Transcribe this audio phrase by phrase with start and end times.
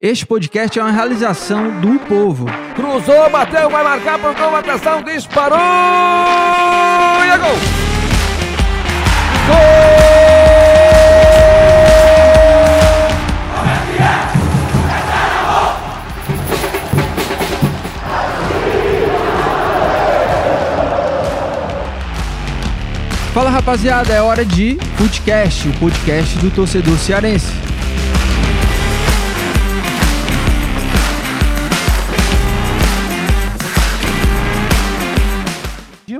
[0.00, 2.46] Este podcast é uma realização do povo.
[2.76, 7.58] Cruzou, bateu, vai marcar por gol, atenção, disparou e é gol!
[23.34, 27.67] Fala rapaziada, é hora de Footcast, o podcast do torcedor cearense.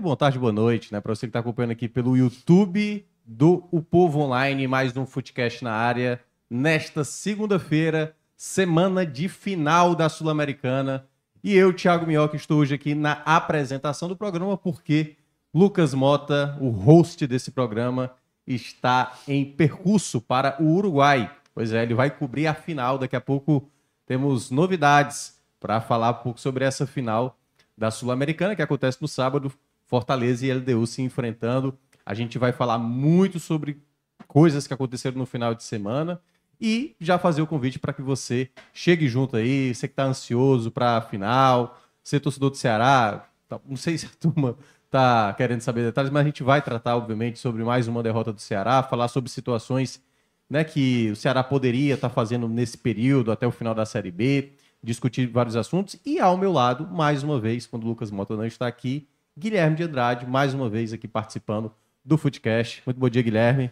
[0.09, 1.03] Boa tarde, boa noite, né?
[1.03, 5.63] Para você que está acompanhando aqui pelo YouTube do O Povo Online, mais um Footcast
[5.63, 6.19] na área.
[6.49, 11.07] Nesta segunda-feira, semana de final da Sul-Americana.
[11.45, 15.17] E eu, Thiago Minhoca, estou hoje aqui na apresentação do programa, porque
[15.53, 18.11] Lucas Mota, o host desse programa,
[18.47, 21.31] está em percurso para o Uruguai.
[21.55, 22.97] Pois é, ele vai cobrir a final.
[22.97, 23.71] Daqui a pouco
[24.07, 27.39] temos novidades para falar um pouco sobre essa final
[27.77, 29.53] da Sul-Americana, que acontece no sábado.
[29.89, 31.77] Fortaleza e LDU se enfrentando.
[32.07, 33.83] A gente vai falar muito sobre
[34.29, 36.21] coisas que aconteceram no final de semana
[36.61, 40.71] e já fazer o convite para que você chegue junto aí, você que está ansioso
[40.71, 45.61] para a final, ser torcedor do Ceará, tá, não sei se a turma está querendo
[45.61, 49.09] saber detalhes, mas a gente vai tratar, obviamente, sobre mais uma derrota do Ceará, falar
[49.09, 50.03] sobre situações
[50.49, 54.11] né, que o Ceará poderia estar tá fazendo nesse período até o final da Série
[54.11, 55.97] B, discutir vários assuntos.
[56.05, 59.07] E ao meu lado, mais uma vez, quando o Lucas Mota não está aqui,
[59.39, 61.73] Guilherme de Andrade, mais uma vez aqui participando
[62.05, 62.83] do Footcast.
[62.85, 63.71] Muito bom dia, Guilherme.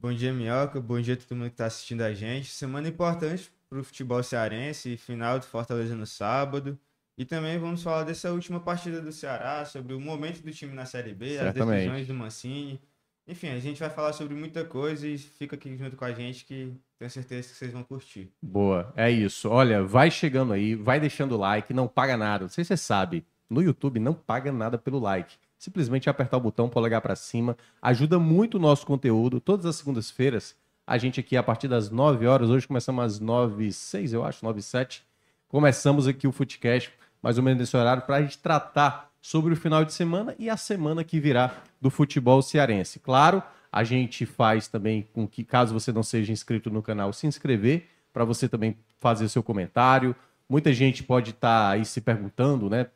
[0.00, 0.80] Bom dia, Minhoca.
[0.80, 2.50] Bom dia a todo mundo que está assistindo a gente.
[2.50, 6.78] Semana importante para o futebol cearense, final de Fortaleza no sábado.
[7.18, 10.86] E também vamos falar dessa última partida do Ceará, sobre o momento do time na
[10.86, 11.60] Série B, Certamente.
[11.60, 12.80] as decisões do Mancini.
[13.28, 16.42] Enfim, a gente vai falar sobre muita coisa e fica aqui junto com a gente
[16.46, 18.30] que tenho certeza que vocês vão curtir.
[18.40, 19.50] Boa, é isso.
[19.50, 22.44] Olha, vai chegando aí, vai deixando o like, não paga nada.
[22.44, 25.36] Não sei se você sabe, no YouTube não paga nada pelo like.
[25.58, 29.40] Simplesmente apertar o botão, polegar para cima, ajuda muito o nosso conteúdo.
[29.40, 30.54] Todas as segundas-feiras,
[30.86, 34.44] a gente aqui a partir das 9 horas, hoje começamos às 9 6 eu acho,
[34.44, 35.06] 9 7
[35.48, 36.92] começamos aqui o Footcast,
[37.22, 40.48] mais ou menos nesse horário, para a gente tratar sobre o final de semana e
[40.50, 42.98] a semana que virá do futebol cearense.
[42.98, 43.42] Claro,
[43.72, 47.86] a gente faz também com que, caso você não seja inscrito no canal, se inscrever,
[48.12, 50.14] para você também fazer seu comentário.
[50.48, 52.86] Muita gente pode estar tá aí se perguntando, né?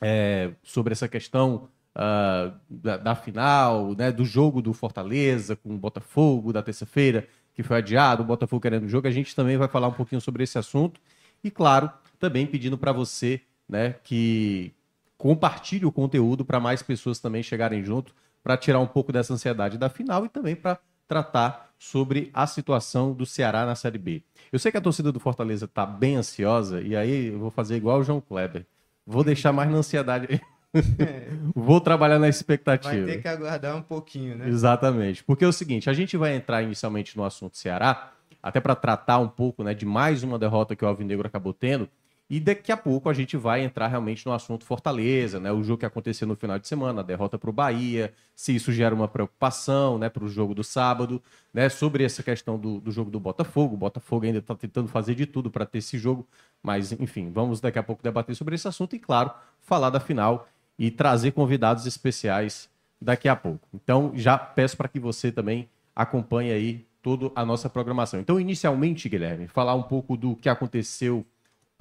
[0.00, 5.78] É, sobre essa questão uh, da, da, final, né, do jogo do Fortaleza com o
[5.78, 9.06] Botafogo da terça-feira, que foi adiado, o Botafogo querendo o jogo.
[9.06, 11.00] A gente também vai falar um pouquinho sobre esse assunto.
[11.42, 14.72] E, claro, também pedindo para você né, que
[15.16, 19.76] compartilhe o conteúdo para mais pessoas também chegarem junto, para tirar um pouco dessa ansiedade
[19.76, 24.22] da final e também para tratar sobre a situação do Ceará na Série B.
[24.50, 27.76] Eu sei que a torcida do Fortaleza está bem ansiosa, e aí eu vou fazer
[27.76, 28.66] igual o João Kleber.
[29.10, 30.40] Vou deixar mais na ansiedade.
[31.52, 32.94] Vou trabalhar na expectativa.
[32.94, 34.48] Vai ter que aguardar um pouquinho, né?
[34.48, 35.24] Exatamente.
[35.24, 39.18] Porque é o seguinte, a gente vai entrar inicialmente no assunto Ceará, até para tratar
[39.18, 41.88] um pouco né, de mais uma derrota que o Alvinegro acabou tendo,
[42.30, 45.50] e daqui a pouco a gente vai entrar realmente no assunto Fortaleza, né?
[45.50, 48.70] O jogo que aconteceu no final de semana, a derrota para o Bahia, se isso
[48.70, 51.20] gera uma preocupação, né, para o jogo do sábado,
[51.52, 51.68] né?
[51.68, 53.74] Sobre essa questão do, do jogo do Botafogo.
[53.74, 56.24] O Botafogo ainda está tentando fazer de tudo para ter esse jogo,
[56.62, 60.48] mas enfim, vamos daqui a pouco debater sobre esse assunto e, claro, falar da final
[60.78, 62.68] e trazer convidados especiais
[63.00, 63.66] daqui a pouco.
[63.74, 68.20] Então, já peço para que você também acompanhe aí toda a nossa programação.
[68.20, 71.24] Então, inicialmente, Guilherme, falar um pouco do que aconteceu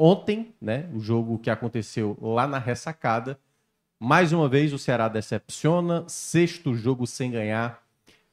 [0.02, 3.38] Ontem, né, o jogo que aconteceu lá na ressacada,
[4.00, 7.84] mais uma vez o Ceará decepciona, sexto jogo sem ganhar,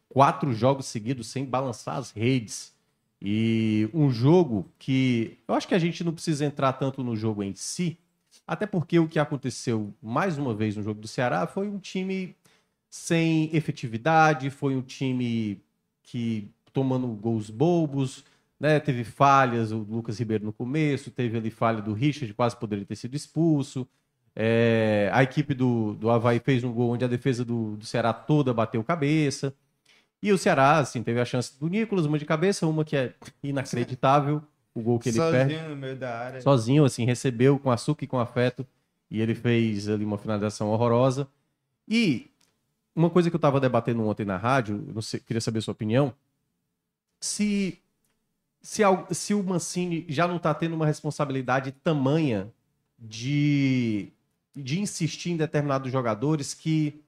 [0.08, 2.72] quatro jogos seguidos sem balançar as redes.
[3.20, 7.42] E um jogo que eu acho que a gente não precisa entrar tanto no jogo
[7.42, 7.98] em si,
[8.46, 12.36] até porque o que aconteceu mais uma vez no jogo do Ceará foi um time
[12.88, 15.60] sem efetividade, foi um time
[16.02, 18.24] que tomando gols bobos,
[18.60, 18.78] né?
[18.80, 22.96] Teve falhas, o Lucas Ribeiro no começo, teve ali falha do Richard, quase poderia ter
[22.96, 23.86] sido expulso.
[24.34, 28.12] É, a equipe do, do Havaí fez um gol onde a defesa do, do Ceará
[28.12, 29.54] toda bateu cabeça.
[30.22, 33.14] E o Ceará, assim, teve a chance do Nicolas, uma de cabeça, uma que é
[33.42, 34.42] inacreditável,
[34.74, 35.68] o gol que ele Sozinho perde.
[35.68, 36.40] no meio da área.
[36.40, 38.66] Sozinho, assim, recebeu com açúcar e com afeto.
[39.10, 41.28] E ele fez ali uma finalização horrorosa.
[41.86, 42.30] E
[42.94, 45.72] uma coisa que eu estava debatendo ontem na rádio, não sei, queria saber a sua
[45.72, 46.12] opinião.
[47.20, 47.78] Se
[48.66, 48.82] se,
[49.12, 52.52] se o Mancini já não está tendo uma responsabilidade tamanha
[52.98, 54.08] de,
[54.56, 57.00] de insistir em determinados jogadores que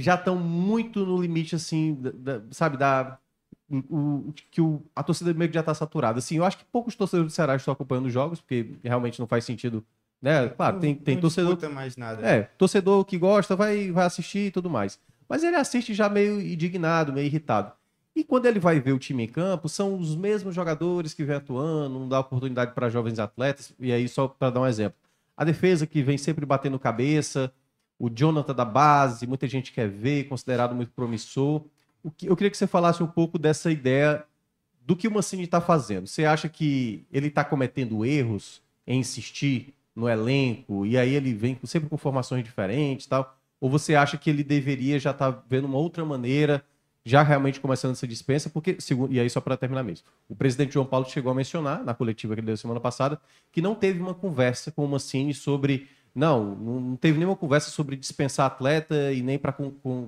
[0.00, 3.18] já estão muito no limite, assim, da, da, sabe, da,
[3.70, 6.18] o, que o, a torcida meio que já está saturada.
[6.18, 9.26] Assim, eu acho que poucos torcedores do Ceará estão acompanhando os jogos, porque realmente não
[9.26, 9.84] faz sentido.
[10.20, 10.48] Né?
[10.48, 11.70] Claro, tem, tem não torcedor.
[11.70, 12.26] mais nada.
[12.26, 14.98] É, torcedor que gosta vai, vai assistir e tudo mais.
[15.28, 17.72] Mas ele assiste já meio indignado, meio irritado.
[18.16, 21.36] E quando ele vai ver o time em campo, são os mesmos jogadores que vem
[21.36, 23.72] atuando, não dá oportunidade para jovens atletas.
[23.78, 24.98] E aí, só para dar um exemplo.
[25.36, 27.52] A defesa que vem sempre batendo cabeça,
[27.98, 31.64] o Jonathan da base, muita gente quer ver, considerado muito promissor.
[32.22, 34.24] Eu queria que você falasse um pouco dessa ideia
[34.86, 36.06] do que o Mancini está fazendo.
[36.06, 41.58] Você acha que ele está cometendo erros em insistir no elenco e aí ele vem
[41.64, 43.36] sempre com formações diferentes tal?
[43.60, 46.64] Ou você acha que ele deveria já estar tá vendo uma outra maneira,
[47.04, 48.48] já realmente começando essa dispensa?
[48.48, 51.84] Porque, segundo, e aí só para terminar mesmo, o presidente João Paulo chegou a mencionar,
[51.84, 55.34] na coletiva que ele deu semana passada, que não teve uma conversa com o Mancini
[55.34, 59.52] sobre não, não teve nenhuma conversa sobre dispensar atleta e nem para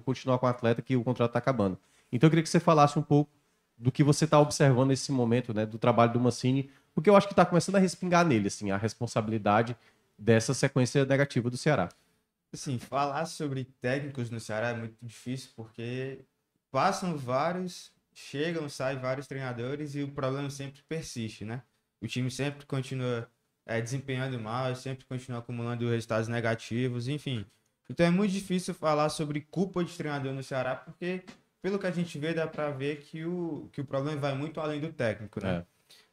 [0.05, 1.79] continuar com o atleta que o contrato está acabando.
[2.11, 3.31] Então eu queria que você falasse um pouco
[3.79, 7.29] do que você está observando nesse momento, né, do trabalho do Mancini, porque eu acho
[7.29, 9.77] que está começando a respingar nele, assim, a responsabilidade
[10.19, 11.89] dessa sequência negativa do Ceará.
[12.53, 16.19] Assim, falar sobre técnicos no Ceará é muito difícil, porque
[16.73, 21.63] passam vários, chegam, saem vários treinadores e o problema sempre persiste, né?
[22.01, 23.31] O time sempre continua
[23.67, 27.45] é, desempenhando mal, sempre continua acumulando resultados negativos, enfim.
[27.89, 31.25] Então é muito difícil falar sobre culpa de treinador no Ceará, porque
[31.61, 34.61] pelo que a gente vê, dá para ver que o, que o problema vai muito
[34.61, 35.57] além do técnico, né?
[35.57, 35.65] É.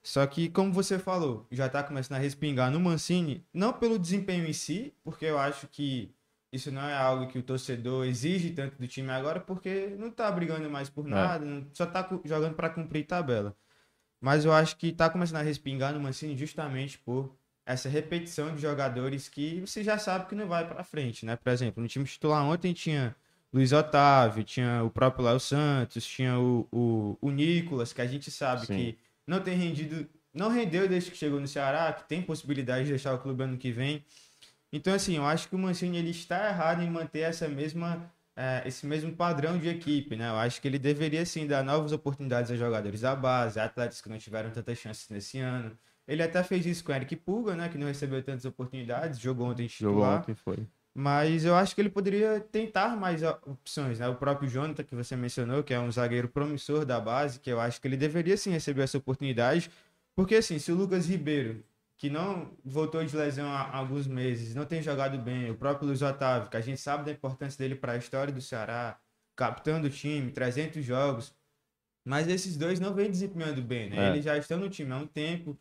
[0.04, 4.48] Só que, como você falou, já tá começando a respingar no Mancini, não pelo desempenho
[4.48, 6.14] em si, porque eu acho que
[6.52, 10.32] isso não é algo que o torcedor exige tanto do time agora, porque não tá
[10.32, 11.10] brigando mais por é.
[11.10, 11.64] nada, é.
[11.74, 13.56] só tá jogando para cumprir tabela.
[14.20, 17.36] Mas eu acho que tá começando a respingar no Mancini justamente por
[17.66, 21.36] essa repetição de jogadores que você já sabe que não vai para frente, né?
[21.36, 23.16] Por exemplo, no time titular ontem tinha
[23.54, 28.32] Luiz Otávio, tinha o próprio Léo Santos, tinha o, o, o Nicolas, que a gente
[28.32, 28.76] sabe Sim.
[28.76, 32.92] que não tem rendido, não rendeu desde que chegou no Ceará, que tem possibilidade de
[32.92, 34.04] deixar o clube ano que vem.
[34.72, 38.62] Então, assim, eu acho que o Mancini ele está errado em manter essa mesma, é,
[38.68, 40.30] esse mesmo padrão de equipe, né?
[40.30, 44.08] Eu acho que ele deveria, sim, dar novas oportunidades a jogadores da base, atletas que
[44.08, 45.76] não tiveram tantas chances nesse ano.
[46.08, 47.68] Ele até fez isso com o Eric Puga, né?
[47.68, 49.94] Que não recebeu tantas oportunidades, jogou ontem titular.
[49.94, 50.68] Jogou ontem, foi.
[50.94, 54.08] Mas eu acho que ele poderia tentar mais opções, né?
[54.08, 57.60] O próprio Jonathan, que você mencionou, que é um zagueiro promissor da base, que eu
[57.60, 59.70] acho que ele deveria sim receber essa oportunidade.
[60.16, 61.64] Porque, assim, se o Lucas Ribeiro,
[61.98, 66.02] que não voltou de lesão há alguns meses, não tem jogado bem, o próprio Luiz
[66.02, 69.00] Otávio, que a gente sabe da importância dele para a história do Ceará,
[69.36, 71.34] capitão do time, 300 jogos,
[72.06, 74.08] mas esses dois não vêm desempenhando bem, né?
[74.08, 74.12] É.
[74.12, 75.58] Eles já estão no time há um tempo,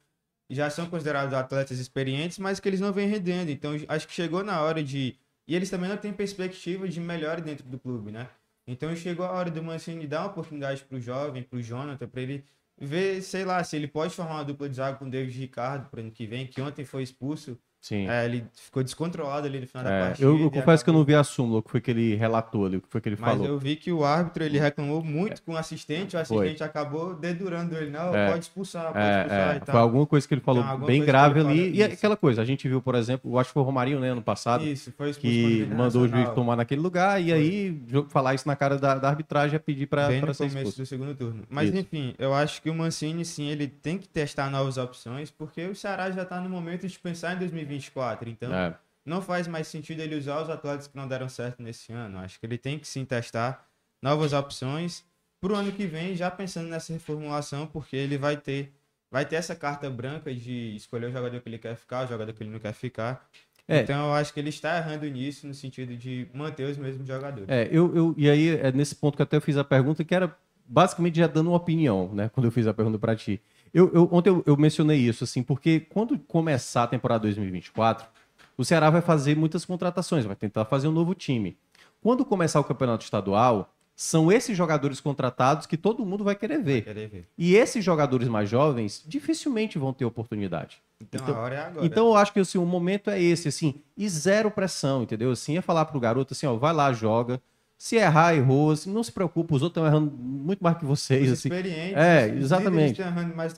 [0.48, 3.50] já são considerados atletas experientes, mas que eles não vêm rendendo.
[3.50, 5.18] Então, acho que chegou na hora de.
[5.48, 8.28] E eles também não têm perspectiva de melhor dentro do clube, né?
[8.66, 12.06] Então, chegou a hora do Mancini dar uma oportunidade para o jovem, para o Jonathan,
[12.06, 12.44] para ele
[12.78, 15.90] ver, sei lá, se ele pode formar uma dupla de zaga com o David Ricardo
[15.90, 17.60] para ano que vem, que ontem foi expulso.
[17.86, 18.08] Sim.
[18.08, 20.26] É, ele ficou descontrolado ali no final é, da partida.
[20.26, 20.84] Eu, eu confesso acabou...
[20.84, 22.88] que eu não vi a súmula, o que foi que ele relatou ali, o que
[22.88, 23.44] foi que ele Mas falou.
[23.44, 26.66] Mas eu vi que o árbitro ele reclamou muito com o assistente, o assistente foi.
[26.66, 28.32] acabou dedurando ele, não, é.
[28.32, 29.56] pode expulsar, pode é, expulsar é.
[29.58, 29.72] e tal.
[29.72, 31.76] Foi alguma coisa que ele falou então, bem grave ali.
[31.76, 34.10] E aquela coisa, a gente viu, por exemplo, eu acho que foi o Romarinho, né,
[34.10, 37.34] ano passado, isso, foi que mandou o juiz tomar naquele lugar e foi.
[37.34, 40.48] aí falar isso na cara da, da arbitragem é pedir para ser expulso.
[40.48, 41.44] começo do segundo turno.
[41.48, 41.78] Mas isso.
[41.78, 45.74] enfim, eu acho que o Mancini, sim, ele tem que testar novas opções, porque o
[45.76, 47.38] Ceará já está no momento de pensar em
[47.76, 48.54] 2024, então...
[48.54, 48.74] É.
[49.06, 52.18] Não faz mais sentido ele usar os atletas que não deram certo nesse ano.
[52.18, 53.64] Acho que ele tem que sim testar
[54.02, 55.04] novas opções
[55.40, 58.72] para o ano que vem, já pensando nessa reformulação, porque ele vai ter,
[59.08, 62.32] vai ter essa carta branca de escolher o jogador que ele quer ficar, o jogador
[62.32, 63.28] que ele não quer ficar.
[63.68, 63.80] É.
[63.80, 67.48] Então eu acho que ele está errando nisso, no sentido de manter os mesmos jogadores.
[67.48, 70.14] É, eu, eu, e aí é nesse ponto que até eu fiz a pergunta, que
[70.14, 72.28] era basicamente já dando uma opinião, né?
[72.28, 73.40] Quando eu fiz a pergunta para ti.
[73.72, 78.06] Eu, eu, ontem eu, eu mencionei isso, assim, porque quando começar a temporada 2024,
[78.56, 81.56] o Ceará vai fazer muitas contratações, vai tentar fazer um novo time.
[82.00, 86.84] Quando começar o campeonato estadual, são esses jogadores contratados que todo mundo vai querer ver.
[86.84, 87.28] Vai querer ver.
[87.36, 90.82] E esses jogadores mais jovens dificilmente vão ter oportunidade.
[91.00, 91.86] Então, então a hora é agora.
[91.86, 95.30] Então eu acho que assim, o momento é esse, assim, e zero pressão, entendeu?
[95.30, 97.40] Assim, é falar pro garoto assim, ó, vai lá, joga.
[97.78, 101.26] Se errar, errou, assim, não se preocupe, os outros estão errando muito mais que vocês.
[101.26, 101.48] Os assim.
[101.48, 103.02] experientes, é, exatamente.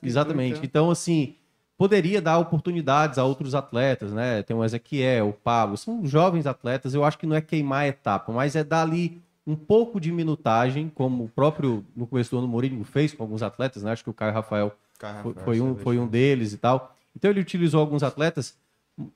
[0.03, 0.57] exatamente.
[0.57, 0.65] Então.
[0.65, 1.37] então, assim,
[1.77, 4.43] poderia dar oportunidades a outros atletas, né?
[4.43, 6.93] Tem o Ezequiel, o Pablo, são jovens atletas.
[6.95, 10.13] Eu acho que não é queimar a etapa, mas é dar ali um pouco de
[10.13, 13.93] minutagem, como o próprio no começo do ano Mourinho fez com alguns atletas, né?
[13.93, 16.95] Acho que o Caio Rafael, Caio foi, foi, um, foi um deles e tal.
[17.17, 18.57] Então ele utilizou alguns atletas.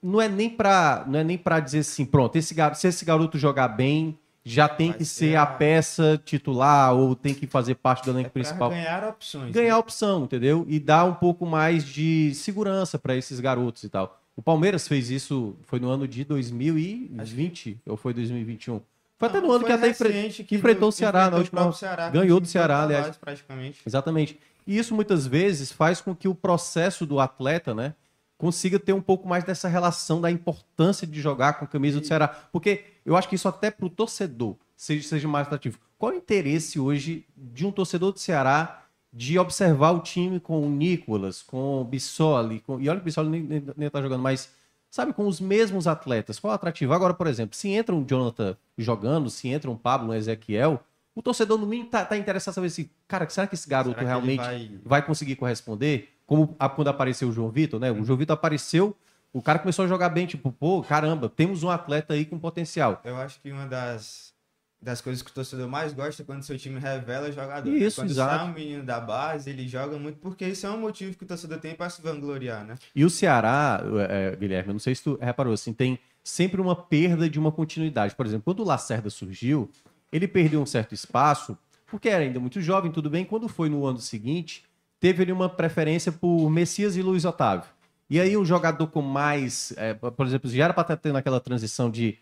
[0.00, 3.36] Não é nem para não é nem para dizer assim, pronto, esse se esse garoto
[3.36, 7.76] jogar bem, já tem Vai que ser a a- peça titular ou tem que fazer
[7.76, 8.70] parte do É elenco pra principal.
[8.70, 9.52] ganhar opções.
[9.52, 9.76] Ganhar né?
[9.76, 10.64] opção, entendeu?
[10.68, 14.18] E dar um pouco mais de segurança para esses garotos e tal.
[14.36, 18.80] O Palmeiras fez isso, foi no ano de 2020 ou foi 2021?
[19.18, 21.60] Foi até Não, no ano que até enfre- que enfrentou o Ceará na o última-
[21.60, 23.16] próprio Ceará, ganhou o do Ceará, aliás.
[23.16, 23.80] praticamente.
[23.86, 24.38] Exatamente.
[24.66, 27.94] E isso muitas vezes faz com que o processo do atleta, né,
[28.42, 32.06] consiga ter um pouco mais dessa relação da importância de jogar com a camisa do
[32.08, 32.26] Ceará.
[32.26, 35.78] Porque eu acho que isso até para o torcedor seja, seja mais atrativo.
[35.96, 38.82] Qual é o interesse hoje de um torcedor do Ceará
[39.12, 42.80] de observar o time com o Nicolas, com o Bissoli, com...
[42.80, 44.50] e olha que o Bissoli nem, nem, nem tá jogando, mas
[44.90, 46.40] sabe, com os mesmos atletas.
[46.40, 46.92] Qual é o atrativo?
[46.92, 50.82] Agora, por exemplo, se entra um Jonathan jogando, se entra um Pablo, um Ezequiel,
[51.14, 53.96] o torcedor no mínimo tá, tá interessado em saber se, cara, será que esse garoto
[53.96, 56.08] que realmente vai- vai conseguir corresponder?
[56.32, 57.92] Como a- quando apareceu o João Vitor, né?
[57.92, 58.96] O João Vitor apareceu,
[59.34, 63.02] o cara começou a jogar bem, tipo, pô, caramba, temos um atleta aí com potencial.
[63.04, 64.32] Eu acho que uma das,
[64.80, 67.68] das coisas que o torcedor mais gosta é quando seu time revela jogador.
[67.70, 67.76] né?
[67.76, 68.34] Isso, quando exato.
[68.34, 71.26] sai um menino da base, ele joga muito, porque isso é um motivo que o
[71.26, 72.76] torcedor tem para se vangloriar, né?
[72.96, 76.74] E o Ceará, é, Guilherme, eu não sei se tu reparou, assim, tem sempre uma
[76.74, 78.14] perda de uma continuidade.
[78.14, 79.70] Por exemplo, quando o Lacerda surgiu,
[80.10, 83.22] ele perdeu um certo espaço, porque era ainda muito jovem, tudo bem.
[83.22, 84.64] Quando foi no ano seguinte,
[85.02, 87.68] teve ali uma preferência por Messias e Luiz Otávio.
[88.08, 91.40] E aí um jogador com mais, é, por exemplo, já era para estar tendo aquela
[91.40, 92.16] transição de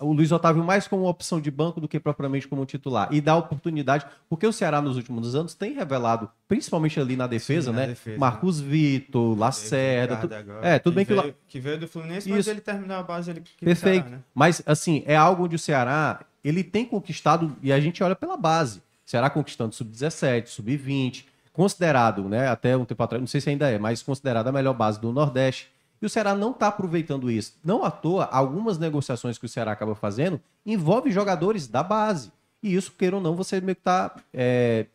[0.00, 3.08] o Luiz Otávio mais como opção de banco do que propriamente como titular.
[3.12, 7.70] E dá oportunidade, porque o Ceará nos últimos anos tem revelado, principalmente ali na defesa,
[7.70, 7.86] Sim, na né?
[7.86, 10.16] defesa, Marcos Vitor, Lacerda.
[10.16, 10.28] Tu-
[10.60, 12.50] É, tudo bem que La- veio, que veio do Fluminense, mas Isso.
[12.50, 14.02] ele terminou a base ele que Perfeito.
[14.02, 14.22] Ceará, né?
[14.34, 18.36] Mas, assim, é algo onde o Ceará ele tem conquistado, e a gente olha pela
[18.36, 18.78] base.
[19.06, 21.26] O Ceará conquistando sub-17, sub-20,
[21.60, 24.72] considerado, né, até um tempo atrás, não sei se ainda é, mas considerado a melhor
[24.72, 25.70] base do Nordeste.
[26.00, 27.52] E o Ceará não está aproveitando isso.
[27.62, 32.32] Não à toa, algumas negociações que o Ceará acaba fazendo envolvem jogadores da base.
[32.62, 34.16] E isso, queira ou não, você meio que está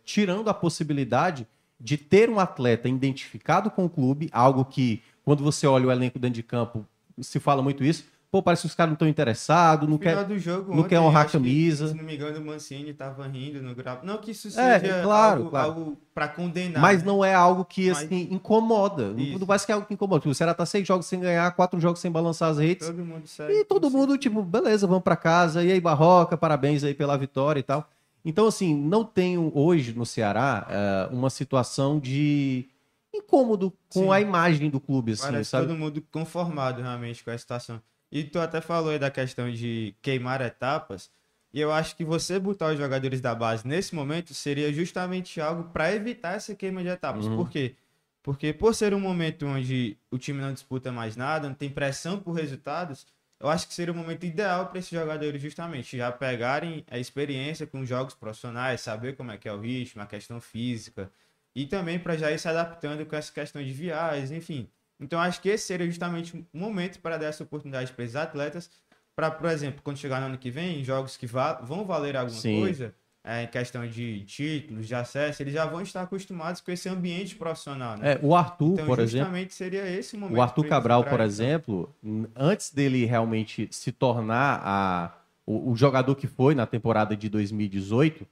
[0.04, 1.46] tirando a possibilidade
[1.80, 6.18] de ter um atleta identificado com o clube, algo que, quando você olha o elenco
[6.18, 6.84] dentro de campo,
[7.22, 8.06] se fala muito isso.
[8.36, 10.14] Pô, parece que os caras não estão interessados, não quer.
[10.38, 11.88] jogo, não ontem, quer honrar que, a camisa.
[11.88, 14.02] se não me engano, o Mancini tava rindo no grau.
[14.04, 15.68] Não que isso É, seja claro, algo, claro.
[15.70, 16.82] algo para condenar.
[16.82, 17.06] Mas né?
[17.08, 19.14] não é algo que Mas- assim, incomoda.
[19.14, 19.40] Não- Isso.
[19.40, 20.20] Não parece que é algo que incomoda.
[20.20, 22.88] Tipo, O Ceará tá seis jogos sem ganhar, quatro jogos sem balançar as redes.
[22.88, 23.54] Todo mundo segue.
[23.54, 25.64] E todo mundo, tipo, beleza, vamos pra casa.
[25.64, 27.90] E aí, Barroca, parabéns aí pela vitória e tal.
[28.26, 32.68] Então, assim, não tenho hoje no Ceará eh, uma situação de
[33.14, 34.12] incômodo com Sim.
[34.12, 35.68] a imagem do clube, assim, Parece sabe?
[35.68, 37.82] todo mundo conformado realmente com a situação.
[38.16, 41.12] E tu até falou aí da questão de queimar etapas.
[41.54, 45.66] E eu acho que você botar os jogadores da base nesse momento seria justamente algo
[45.66, 47.26] para evitar essa queima de etapas.
[47.26, 47.36] Uhum.
[47.36, 47.76] Por quê?
[48.24, 52.18] Porque por ser um momento onde o time não disputa mais nada, não tem pressão
[52.18, 53.06] por resultados,
[53.38, 57.68] eu acho que seria o momento ideal para esses jogadores justamente já pegarem a experiência
[57.68, 61.12] com jogos profissionais, saber como é que é o ritmo, a questão física,
[61.54, 64.70] e também para já ir se adaptando com essa questão de viagens, enfim.
[65.00, 68.70] Então acho que esse seria justamente um momento para dar essa oportunidade para esses atletas,
[69.16, 72.40] para, por exemplo, quando chegar no ano que vem, jogos que va- vão valer alguma
[72.40, 72.60] Sim.
[72.60, 76.88] coisa, é, em questão de títulos, de acesso, eles já vão estar acostumados com esse
[76.88, 78.14] ambiente profissional, né?
[78.14, 79.10] É, o Arthur, então, por exemplo.
[79.18, 80.38] justamente seria esse momento.
[80.38, 81.96] O Arthur Cabral, por exemplo,
[82.36, 85.12] antes dele realmente se tornar a-
[85.46, 88.26] o, o jogador que foi na temporada de 2018,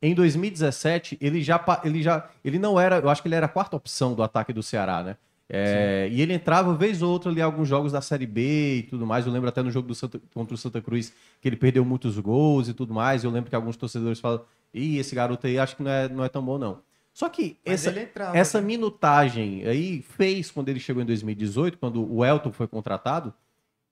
[0.00, 3.48] em 2017 ele já ele já ele não era, eu acho que ele era a
[3.48, 5.16] quarta opção do ataque do Ceará, né?
[5.50, 9.06] É, e ele entrava vez ou outra ali alguns jogos da Série B e tudo
[9.06, 9.26] mais.
[9.26, 12.18] Eu lembro até no jogo do Santa- contra o Santa Cruz que ele perdeu muitos
[12.18, 13.24] gols e tudo mais.
[13.24, 14.42] Eu lembro que alguns torcedores falam:
[14.74, 16.80] Ih, esse garoto aí acho que não é, não é tão bom, não.
[17.14, 18.66] Só que Mas essa, entrava, essa né?
[18.66, 23.32] minutagem aí fez quando ele chegou em 2018, quando o Elton foi contratado,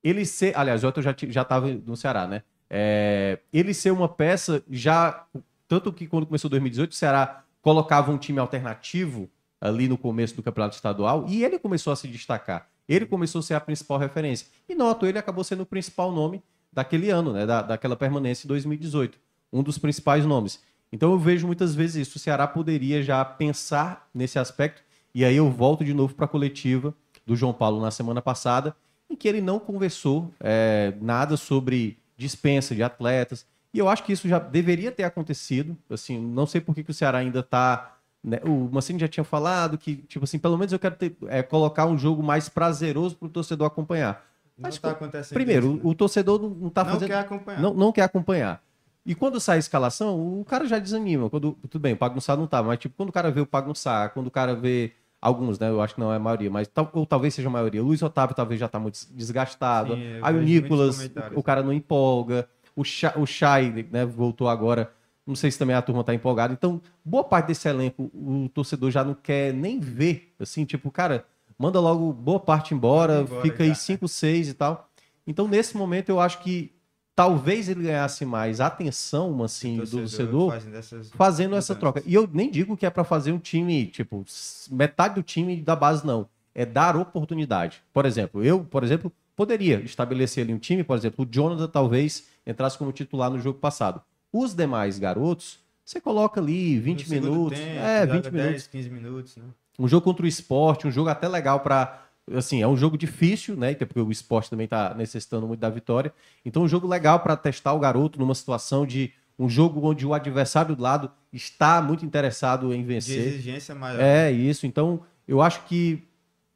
[0.04, 0.56] ele ser.
[0.56, 2.42] Aliás, o Elton já estava no Ceará, né?
[2.68, 5.24] É, ele ser uma peça já.
[5.66, 9.28] Tanto que quando começou 2018, o Ceará colocava um time alternativo
[9.60, 12.68] ali no começo do campeonato estadual e ele começou a se destacar.
[12.88, 14.46] Ele começou a ser a principal referência.
[14.68, 17.44] E noto, ele acabou sendo o principal nome daquele ano, né?
[17.46, 19.18] Da, daquela permanência em 2018.
[19.52, 20.60] Um dos principais nomes.
[20.92, 22.16] Então eu vejo muitas vezes isso.
[22.16, 24.82] O Ceará poderia já pensar nesse aspecto.
[25.14, 26.94] E aí eu volto de novo para a coletiva
[27.26, 28.76] do João Paulo na semana passada,
[29.10, 33.46] em que ele não conversou é, nada sobre dispensa de atletas.
[33.74, 35.76] E eu acho que isso já deveria ter acontecido.
[35.90, 37.95] Assim, não sei por que, que o Ceará ainda está.
[38.44, 41.86] O Mancini já tinha falado que, tipo assim, pelo menos eu quero ter, é, colocar
[41.86, 44.24] um jogo mais prazeroso para o torcedor acompanhar.
[44.58, 45.80] Não Mas, tá acontecendo Primeiro, isso, né?
[45.84, 47.60] o, o torcedor não está não fazendo quer acompanhar.
[47.60, 48.62] não, não quer acompanhar.
[49.04, 51.30] E quando sai a escalação, o cara já desanima.
[51.30, 54.08] Quando, tudo bem, o Pagunçá não tá, mas tipo, quando o cara vê o Pagunçá,
[54.08, 55.68] quando o cara vê alguns, né?
[55.68, 57.82] Eu acho que não é a maioria, mas tal, ou talvez seja a maioria.
[57.82, 59.94] Luiz Otávio talvez já tá muito desgastado.
[59.94, 62.48] Sim, Aí o Nicolas, o cara não empolga.
[62.74, 64.90] O Chay, o Chay né, voltou agora.
[65.26, 66.52] Não sei se também a turma tá empolgada.
[66.52, 70.32] Então, boa parte desse elenco, o torcedor já não quer nem ver.
[70.38, 71.26] Assim, tipo, cara,
[71.58, 73.74] manda logo boa parte embora, embora fica já, aí né?
[73.74, 74.88] 5, 6 e tal.
[75.26, 76.72] Então, nesse momento, eu acho que
[77.16, 82.02] talvez ele ganhasse mais atenção, assim, do torcedor fazendo fazendo essa troca.
[82.06, 84.24] E eu nem digo que é para fazer um time, tipo,
[84.70, 86.28] metade do time da base, não.
[86.54, 87.82] É dar oportunidade.
[87.92, 92.26] Por exemplo, eu, por exemplo, poderia estabelecer ali um time, por exemplo, o Jonathan talvez
[92.46, 94.00] entrasse como titular no jogo passado.
[94.32, 97.58] Os demais garotos, você coloca ali 20 No segundo minutos.
[97.58, 98.50] tempo, é, joga 20 minutos.
[98.52, 99.44] 10, 15 minutos, né?
[99.78, 102.02] Um jogo contra o esporte, um jogo até legal para
[102.34, 103.70] Assim, é um jogo difícil, né?
[103.70, 106.12] Até porque o esporte também está necessitando muito da vitória.
[106.44, 110.12] Então, um jogo legal para testar o garoto numa situação de um jogo onde o
[110.12, 113.24] adversário do lado está muito interessado em De vencer.
[113.28, 114.00] exigência maior.
[114.00, 114.66] É isso.
[114.66, 116.02] Então, eu acho que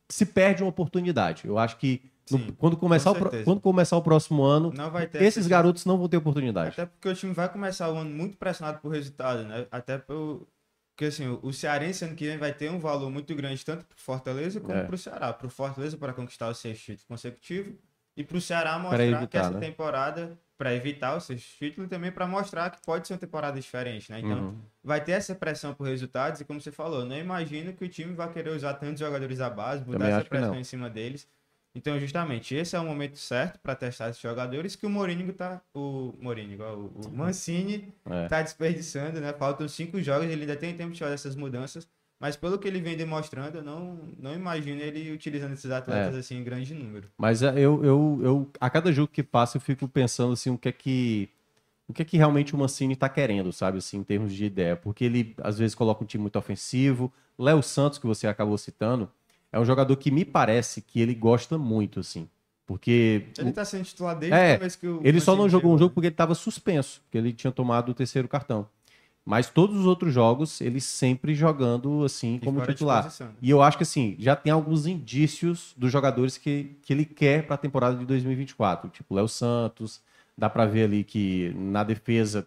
[0.09, 1.47] se perde uma oportunidade.
[1.47, 4.73] Eu acho que no- quando, começar com o, quando começar o próximo ano,
[5.15, 6.71] esses garotos não vão ter oportunidade.
[6.71, 9.67] Até porque o time vai começar o ano muito pressionado por resultado, né?
[9.71, 10.47] Até por...
[10.95, 13.85] porque assim, o- o Cearense ano que vem vai ter um valor muito grande tanto
[13.85, 14.83] pro Fortaleza como É.
[14.85, 15.33] pro Ceará.
[15.33, 17.75] Pro Fortaleza para conquistar o sexto título consecutivo
[18.17, 19.61] e pro Ceará Pra mostrar evitar, que essa né?
[19.61, 23.59] temporada para evitar o sexto título e também para mostrar que pode ser uma temporada
[23.59, 24.21] diferente, né?
[24.21, 24.55] Então, Uhum.
[24.85, 28.13] vai ter essa pressão por resultados e como você falou, não imagino que o time
[28.13, 31.27] vai querer usar tantos jogadores da base, mudar Também essa pressão em cima deles.
[31.75, 35.61] Então, justamente, esse é o momento certo para testar esses jogadores que o Mourinho tá.
[35.73, 38.27] O Mourinho, o, o Mancini É.
[38.27, 39.33] tá desperdiçando, né?
[39.33, 41.87] Faltam cinco jogos, ele ainda tem tempo de fazer essas mudanças.
[42.19, 46.19] Mas pelo que ele vem demonstrando, eu não, não imagino ele utilizando esses atletas É.
[46.19, 47.09] assim em grande número.
[47.17, 50.59] Mas é, eu, eu, eu, a cada jogo que passa, eu fico pensando assim, o
[50.59, 51.29] que é que.
[51.89, 54.77] O que é que realmente o Mancini tá querendo, sabe, assim, em termos de ideia?
[54.77, 57.13] Porque ele, às vezes, coloca um time muito ofensivo.
[57.37, 59.11] Léo Santos, que você acabou citando,
[59.53, 62.29] é um jogador que me parece que ele gosta muito, assim.
[62.67, 65.75] Porque Ele tá sendo titular desde É, a vez que o ele só não jogou
[65.75, 65.95] um jogo né?
[65.95, 68.69] porque ele estava suspenso, porque ele tinha tomado o terceiro cartão.
[69.25, 73.05] Mas todos os outros jogos, ele sempre jogando, assim, E como titular.
[73.05, 73.29] né?
[73.43, 77.45] E eu acho que assim, já tem alguns indícios dos jogadores que, que ele quer
[77.45, 78.89] para a temporada de 2024.
[78.91, 80.01] Tipo, Léo Santos,
[80.39, 82.47] dá para ver ali que na defesa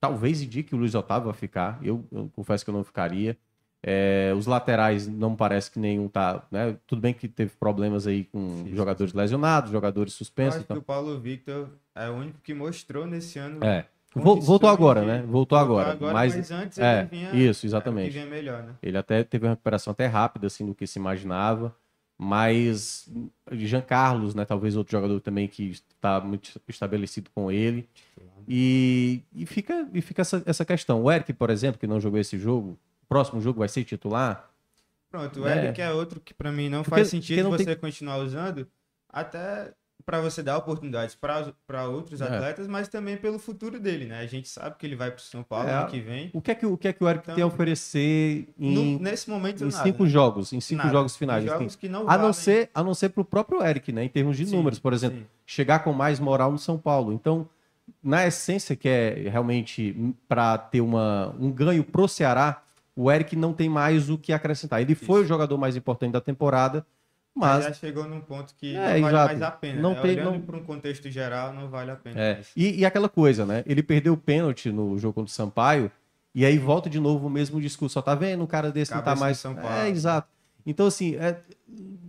[0.00, 1.78] talvez indique que o Luiz Otávio vai ficar.
[1.82, 3.36] Eu, eu confesso que eu não ficaria.
[3.82, 6.76] É, os laterais não parece que nenhum tá, né?
[6.86, 10.56] Tudo bem que teve problemas aí com Sim, sim, jogadores lesionados, jogadores Eu suspensos.
[10.56, 10.76] acho Então...
[10.76, 13.64] que o Paulo Victor é o único que mostrou nesse ano.
[13.64, 13.86] É.
[14.14, 15.22] Voltou agora, né?
[15.22, 15.96] Voltou agora.
[16.00, 18.10] mas, mas antes é, ele vinha, isso, exatamente.
[18.10, 18.74] vinha melhor, né?
[18.82, 21.74] Ele até teve uma recuperação até rápida, assim, do que se imaginava.
[22.20, 23.08] Mas
[23.52, 24.44] Jean Carlos, né?
[24.44, 27.88] Talvez outro jogador também que está muito estabelecido com ele.
[28.48, 31.02] E, e fica, e fica essa, essa questão.
[31.02, 32.76] O Eric, por exemplo, que não jogou esse jogo,
[33.08, 34.48] próximo jogo vai ser titular?
[35.10, 35.64] Pronto, o É.
[35.66, 38.66] Eric é outro que pra mim não Porque- faz sentido não você tem- continuar usando,
[39.08, 39.72] até
[40.04, 42.24] pra você dar oportunidades para outros É.
[42.24, 44.20] atletas, mas também pelo futuro dele, né?
[44.20, 45.72] A gente sabe que ele vai pro São Paulo É.
[45.74, 46.30] ano que vem.
[46.32, 48.74] O que é que, o, que, é que o Eric Então, tem a oferecer em,
[48.74, 50.08] No- nesse momento, em nada, cinco né?
[50.08, 50.52] jogos?
[50.52, 50.92] Em cinco Nada.
[50.92, 51.44] jogos finais.
[51.44, 51.52] Assim.
[51.68, 54.04] jogos não A não ser, a não ser pro próprio Eric, né?
[54.04, 55.18] Em termos de Sim, números, por exemplo.
[55.18, 55.26] sim.
[55.44, 57.12] chegar com mais moral no São Paulo.
[57.12, 57.48] Então,
[58.02, 62.62] na essência, que é realmente para ter uma, um ganho pro Ceará,
[63.00, 64.80] o Eric não tem mais o que acrescentar.
[64.80, 66.84] Ele foi o jogador mais importante da temporada,
[67.34, 69.26] Mas já chegou num ponto que É, não vale exato.
[69.28, 69.80] mais a pena.
[69.80, 70.00] Não né?
[70.00, 72.20] tem- Olhando não- para um contexto geral, não vale a pena.
[72.20, 73.62] É, e, e aquela coisa, né?
[73.64, 75.88] Ele perdeu o pênalti no jogo contra o Sampaio,
[76.34, 77.92] e aí volta de novo o mesmo discurso.
[77.94, 78.42] Só tá vendo?
[78.42, 79.38] Um cara desse não tá Cabeça mais.
[79.38, 79.70] São Paulo.
[79.70, 80.26] É, exato.
[80.66, 81.38] Então, assim, é,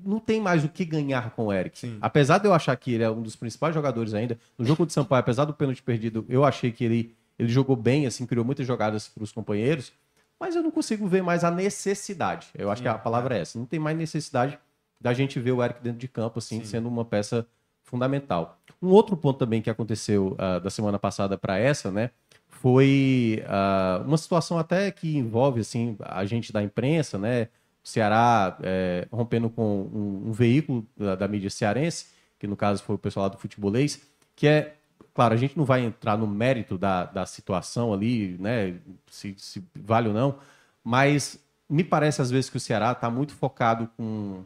[0.04, 1.78] não tem mais o que ganhar com o Eric.
[1.78, 1.98] Sim.
[2.02, 4.94] Apesar de eu achar que ele é um dos principais jogadores ainda, no jogo de
[4.94, 8.66] Sampaio, apesar do pênalti perdido, eu achei que ele, ele jogou bem, assim, criou muitas
[8.66, 9.94] jogadas para os companheiros,
[10.40, 12.48] mas eu não consigo ver mais a necessidade.
[12.56, 13.60] Eu acho que a Sim, palavra é essa.
[13.60, 14.58] Não tem mais necessidade
[15.00, 16.66] da gente ver o Eric dentro de campo, assim, Sim.
[16.66, 17.46] sendo uma peça
[17.84, 18.60] fundamental.
[18.82, 22.12] Um outro ponto também que aconteceu ah, da semana passada para essa, né,
[22.48, 27.48] foi ah, uma situação até que envolve, assim, a gente da imprensa, né,
[27.84, 32.84] o Ceará é, rompendo com um, um veículo da, da mídia cearense, que no caso
[32.84, 34.02] foi o pessoal lá do futebolês,
[34.36, 34.76] que é,
[35.20, 38.80] claro, a gente não vai entrar no mérito da, da situação ali, né,
[39.12, 40.40] se, se vale ou não,
[40.82, 44.46] mas me parece às vezes que o Ceará está muito focado com,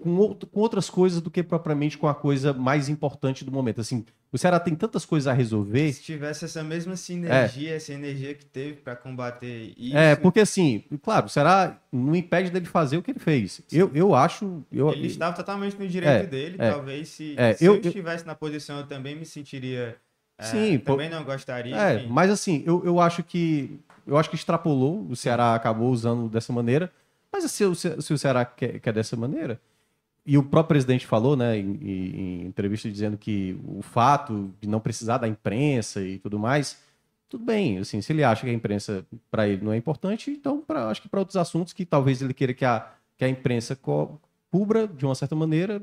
[0.00, 3.80] com, outro- com outras coisas do que propriamente com a coisa mais importante do momento.
[3.80, 8.34] Assim, o Ceará tem tantas coisas a resolver Se tivesse essa mesma sinergia, essa energia
[8.34, 12.96] que teve para combater isso, É, porque assim, claro, o Ceará não impede dele fazer
[12.96, 13.60] o que ele fez.
[13.72, 14.64] Eu, eu acho.
[14.70, 16.56] Eu, ele estava totalmente no direito É, dele.
[16.58, 16.70] é.
[16.70, 19.96] Talvez se, É, se eu- eu, estivesse na posição, eu também me sentiria.
[20.38, 21.74] é, Sim, pô- também não gostaria.
[21.74, 22.06] É, enfim.
[22.08, 23.78] mas assim, eu, eu acho que.
[24.06, 26.90] Eu acho que extrapolou, o Ceará acabou usando dessa maneira.
[27.30, 29.60] Mas se, o Ce- se o Ceará quer, quer dessa maneira,
[30.28, 34.78] e o próprio presidente falou, né, em, em, entrevista, dizendo que o fato de não
[34.78, 36.78] precisar da imprensa e tudo mais,
[37.30, 40.60] tudo bem, assim, se ele acha que a imprensa para ele não é importante, então
[40.60, 42.86] pra, acho que para outros assuntos que talvez ele queira que a,
[43.16, 45.80] que a imprensa co cubra de uma certa maneira,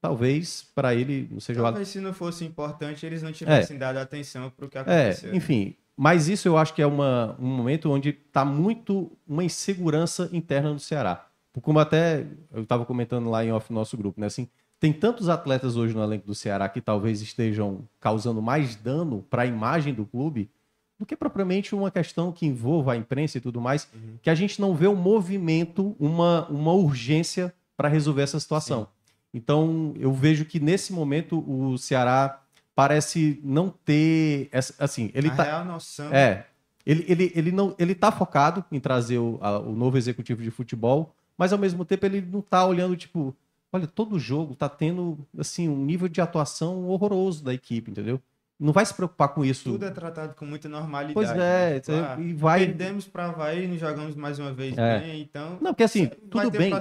[0.00, 3.78] talvez para ele não seja Talvez se não fosse importante, eles não tivessem é.
[3.80, 5.32] dado atenção para o que aconteceu.
[5.32, 9.42] É, enfim, mas isso eu acho que é uma, um momento onde está muito uma
[9.42, 11.27] insegurança interna no Ceará.
[11.60, 14.26] Como até eu estava comentando lá em off no nosso grupo, né?
[14.26, 14.48] Assim,
[14.80, 19.42] tem tantos atletas hoje no elenco do Ceará que talvez estejam causando mais dano para
[19.42, 20.50] a imagem do clube
[20.98, 24.18] do que propriamente uma questão que envolva a imprensa e tudo mais, uhum.
[24.20, 28.82] que a gente não vê um movimento, uma, uma urgência para resolver essa situação.
[28.82, 28.88] Sim.
[29.34, 32.40] Então, eu vejo que nesse momento o Ceará
[32.74, 36.12] parece não ter essa, assim, ele a tá real noção.
[36.12, 36.46] É.
[36.84, 40.50] Ele, ele, ele não ele tá focado em trazer o, a, o novo executivo de
[40.50, 43.34] futebol, mas ao mesmo tempo ele não tá olhando tipo,
[43.72, 48.20] olha, todo jogo tá tendo assim um nível de atuação horroroso da equipe, entendeu?
[48.58, 49.70] não vai se preocupar com isso.
[49.70, 51.14] Tudo é tratado com muita normalidade.
[51.14, 51.80] Pois é, né?
[51.88, 52.66] ah, e vai.
[52.66, 54.98] Perdemos para Havaí, nos jogamos mais uma vez é.
[54.98, 55.58] bem, então.
[55.60, 56.72] Não, porque assim, tudo bem.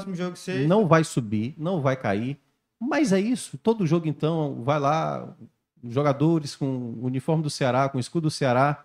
[0.67, 2.39] Não vai subir, não vai cair.
[2.79, 3.57] Mas é isso.
[3.59, 5.35] Todo jogo, então, vai lá,
[5.87, 8.83] jogadores com o uniforme do Ceará, com o escudo do Ceará,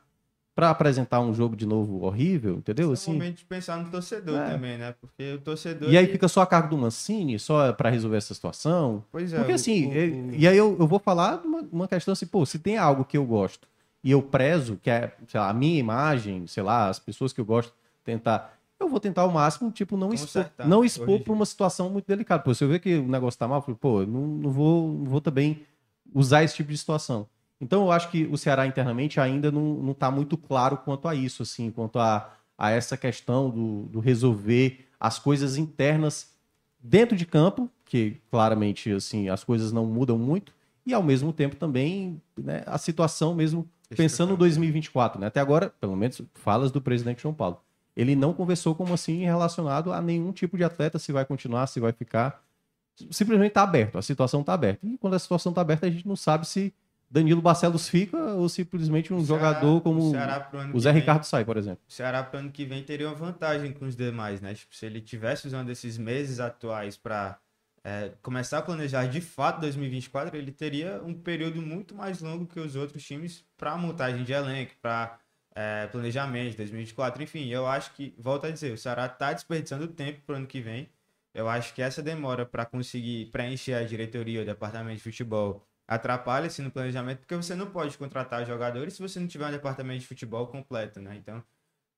[0.55, 2.93] para apresentar um jogo de novo horrível, entendeu?
[2.93, 4.51] Esse assim, é o momento de pensar no torcedor é.
[4.51, 4.95] também, né?
[5.01, 5.91] Porque o torcedor.
[5.91, 9.03] E aí fica só a cargo do Mancini, só para resolver essa situação.
[9.11, 9.38] Pois é.
[9.38, 10.35] Porque assim, o, o...
[10.35, 13.17] e aí eu, eu vou falar uma, uma questão assim, pô, se tem algo que
[13.17, 13.67] eu gosto
[14.05, 17.45] e eu prezo, que é lá, a minha imagem, sei lá, as pessoas que eu
[17.45, 17.73] gosto,
[18.05, 18.59] tentar.
[18.79, 22.43] Eu vou tentar ao máximo, tipo, não expor, não expor para uma situação muito delicada.
[22.43, 24.88] Pô, se eu ver que o negócio tá mal, eu falo, pô, não, não, vou,
[24.88, 25.62] não vou também
[26.12, 27.29] usar esse tipo de situação.
[27.62, 31.44] Então eu acho que o Ceará internamente ainda não está muito claro quanto a isso,
[31.44, 36.33] assim, quanto a, a essa questão do, do resolver as coisas internas
[36.81, 40.53] dentro de campo, que claramente assim as coisas não mudam muito,
[40.85, 45.29] e ao mesmo tempo também né, a situação mesmo pensando no 2024, né?
[45.29, 47.61] Até agora, pelo menos, falas do presidente João Paulo.
[47.94, 51.79] Ele não conversou como assim relacionado a nenhum tipo de atleta, se vai continuar, se
[51.79, 52.42] vai ficar.
[53.11, 54.85] Simplesmente está aberto, a situação está aberta.
[54.85, 56.75] E quando a situação está aberta, a gente não sabe se
[57.12, 61.59] Danilo Barcelos fica ou simplesmente um jogador como o, o Zé Ricardo vem, sai, por
[61.59, 61.85] exemplo?
[61.87, 64.55] O Ceará para o ano que vem teria uma vantagem com os demais, né?
[64.55, 67.38] Tipo, se ele tivesse usando esses meses atuais para
[67.85, 72.59] é, começar a planejar de fato 2024, ele teria um período muito mais longo que
[72.59, 75.18] os outros times para montagem de elenco, para
[75.55, 77.46] é, planejamento 2024, enfim.
[77.48, 80.62] Eu acho que, volto a dizer, o Ceará está desperdiçando tempo para o ano que
[80.62, 80.88] vem.
[81.35, 86.62] Eu acho que essa demora para conseguir preencher a diretoria, o departamento de futebol atrapalha-se
[86.62, 90.07] no planejamento, porque você não pode contratar jogadores se você não tiver um departamento de
[90.07, 91.16] futebol completo, né?
[91.16, 91.42] Então,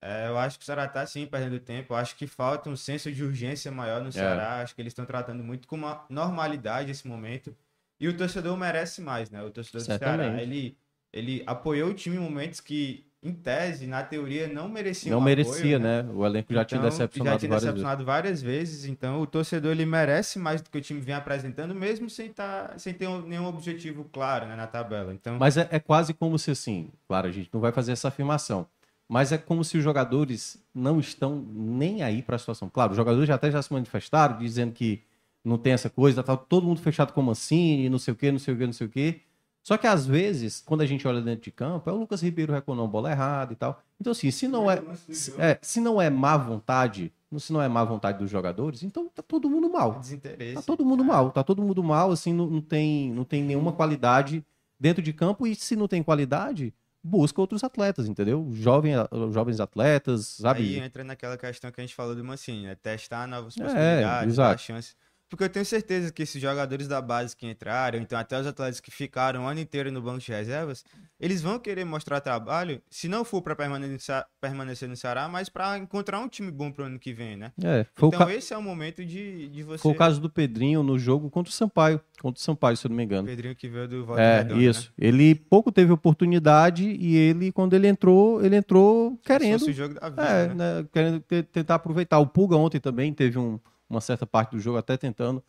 [0.02, 1.94] é, eu acho que o Ceará tá sim perdendo tempo.
[1.94, 4.12] Eu acho que falta um senso de urgência maior no é.
[4.12, 4.60] Ceará.
[4.60, 7.56] Acho que eles estão tratando muito com uma normalidade esse momento.
[7.98, 9.42] E o torcedor merece mais, né?
[9.42, 10.16] O torcedor Certamente.
[10.16, 10.76] do Ceará, ele,
[11.12, 15.22] ele apoiou o time em momentos que em tese, na teoria, não merecia Não um
[15.22, 16.02] merecia, apoio, né?
[16.02, 16.12] né?
[16.12, 18.42] O elenco já então, tinha decepcionado, já tinha decepcionado várias, vezes.
[18.42, 18.84] várias vezes.
[18.84, 22.74] Então, o torcedor ele merece mais do que o time vem apresentando, mesmo sem, tá,
[22.76, 25.14] sem ter nenhum objetivo claro né, na tabela.
[25.14, 25.38] Então...
[25.38, 28.66] Mas é, é quase como se assim, claro, a gente não vai fazer essa afirmação,
[29.08, 32.68] mas é como se os jogadores não estão nem aí para a situação.
[32.68, 35.02] Claro, os jogadores já até já se manifestaram, dizendo que
[35.42, 38.30] não tem essa coisa, tá todo mundo fechado com o Mancini, não sei o quê,
[38.30, 39.20] não sei o quê, não sei o quê.
[39.64, 42.52] Só que às vezes, quando a gente olha dentro de campo, é o Lucas Ribeiro
[42.52, 43.82] reclamando bola errada e tal.
[43.98, 47.66] Então, assim, se não é, se, é, se não é má vontade, se não é
[47.66, 49.98] má vontade dos jogadores, então tá todo mundo mal.
[49.98, 50.56] Desinteresse.
[50.56, 53.72] Tá todo mundo mal, tá todo mundo mal, assim, não, não, tem, não tem nenhuma
[53.72, 54.44] qualidade
[54.78, 58.46] dentro de campo, e se não tem qualidade, busca outros atletas, entendeu?
[58.52, 58.92] Jovem,
[59.32, 60.60] jovens atletas, sabe?
[60.60, 62.74] Aí entra naquela questão que a gente falou do Mancini, né?
[62.74, 64.94] Testar novas é, possibilidades, é, dar chance
[65.34, 68.78] porque eu tenho certeza que esses jogadores da base que entraram, então até os atletas
[68.78, 70.84] que ficaram o ano inteiro no banco de reservas,
[71.18, 75.76] eles vão querer mostrar trabalho, se não for para permanecer, permanecer no Ceará, mas para
[75.76, 77.50] encontrar um time bom pro ano que vem, né?
[77.60, 78.32] É, então ca...
[78.32, 79.82] esse é o momento de, de você.
[79.82, 82.90] Foi o caso do Pedrinho no jogo contra o Sampaio, contra o Sampaio, se eu
[82.90, 83.26] não me engano.
[83.26, 84.92] Pedrinho que veio do Volta É, Redonda, isso.
[84.96, 85.08] Né?
[85.08, 89.62] Ele pouco teve oportunidade e ele, quando ele entrou, ele entrou querendo.
[89.62, 90.54] O vida, é, né?
[90.54, 90.86] né?
[90.92, 91.20] Querendo
[91.50, 92.20] tentar aproveitar.
[92.20, 93.58] O Pulga ontem também teve um,
[93.94, 95.42] uma certa parte do jogo até tentando.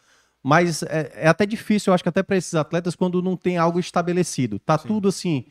[0.44, 3.58] Mas é, é até difícil, eu acho que até para esses atletas, quando não tem
[3.58, 4.60] algo estabelecido.
[4.60, 4.88] Tá Sim.
[4.88, 5.46] tudo assim.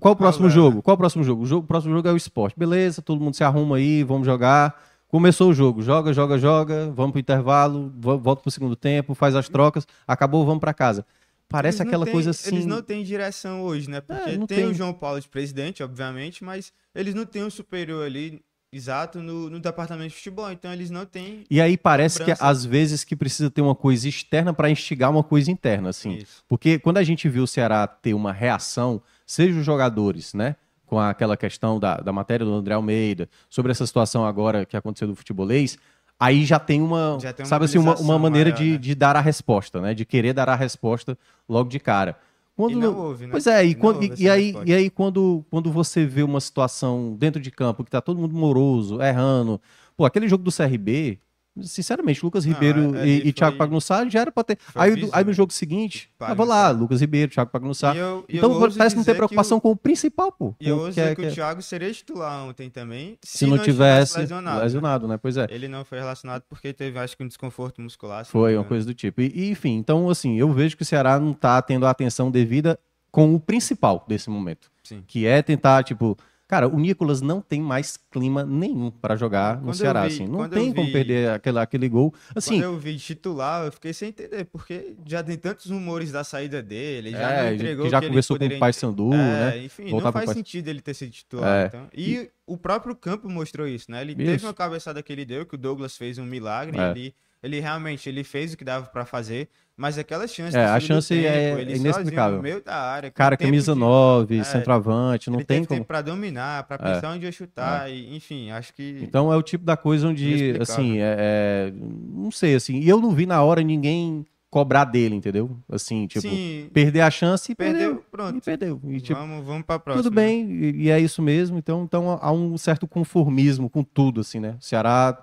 [0.00, 0.82] Qual o próximo jogo?
[0.82, 1.42] Qual o próximo jogo?
[1.42, 1.64] O, jogo?
[1.64, 2.58] o próximo jogo é o esporte.
[2.58, 4.80] Beleza, todo mundo se arruma aí, vamos jogar.
[5.08, 9.48] Começou o jogo, joga, joga, joga, vamos pro intervalo, volta pro segundo tempo, faz as
[9.48, 11.04] trocas, acabou, vamos para casa.
[11.48, 12.54] Parece aquela tem, coisa assim.
[12.54, 14.00] Eles não têm direção hoje, né?
[14.00, 17.50] Porque é, tem, tem, o João Paulo de presidente, obviamente, mas eles não têm um
[17.50, 20.50] superior ali exato no, no departamento de futebol.
[20.50, 21.44] Então eles não têm.
[21.50, 22.46] E aí parece que Lembrança.
[22.46, 26.14] às vezes que precisa ter uma coisa externa para instigar uma coisa interna, assim.
[26.14, 26.42] Isso.
[26.48, 30.56] Porque quando a gente viu o Ceará ter uma reação, seja os jogadores, né?
[30.86, 35.08] Com aquela questão da, da matéria do André Almeida, sobre essa situação agora que aconteceu
[35.08, 35.78] do futebolês,
[36.18, 38.78] aí já tem uma, Já tem uma sabe assim, uma, uma maneira maior, de, né?
[38.78, 39.94] de dar a resposta, né?
[39.94, 41.16] De querer dar a resposta
[41.48, 42.16] logo de cara.
[42.54, 43.30] Quando E não houve, né?
[43.32, 47.16] Pois é, e, quando- e- e aí, e aí quando, quando você vê uma situação
[47.18, 49.60] dentro de campo que tá todo mundo moroso, errando.
[49.96, 51.18] Pô, aquele jogo do CRB,
[51.60, 54.58] sinceramente, Lucas Não, Ribeiro é- e, e Thiago Pagnussá já era pra ter.
[54.74, 57.94] Aí, aí no jogo seguinte, tava lá, Lucas Ribeiro, Thiago Pagnussá.
[57.94, 60.54] Eu Então parece não ter preocupação o- com o principal, pô.
[60.60, 63.18] E eu ouso que é- que que é- o Thiago seria titular ontem também.
[63.22, 64.60] se não tivesse lesionado.
[64.62, 65.18] lesionado, né?
[65.20, 65.46] Pois é.
[65.50, 68.24] Ele não foi relacionado porque teve, acho que, um desconforto muscular.
[68.24, 69.20] se não Foi uma coisa do tipo.
[69.20, 72.30] E, e, enfim, então, assim, eu vejo que o Ceará não tá tendo a atenção
[72.30, 72.78] devida
[73.10, 74.70] com o principal desse momento.
[74.82, 75.02] Sim.
[75.06, 76.16] Que é tentar, tipo.
[76.52, 80.14] Cara, o Nicolas não tem mais clima nenhum para jogar no Quando eu Ceará, vi-
[80.14, 80.26] assim.
[80.26, 82.12] Não tem como vi- perder aquele, aquele gol.
[82.36, 86.22] Assim, Quando eu vi titular, eu fiquei sem entender, porque já tem tantos rumores da
[86.22, 89.64] saída dele, ele já é, entregou que já que conversou com o Paysandu, É, né?
[89.64, 90.36] enfim, Voltar não faz Paysandu.
[90.46, 91.64] sentido ele ter sido titular.
[91.64, 91.66] É.
[91.68, 91.88] então.
[91.96, 94.02] E, o próprio campo mostrou isso, né?
[94.02, 94.18] Ele Isso.
[94.20, 96.90] teve uma cabeçada que ele deu, que o Douglas fez um milagre, É.
[96.90, 100.78] ele, ele realmente ele fez o que dava pra fazer, mas aquela chance É, a
[100.80, 102.36] chance é tempo, ele inexplicável.
[102.36, 105.84] no meio da área, Cara, camisa de- 9, É, centroavante, não tem como.
[105.84, 106.94] pra dominar, pra É.
[106.94, 108.98] pensar onde ia chutar, e, enfim, acho que...
[109.02, 113.00] Então é o tipo da coisa onde, assim, é, é- não sei, assim, e eu
[113.00, 115.56] não vi na hora ninguém cobrar dele, entendeu?
[115.66, 118.04] Assim, tipo, Sim, perder a chance e perdeu, perdeu.
[118.10, 118.36] pronto.
[118.36, 118.78] E perdeu.
[118.84, 120.02] E, tipo, vamos, vamos pra próxima.
[120.02, 121.56] tudo bem, e, e é isso mesmo.
[121.56, 124.56] Então, então há um certo conformismo com tudo, assim, né?
[124.60, 125.18] O Ceará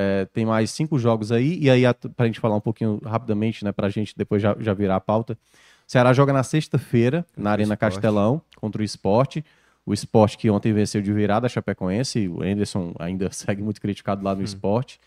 [0.00, 3.64] é, tem mais cinco jogos aí, e aí, a- pra gente falar um pouquinho rapidamente,
[3.64, 5.32] né, pra gente depois já, já virar a pauta.
[5.34, 7.94] O Ceará joga na sexta-feira, na Arena Sport.
[7.94, 9.44] Castelão, contra o Esporte.
[9.84, 14.22] O Esporte que ontem venceu de virada a Chapecoense, o Anderson ainda segue muito criticado
[14.22, 15.00] lá no Esporte.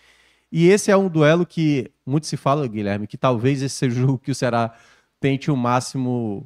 [0.52, 4.02] E esse é um duelo que muito se fala, Guilherme, que talvez esse seja o
[4.08, 4.74] jogo que o Ceará
[5.22, 6.46] tente o máximo,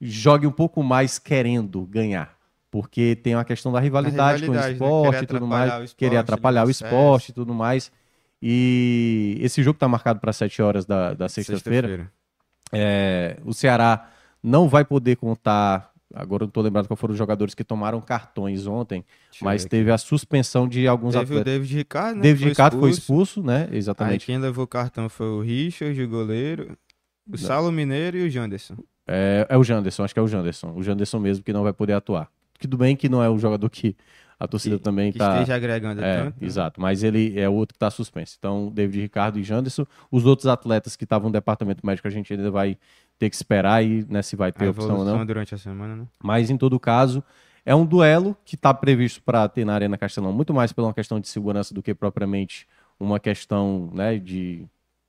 [0.00, 2.33] jogue um pouco mais querendo ganhar.
[2.74, 4.84] Porque tem uma questão da rivalidade, com o rivalidade, né?
[4.84, 7.54] esporte Querer e tudo mais, o esporte, querer atrapalhar o ali no esporte e tudo
[7.54, 7.92] mais.
[8.42, 12.10] E esse jogo está marcado para 7 horas da, da sexta-feira.
[12.72, 14.10] É, o Ceará
[14.42, 15.92] não vai poder contar.
[16.12, 19.64] Agora eu não tô lembrado qual foram os jogadores que tomaram cartões ontem, Deixa mas
[19.64, 21.52] teve a suspensão de alguns Teve o atletas.
[21.52, 22.22] David Ricardo, né?
[22.22, 23.38] David foi Ricardo foi expulso.
[23.38, 23.68] expulso, né?
[23.70, 24.26] Aí Exatamente.
[24.26, 26.76] quem levou o cartão foi o Richard, o goleiro,
[27.30, 28.74] o Salo Mineiro e o Janderson.
[29.06, 30.72] É, é o Janderson, acho que é o Janderson.
[30.74, 32.28] O Janderson mesmo que não vai poder atuar.
[32.68, 33.96] Tudo bem que não é o jogador que
[34.38, 35.34] a torcida Que- também que tá.
[35.34, 36.40] esteja agregando É, tanto.
[36.40, 36.46] né?
[36.46, 36.80] exato.
[36.80, 38.36] Mas ele é o outro que está suspenso.
[38.38, 39.86] Então, David Ricardo e Janderson.
[40.10, 42.76] Os outros atletas que estavam no departamento médico, a gente ainda vai
[43.18, 45.24] ter que esperar aí, né, se vai ter A opção ou não.
[45.24, 46.06] durante a semana, né?
[46.22, 47.22] Mas, em todo caso,
[47.64, 50.94] é um duelo que está previsto para ter na Arena Castelão, muito mais pela uma
[50.94, 52.66] questão de segurança do que propriamente
[52.98, 54.66] uma questão né, de,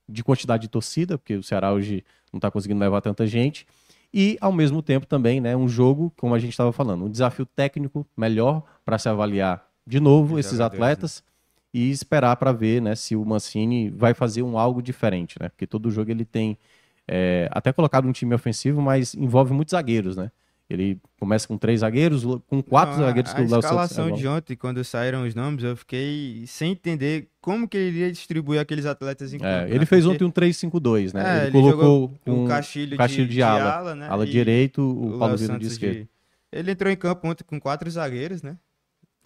[0.08, 3.66] de quantidade de torcida, porque o Ceará hoje não está conseguindo levar tanta gente.
[4.12, 7.44] E, ao mesmo tempo, também, né, um jogo, como a gente estava falando, um desafio
[7.44, 11.24] técnico melhor para se avaliar de novo esses jogadores, atletas
[11.72, 15.48] e esperar para ver né, se o Mancini vai fazer um algo diferente, né?
[15.48, 16.58] Porque todo jogo ele tem
[17.06, 20.30] é, até colocado um time ofensivo, mas envolve muitos zagueiros, né?
[20.68, 23.66] Ele começa com três zagueiros, com quatro Não, a- zagueiros que a o Léo Santos
[23.66, 27.88] escalação é, de ontem, quando saíram os nomes, eu fiquei sem entender como que ele
[27.98, 29.48] iria distribuir aqueles atletas em campo.
[29.48, 29.74] É, né?
[29.74, 31.22] ele fez Porque- ontem um 3-5-2, né?
[31.22, 34.08] É, ele, ele colocou um Castilho, Castilho de, de ala, ala, né?
[34.08, 36.00] ala direito, o, o Paulo Vitor de esquerda.
[36.00, 36.08] de-
[36.50, 38.56] Ele entrou em campo ontem com quatro zagueiros, né?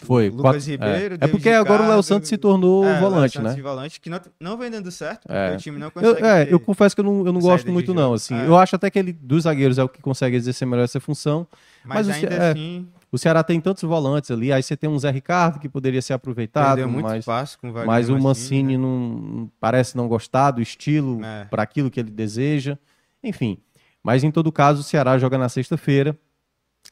[0.02, 0.30] Foi.
[0.30, 1.24] Lucas quatro- Ribeiro, é.
[1.24, 3.56] é porque agora o Léo Ricardo, Santos se tornou É, o volante, Santos né?
[3.56, 5.54] de volante, que não, não vem dando certo, É.
[5.54, 7.70] o time não Eu, consegue é, ter- eu confesso que eu não, eu não gosto
[7.70, 8.14] muito, não.
[8.14, 8.46] Assim, É.
[8.46, 11.46] Eu acho até que ele, dos zagueiros, é o que consegue exercer melhor essa função.
[11.84, 14.88] Mas, mas o ainda é, assim, O Ceará tem tantos volantes ali, aí você tem
[14.88, 18.08] um Zé Ricardo que poderia ser aproveitado, perdeu muito mas, espaço com o Wagner mas
[18.08, 18.82] o Mancini Mancini, né?
[18.82, 21.44] não parece não gostar do estilo É.
[21.46, 22.78] para aquilo que ele deseja.
[23.22, 23.58] Enfim,
[24.02, 26.16] mas em todo caso, o Ceará joga na sexta-feira,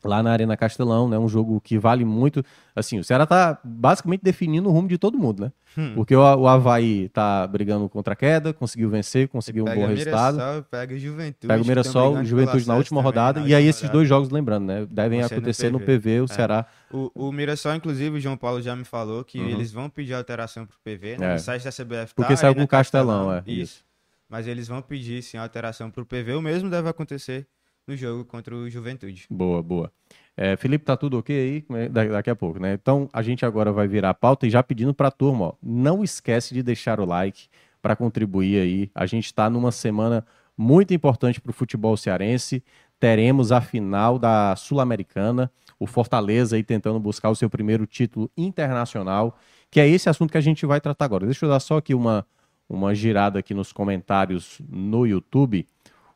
[0.05, 1.19] lá na Arena Castelão, né?
[1.19, 2.45] Um jogo que vale muito.
[2.75, 5.53] Assim, o Ceará tá basicamente definindo o rumo de todo mundo, né?
[5.77, 5.93] Hum.
[5.95, 10.37] Porque o, o Havaí tá brigando contra a queda, conseguiu vencer, conseguiu um bom resultado.
[10.37, 11.47] Mirassol, pega o Juventude.
[11.49, 13.41] Pega o Mirassol, Juventude na última rodada.
[13.41, 14.87] na E aí esses dois jogos, lembrando, né?
[14.91, 15.99] Devem ser no acontecer no PV.
[15.99, 16.29] PV, o É.
[16.29, 16.67] Ceará.
[16.91, 19.49] O, o Mirassol, inclusive, o João Paulo já me falou que Uhum.
[19.49, 21.35] eles vão pedir alteração pro PV, né?
[21.35, 21.39] É.
[21.39, 23.61] Site da CBF Porque tá, saiu aí com o Castelão, é, Isso.
[23.63, 23.85] isso.
[24.29, 26.35] Mas eles vão pedir, sim, alteração pro PV.
[26.35, 27.47] O mesmo deve acontecer
[27.89, 29.27] no jogo contra o Juventude.
[29.31, 29.91] Boa, boa.
[30.37, 31.65] É, Felipe, tá tudo ok aí?
[31.81, 31.89] É?
[31.89, 32.75] Da- Daqui a pouco, né?
[32.75, 36.05] Então, a gente agora vai virar a pauta e já pedindo pra turma, ó, não
[36.05, 37.49] esquece de deixar o like
[37.83, 38.91] para contribuir aí.
[38.95, 40.25] A gente está numa semana
[40.57, 42.63] muito importante para o futebol cearense.
[43.01, 49.37] Teremos a final da Sul-Americana, o Fortaleza aí tentando buscar o seu primeiro título internacional.
[49.71, 51.27] que é esse assunto que a gente vai tratar agora.
[51.27, 52.27] Deixa eu dar só aqui uma,
[52.69, 55.67] uma girada aqui nos comentários no YouTube.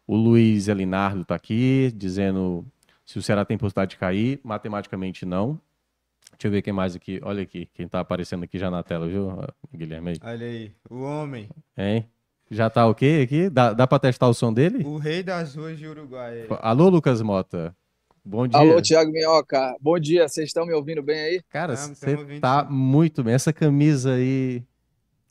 [0.06, 2.66] O Luiz Elinardo está aqui dizendo
[3.04, 4.40] se o Ceará tem possibilidade de cair.
[4.42, 5.60] Matematicamente não.
[6.32, 7.20] Deixa eu ver quem mais aqui.
[7.22, 9.30] Olha aqui, quem está aparecendo aqui já na tela, viu,
[9.74, 10.10] Guilherme?
[10.10, 10.18] Aí.
[10.22, 11.48] Olha aí, o homem.
[11.76, 12.08] Hein?
[12.50, 13.48] Já tá ok aqui?
[13.48, 14.84] Dá, dá para testar o som dele?
[14.84, 16.46] O rei das ruas de Uruguai.
[16.60, 17.74] Alô, Lucas Mota.
[18.24, 18.60] Bom dia.
[18.60, 19.74] Alô, Thiago Minhoca.
[19.80, 20.28] Bom dia.
[20.28, 21.42] Vocês estão me ouvindo bem aí?
[21.48, 23.34] Cara, você tá muito bem.
[23.34, 24.62] Essa camisa aí.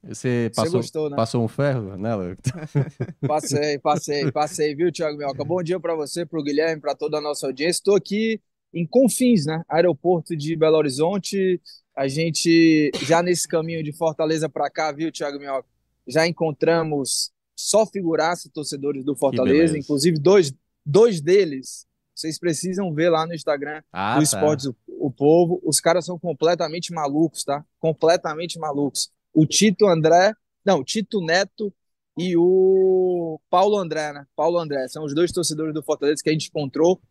[0.03, 1.15] Você passou, gostou, né?
[1.15, 2.35] passou um ferro nela?
[3.27, 5.43] Passei, passei, passei, viu, Thiago Minhoca?
[5.43, 7.79] Bom dia para você, para o Guilherme, para toda a nossa audiência.
[7.79, 8.41] Estou aqui
[8.73, 9.61] em Confins, né?
[9.69, 11.61] Aeroporto de Belo Horizonte.
[11.95, 15.67] A gente já nesse caminho de Fortaleza para cá, viu, Thiago Minhoca?
[16.07, 20.51] Já encontramos só figuraça torcedores do Fortaleza, inclusive dois,
[20.83, 21.85] dois deles.
[22.15, 24.23] Vocês precisam ver lá no Instagram ah, do tá.
[24.23, 25.61] Esportes o, o Povo.
[25.63, 27.63] Os caras são completamente malucos, tá?
[27.79, 30.33] Completamente malucos o Tito André,
[30.65, 31.73] não, o Tito Neto
[32.17, 34.25] e o Paulo André, né?
[34.35, 37.01] Paulo André, são os dois torcedores do Fortaleza que a gente encontrou.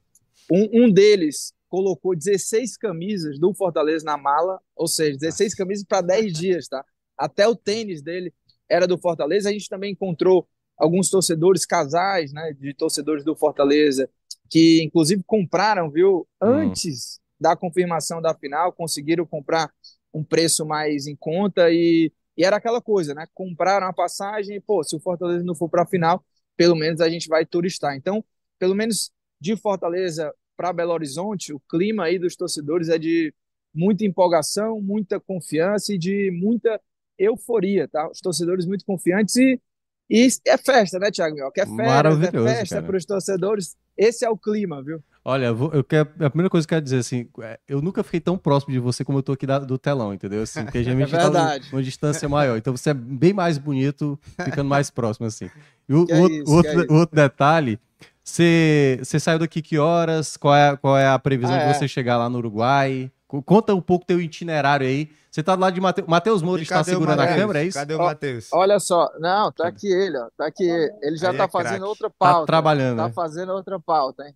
[0.51, 6.01] Um, um deles colocou 16 camisas do Fortaleza na mala, ou seja, 16 camisas para
[6.03, 6.85] 10 dias, tá?
[7.17, 8.33] Até o tênis dele
[8.69, 9.49] era do Fortaleza.
[9.49, 14.09] A gente também encontrou alguns torcedores, casais, né, de torcedores do Fortaleza,
[14.49, 16.47] que inclusive compraram, viu, hum.
[16.47, 17.21] antes hum.
[17.41, 19.71] da confirmação da final, conseguiram comprar
[20.13, 23.27] um preço mais em conta e, e era aquela coisa, né?
[23.35, 26.25] Compraram a passagem e, pô, se o Fortaleza não for para a final,
[26.57, 27.97] pelo menos a gente vai turistar.
[27.97, 28.25] Então,
[28.59, 33.33] pelo menos de Fortaleza para Belo Horizonte, o clima aí dos torcedores é de
[33.75, 36.81] muita empolgação, muita confiança e de muita
[37.19, 38.11] euforia, tá?
[38.11, 39.61] Os torcedores muito confiantes e,
[40.09, 41.83] e é festa, né, Thiago Que É festa,
[42.27, 43.77] é festa para os torcedores.
[43.97, 45.03] Esse é o clima, viu?
[45.23, 48.21] Olha, eu quero, a primeira coisa que eu quero dizer assim, é, eu nunca fiquei
[48.21, 50.43] tão próximo de você como eu tô aqui da, do telão, entendeu?
[50.43, 52.57] Assim, porque geralmente é tá numa distância maior.
[52.57, 55.51] Então você é bem mais bonito ficando mais próximo, assim.
[55.87, 57.79] E o, o, isso, outro, é outro detalhe,
[58.23, 60.37] você, você saiu daqui que horas?
[60.37, 61.89] Qual é, qual é a previsão ah, de você é.
[61.89, 63.11] chegar lá no Uruguai?
[63.27, 65.11] Conta um pouco teu itinerário aí.
[65.31, 66.09] Você tá do lado de Matheus.
[66.09, 67.79] Matheus Moura está segurando a câmera, é isso?
[67.79, 68.49] Cadê o Matheus?
[68.53, 70.29] Olha só, não, tá aqui ele, ó.
[70.37, 70.93] Tá aqui ele.
[71.03, 71.89] Ele já aí tá é fazendo crack.
[71.89, 72.41] outra pauta.
[72.41, 72.97] Tá trabalhando.
[72.97, 73.13] Tá né?
[73.13, 74.35] fazendo outra pauta, hein?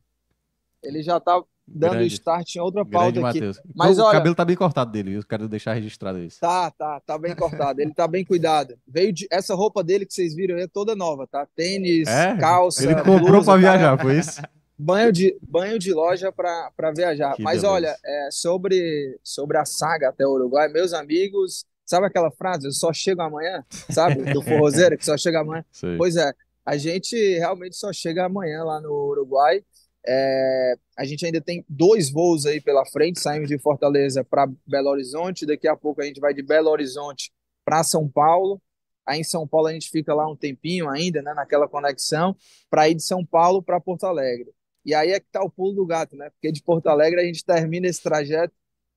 [0.85, 2.15] Ele já tá dando Grande.
[2.15, 3.21] start em outra pauta aqui.
[3.21, 3.61] Mateus.
[3.75, 6.39] Mas o olha, cabelo tá bem cortado dele, eu quero deixar registrado isso.
[6.41, 7.81] Tá, tá, tá bem cortado.
[7.81, 8.77] Ele tá bem cuidado.
[8.87, 11.47] Veio de essa roupa dele que vocês viram é toda nova, tá?
[11.57, 12.37] Tênis, é?
[12.37, 12.85] calça.
[12.85, 14.41] Ele comprou para viajar, foi isso?
[14.77, 17.37] Banho de, banho de loja para viajar.
[17.37, 17.73] Que Mas beleza.
[17.73, 22.67] olha, é, sobre, sobre a saga até o Uruguai, meus amigos, sabe aquela frase?
[22.67, 24.25] Eu só chego amanhã, sabe?
[24.35, 25.65] Do forrozeiro, que só chega amanhã.
[25.71, 25.97] Sei.
[25.97, 26.33] Pois é,
[26.67, 29.63] a gente realmente só chega amanhã lá no Uruguai.
[30.07, 33.21] É, a gente ainda tem dois voos aí pela frente.
[33.21, 35.47] Saímos de Fortaleza para Belo Horizonte.
[35.47, 37.33] Daqui a pouco a gente vai de Belo Horizonte
[37.65, 38.61] para São Paulo.
[39.07, 42.35] Aí em São Paulo a gente fica lá um tempinho ainda, né, naquela conexão,
[42.71, 44.51] para ir de São Paulo para Porto Alegre.
[44.85, 46.31] E aí é que está o pulo do gato, né?
[46.31, 48.55] Porque de Porto Alegre a gente termina esse trajeto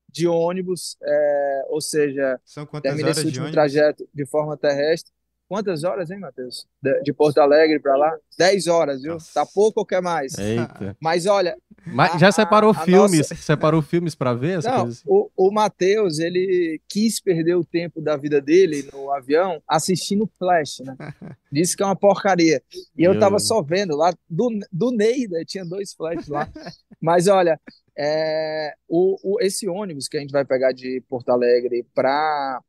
[0.10, 2.40] de ônibus, é, ou seja,
[2.82, 5.12] termina esse último trajeto de forma terrestre
[5.48, 6.68] Quantas horas, hein, Matheus?
[6.82, 8.18] De, de, Porto Alegre para lá?
[8.38, 9.14] Dez horas, viu?
[9.14, 9.34] Nossa.
[9.34, 10.38] Tá pouco ou quer mais?
[10.38, 10.98] Eita.
[11.00, 11.58] Mas olha.
[11.86, 13.32] Mas a, já separou a, filmes?
[13.32, 13.36] A nossa...
[13.36, 14.62] Separou filmes para ver?
[14.62, 15.04] Não, assim?
[15.06, 20.80] o, o Matheus, ele quis perder o tempo da vida dele no avião assistindo Flash,
[20.80, 20.98] né?
[21.50, 22.62] Disse que é uma porcaria.
[22.98, 26.50] E eu, eu tava só vendo lá, do, do Neida, tinha dois Flash lá.
[27.00, 27.58] Mas olha,
[27.98, 32.62] é, o, o, esse ônibus que a gente vai pegar de Porto Alegre para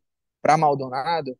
[0.57, 1.37] Maldonado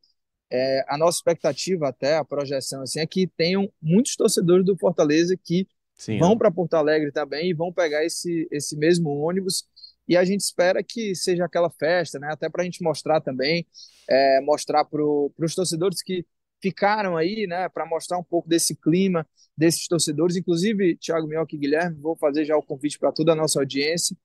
[0.52, 5.36] é, a nossa expectativa até, a projeção, assim, é que tenham muitos torcedores do Fortaleza
[5.38, 6.38] que Sim, vão é.
[6.38, 9.66] para Porto Alegre também e vão pegar esse, esse mesmo ônibus.
[10.08, 12.30] E a gente espera que seja aquela festa, né?
[12.32, 13.68] Até para a gente mostrar também,
[14.10, 16.26] é, mostrar para os torcedores que
[16.60, 17.70] ficaram aí, né?
[17.70, 20.38] Para mostrar um pouco desse clima desses torcedores.
[20.38, 24.16] Inclusive, Thiago Minhoca e Guilherme, vou fazer já o convite para toda a nossa audiência,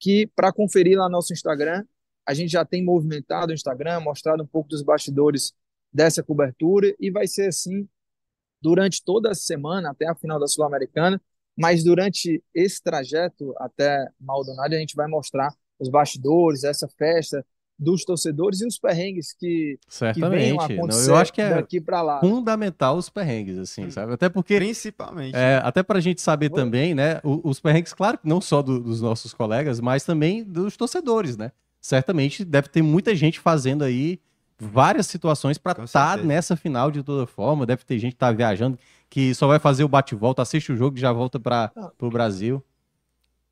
[0.00, 1.84] que para conferir lá no nosso Instagram,
[2.26, 5.54] a gente já tem movimentado o Instagram, mostrado um pouco dos bastidores
[5.92, 7.88] dessa cobertura e vai ser assim
[8.62, 11.20] durante toda a semana até a final da Sul-Americana,
[11.56, 17.44] mas durante esse trajeto até Maldonado a gente vai mostrar os bastidores, essa festa
[17.80, 20.66] dos torcedores e os perrengues que, Certamente.
[20.66, 22.20] que Não, eu acho que é daqui para lá.
[22.20, 23.90] fundamental os perrengues, assim, hum.
[23.90, 24.12] sabe?
[24.12, 24.56] Até porque...
[24.56, 25.34] Principalmente.
[25.34, 29.00] É, até para a gente saber também, né, os, perrengues, claro, não só do, dos
[29.00, 31.52] nossos colegas, mas também dos torcedores, né?
[31.80, 34.20] Certamente deve ter muita gente fazendo aí
[34.60, 37.66] várias situações para estar tá nessa final de toda forma.
[37.66, 40.96] Deve ter gente que tá viajando que só vai fazer o bate-volta, assiste o jogo
[40.96, 42.62] e já volta para o Brasil.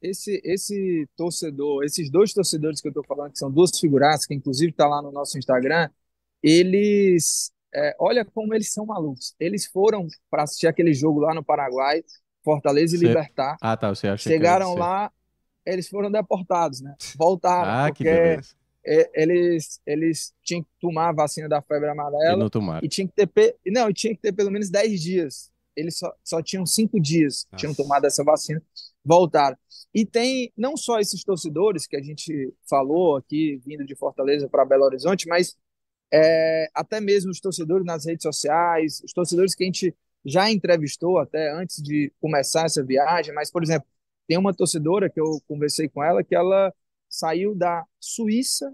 [0.00, 4.34] esse, esse torcedor, esses dois torcedores que eu tô falando, que são duas figuras, que
[4.34, 5.90] inclusive tá lá no nosso Instagram,
[6.42, 9.34] eles, é, olha como eles são malucos.
[9.40, 12.04] Eles foram para assistir aquele jogo lá no Paraguai,
[12.44, 13.56] Fortaleza e Você- Libertar.
[13.60, 13.88] Ah, tá.
[13.92, 15.10] Você acha Chegaram que lá,
[15.66, 16.94] eles foram deportados, né?
[17.16, 18.54] Voltaram, Ah, que porque beleza.
[18.90, 22.84] É, eles, eles tinham que tomar a vacina da febre E amarela não tomaram.
[22.84, 25.52] e tinha que ter, não, e tinha que ter pelo menos 10 dias.
[25.76, 28.60] Eles só, só tinham cinco dias que tinham tomado essa vacina,
[29.04, 29.56] voltaram.
[29.94, 34.64] E tem não só esses torcedores que a gente falou aqui, vindo de Fortaleza para
[34.64, 35.56] Belo Horizonte, mas
[36.12, 41.18] é, até mesmo os torcedores nas redes sociais, os torcedores que a gente já entrevistou
[41.18, 43.34] até antes de começar essa viagem.
[43.34, 43.86] Mas, por exemplo,
[44.26, 46.72] tem uma torcedora que eu conversei com ela que ela
[47.08, 48.72] saiu da Suíça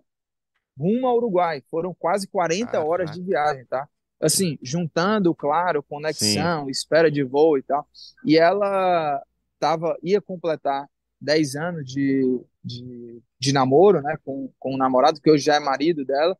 [0.79, 1.63] rumo ao Uruguai.
[1.71, 3.89] Foram quase 40 horas de viagem, tá?
[4.21, 7.87] Assim, juntando, claro, conexão, espera de voo e tal.
[8.25, 9.23] E ela
[9.59, 10.89] tava, ia completar
[11.21, 15.61] 10 anos de, de, de namoro, né, com, com o namorado, que hoje já é
[15.61, 16.37] marido dela.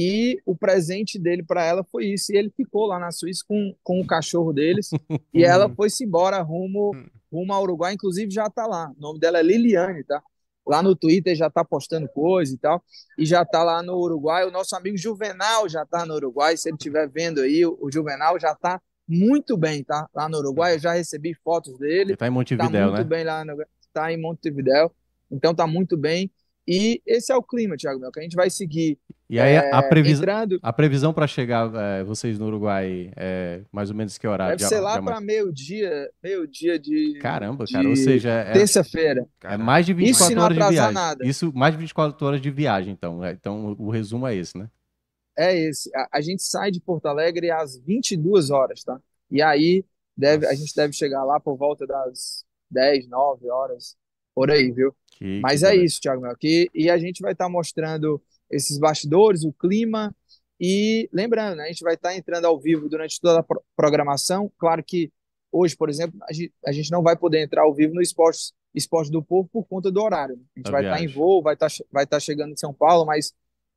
[0.00, 2.32] E o presente dele para ela foi isso.
[2.32, 4.90] E ele ficou lá na Suíça com, com o cachorro deles.
[5.34, 6.92] e ela foi-se embora rumo,
[7.32, 7.94] rumo ao Uruguai.
[7.94, 8.92] Inclusive já tá lá.
[8.96, 10.22] O nome dela é Liliane, tá?
[10.68, 12.82] Lá no Twitter já tá postando coisa e tal.
[13.16, 14.44] E já tá lá no Uruguai.
[14.44, 16.56] O nosso amigo Juvenal já tá no Uruguai.
[16.56, 20.06] Se ele estiver vendo aí, o Juvenal já tá muito bem, tá?
[20.14, 20.74] Lá no Uruguai.
[20.74, 23.04] Eu já recebi fotos dele Ele tá em tá Montevidéu, muito né?
[23.04, 23.56] bem lá, no,
[23.92, 24.92] tá em Montevidéu,
[25.30, 26.30] então tá muito bem.
[26.70, 28.98] E esse é o clima, Thiago Mel, que a gente vai seguir
[29.30, 30.58] E aí a é, previsão, entrando.
[30.62, 34.56] a previsão para chegar é, vocês no Uruguai é mais ou menos que horário?
[34.58, 37.88] Deve de- ser lá para meio-dia, meio-dia de Caramba, de cara.
[37.88, 39.26] Ou seja, é, terça-feira.
[39.42, 40.94] é mais de Isso se 24 não horas de viagem.
[40.94, 41.26] nada.
[41.26, 43.24] Isso, mais de 24 horas de viagem, então.
[43.24, 44.68] É, Então o resumo é esse, né?
[45.38, 45.90] É esse.
[45.96, 49.00] A, a gente sai de Porto Alegre às 22 horas, tá?
[49.30, 49.84] E aí
[50.16, 53.96] deve, a gente deve chegar lá por volta das 10, 9 horas,
[54.38, 54.94] por aí, viu?
[55.18, 56.36] Que- Mas que é isso, Thiago Mel.
[56.36, 60.14] Que, e a gente vai estar mostrando esses bastidores, o clima.
[60.60, 64.50] E lembrando, né, a gente vai estar entrando ao vivo durante toda a pro- programação.
[64.58, 65.10] Claro que
[65.52, 68.52] hoje, por exemplo, a gente, a gente não vai poder entrar ao vivo no Esporte,
[68.74, 70.36] Esporte do Povo por conta do horário.
[70.36, 70.42] né?
[70.56, 71.16] A gente Da vai estar em viagem.
[71.16, 73.32] voo, vai estar, che- vai estar chegando em São Paulo, mas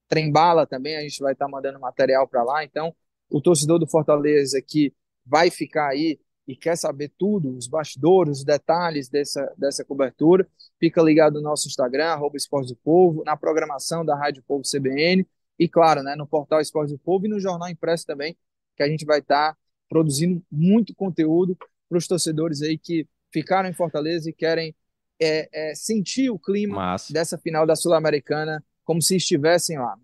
[0.07, 2.63] trem-bala também, a gente vai estar mandando material para lá.
[2.63, 2.93] Então,
[3.29, 4.93] o torcedor do Fortaleza que
[5.25, 10.47] vai ficar aí e quer saber tudo, os bastidores, os detalhes dessa, dessa cobertura,
[10.79, 15.25] fica ligado no nosso Instagram, arroba Esporte do Povo, na programação da Rádio Povo CBN
[15.57, 18.35] e, claro, né, no portal Esporte do Povo e no jornal impresso também,
[18.75, 19.55] que a gente vai estar
[19.87, 21.55] produzindo muito conteúdo
[21.87, 24.75] para os torcedores aí que ficaram em Fortaleza e querem
[25.21, 27.13] é, é, sentir o clima Massa.
[27.13, 29.95] dessa final da Sul-Americana como se estivessem lá.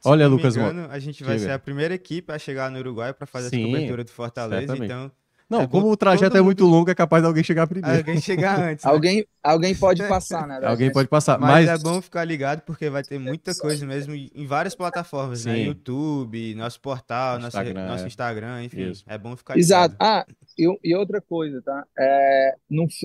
[0.00, 1.48] Se Olha, Lucas engano, a gente vai Diga.
[1.48, 4.66] ser a primeira equipe a chegar no Uruguai para fazer Sim, essa cobertura do Fortaleza.
[4.66, 4.92] certamente.
[4.92, 5.12] Então,
[5.48, 7.96] Não, É como o trajeto é muito longo, é capaz de alguém chegar primeiro.
[7.96, 8.84] alguém chegar antes.
[8.84, 8.90] né?
[8.90, 10.58] Alguém, alguém pode passar, né?
[10.66, 11.38] Alguém pode passar.
[11.38, 15.44] Mas, Mas, é bom ficar ligado porque vai ter muita coisa mesmo em várias plataformas,
[15.44, 15.54] né?
[15.54, 15.64] Sim.
[15.66, 18.06] YouTube, nosso portal, nosso Instagram, nosso é.
[18.08, 18.90] Instagram, enfim.
[18.90, 19.04] Isso.
[19.06, 19.66] É bom ficar ligado.
[19.66, 19.96] Exato.
[20.00, 20.26] Ah,
[20.58, 21.84] e, e outra coisa, tá?
[21.96, 22.54] É,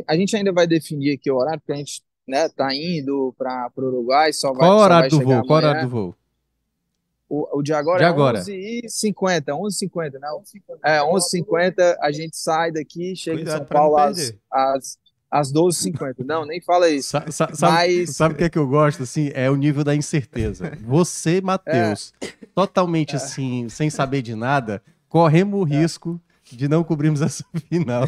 [0.07, 3.69] a gente ainda vai definir aqui o horário, porque a gente né, tá indo para
[3.75, 5.45] o Uruguai, só vai, qual horário vai do chegar voo?
[5.45, 5.69] Qual o amanhã.
[5.69, 6.15] horário do voo?
[7.33, 8.41] O, o de agora De é agora.
[8.41, 10.27] 11h50, 11h50, né?
[10.83, 14.97] É, 11h50 a gente sai daqui, chega Cuidado em São Paulo às, às,
[15.31, 16.25] às 12h50.
[16.25, 17.09] Não, nem fala isso.
[17.09, 19.31] Sa- sa- sabe, Mas- sabe o que é que eu gosto, assim?
[19.33, 20.77] É o nível da incerteza.
[20.81, 22.13] Você, Matheus,
[22.53, 26.19] totalmente assim, sem saber de nada, corremos o risco
[26.51, 28.03] de não cobrirmos essa final.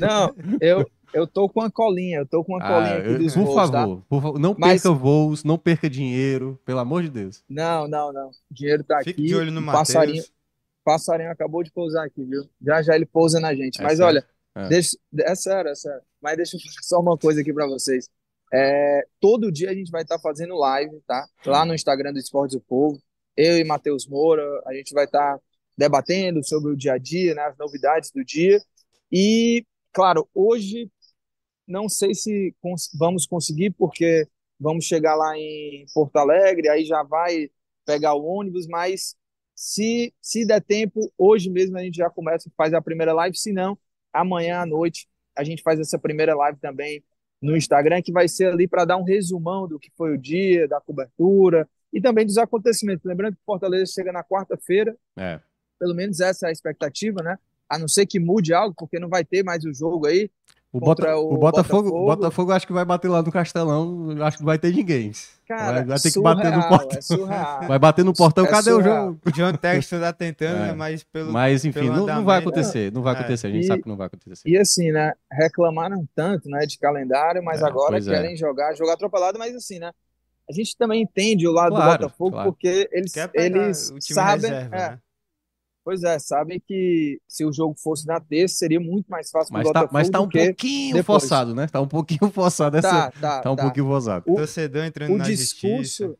[0.00, 0.84] Não, eu,
[1.14, 3.44] eu tô com a colinha, eu tô com a colinha Ah, aqui eu- dos por
[3.44, 3.78] voos, tá?
[3.80, 7.42] favor, por favor, não Mas- perca voos, não perca dinheiro, pelo amor de Deus.
[7.48, 8.28] Não, não, não.
[8.28, 9.22] O dinheiro tá Fique aqui.
[9.26, 9.88] de olho no Matheus.
[9.88, 10.24] passarinho,
[10.84, 12.44] passarinho acabou de pousar aqui, viu?
[12.60, 13.80] Já já ele pousa na gente.
[13.80, 14.06] É Mas sério?
[14.06, 14.68] olha, É.
[14.68, 16.02] deixa, é sério, é sério.
[16.20, 18.08] Mas deixa eu falar só uma coisa aqui pra vocês.
[18.52, 21.26] É, todo dia a gente vai estar fazendo live, tá?
[21.46, 23.00] Lá no Instagram do Esportes do Povo.
[23.36, 25.38] Eu e Matheus Moura, a gente vai estar
[25.76, 28.60] debatendo sobre o dia a dia, né, as novidades do dia.
[29.10, 30.88] E, claro, hoje
[31.66, 34.26] não sei se cons- vamos conseguir, porque
[34.58, 37.50] vamos chegar lá em Porto Alegre, aí já vai
[37.86, 39.16] pegar o ônibus, mas
[39.54, 43.52] se, se der tempo, hoje mesmo a gente já começa, faz a primeira live, se
[43.52, 43.78] não,
[44.12, 45.06] amanhã à noite
[45.36, 47.02] a gente faz essa primeira live também
[47.42, 50.66] no Instagram, que vai ser ali para dar um resumão do que foi o dia,
[50.66, 53.04] da cobertura e também dos acontecimentos.
[53.04, 55.40] Lembrando que Fortaleza chega na quarta-feira, É.
[55.78, 57.38] pelo menos essa é a expectativa, né?
[57.68, 60.30] A não ser que mude algo, porque não vai ter mais o jogo aí.
[60.76, 64.42] O, Bota, o, Botafogo, Botafogo, Botafogo acho que vai bater lá no Castelão, acho que
[64.42, 65.12] não vai ter ninguém.
[65.46, 66.98] Cara, vai, vai ter surreal, que bater no portão.
[66.98, 67.62] É surreal.
[67.68, 69.06] Vai bater no portão, É cadê o surreal.
[69.06, 69.20] jogo?
[69.24, 70.66] O John Texton tá tentando, É.
[70.66, 70.72] né?
[70.72, 71.32] Mas pelo.
[71.32, 73.18] Mas enfim, pelo não, não vai andamento- acontecer, não vai É.
[73.18, 74.48] acontecer, a gente E- sabe que não vai acontecer.
[74.48, 75.12] E assim, né?
[75.30, 78.00] Reclamaram tanto, né, de calendário, mas É, agora é.
[78.00, 79.92] querem jogar, jogar atropelado, mas assim, né?
[80.50, 82.50] A gente também entende o lado Claro, do Botafogo, claro.
[82.52, 84.98] porque eles, eles o sabem, reserva, é, né?
[85.84, 89.62] Pois é, sabem que se o jogo fosse na terça, seria muito mais fácil pro
[89.62, 91.04] Mas tá, mas tá um pouquinho depois.
[91.22, 91.66] forçado, né?
[91.66, 92.88] Tá um pouquinho forçado essa.
[92.88, 93.62] tá, tá, Tá um tá.
[93.62, 94.24] pouquinho forçado.
[94.26, 95.76] O- Torcedor entrando O na discurso,
[96.06, 96.16] justiça.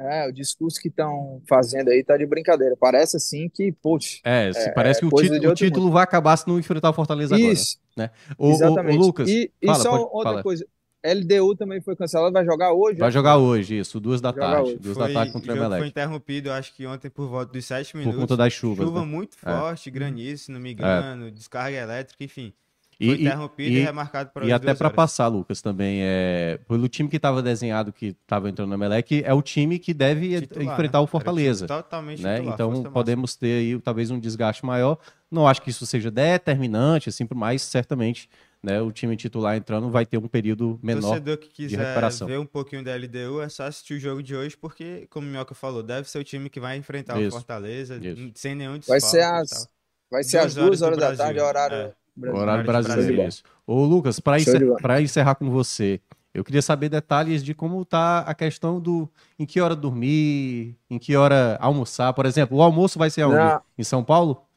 [0.00, 2.76] é, o discurso que estão fazendo aí tá de brincadeira.
[2.78, 6.46] Parece assim que, poxa, É, se- parece que o, título- o título vai acabar se
[6.48, 8.12] não enfrentar o Fortaleza isso, agora.
[8.38, 8.96] O, o- exatamente.
[8.96, 10.42] o Lucas, e, e fala, só pode- outra fala.
[10.42, 10.66] coisa,
[11.04, 12.98] LDU também foi cancelado, vai jogar hoje?
[12.98, 14.62] vai jogar hoje, isso, duas da tarde.
[14.70, 14.78] hoje.
[14.78, 15.90] Duas Foi, da tarde contra o jogo foi Emelec.
[15.90, 18.20] interrompido, acho que ontem por volta dos sete Por minutos.
[18.20, 18.86] conta das chuvas.
[18.86, 19.06] Chuva né?
[19.06, 19.52] muito É.
[19.58, 22.52] forte, granizo, se não me engano, descarga elétrica, enfim.
[23.00, 26.58] E, Foi e- interrompido e, e- remarcado para E até para passar, Lucas, também, é,
[26.66, 30.40] pelo time que estava desenhado, que estava entrando no Emelec, é o time que deve
[30.40, 31.04] Titular, enfrentar né?
[31.04, 31.66] o Fortaleza.
[31.66, 32.38] Era Totalmente né?
[32.38, 34.98] titular, Então podemos ter aí talvez um desgaste maior.
[35.30, 38.28] Não acho que isso seja determinante, assim, mas certamente
[38.62, 41.02] né, o time titular entrando vai ter um período menor.
[41.02, 42.26] Torcedor que quiser recuperação.
[42.26, 45.30] ver um pouquinho da LDU é só assistir o jogo de hoje, porque, como o
[45.30, 48.30] Minhoca falou, deve ser o time que vai enfrentar Isso, o Fortaleza isso.
[48.34, 49.68] sem nenhum Vai desfalque ser e às,
[50.10, 51.44] vai ser às Duas horas horas da tarde, Brasil.
[51.48, 51.78] horário É.
[51.78, 51.96] brasileiro.
[52.18, 53.02] Horário Horário de brasileiro.
[53.04, 53.28] Brasília.
[53.28, 53.42] Isso.
[53.66, 55.00] Ô, Lucas, para de bola.
[55.02, 56.00] encerrar com você,
[56.34, 60.98] eu queria saber detalhes de como tá a questão do em que hora dormir, em
[60.98, 62.12] que hora almoçar.
[62.12, 63.62] Por exemplo, o almoço vai ser aonde?
[63.78, 64.47] Em São Paulo?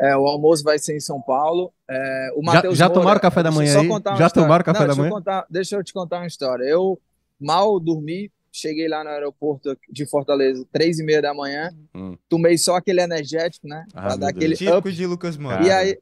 [0.00, 1.72] É, o almoço vai ser em São Paulo.
[1.88, 3.88] É, o Já- Matheus já Moura- tomaram café da manhã aí?
[4.18, 5.10] Já tomaram café Não, da deixa eu manhã?
[5.14, 6.64] contar- deixa eu te contar uma história.
[6.64, 6.98] Eu
[7.40, 12.16] mal dormi, cheguei lá no aeroporto de Fortaleza, três e meia da manhã, Hum.
[12.28, 13.84] tomei só aquele energético, né?
[13.94, 14.56] Ah, pra dar aquele.
[14.56, 14.92] Típico up.
[14.92, 15.62] de Lucas Moura.
[15.64, 15.98] E aí,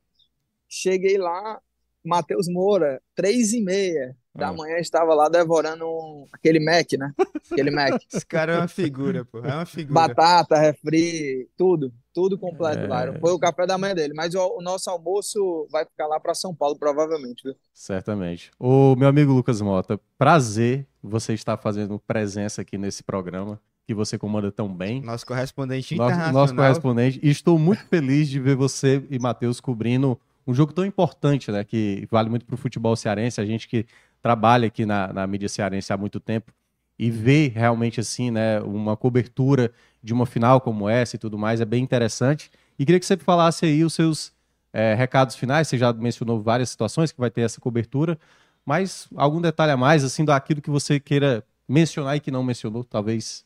[0.68, 1.60] cheguei lá,
[2.04, 4.52] Matheus Moura, três e meia da Ah.
[4.52, 7.12] manhã, estava lá devorando um- aquele Mac, né?
[7.50, 8.00] Aquele Mac.
[8.12, 9.38] Esse cara é uma figura, pô.
[9.40, 9.94] É uma figura.
[10.08, 12.86] Batata, refri, tudo, tudo completo É.
[12.86, 13.12] lá.
[13.20, 14.14] Foi o café da manhã dele.
[14.14, 17.54] Mas o, o nosso almoço vai ficar lá para São Paulo, provavelmente, viu?
[17.74, 18.50] Certamente.
[18.58, 24.16] O meu amigo Lucas Mota, prazer você estar fazendo presença aqui nesse programa que você
[24.16, 25.00] comanda tão bem.
[25.00, 26.42] Nosso correspondente Nosso, internacional.
[26.42, 27.18] nosso correspondente.
[27.20, 30.16] E estou muito feliz de ver você e Matheus cobrindo
[30.46, 31.64] um jogo tão importante, né?
[31.64, 33.40] Que vale muito para o futebol cearense.
[33.40, 33.84] A gente que
[34.22, 36.52] trabalha aqui na, na mídia cearense há muito tempo
[36.98, 38.60] e ver realmente assim, né?
[38.60, 42.50] Uma cobertura de uma final como essa e tudo mais é bem interessante.
[42.78, 44.32] E queria que você falasse aí os seus
[44.72, 45.68] eh, recados finais.
[45.68, 48.18] Você já mencionou várias situações que vai ter essa cobertura,
[48.64, 52.84] mas algum detalhe a mais, assim, daquilo que você queira mencionar e que não mencionou,
[52.84, 53.44] talvez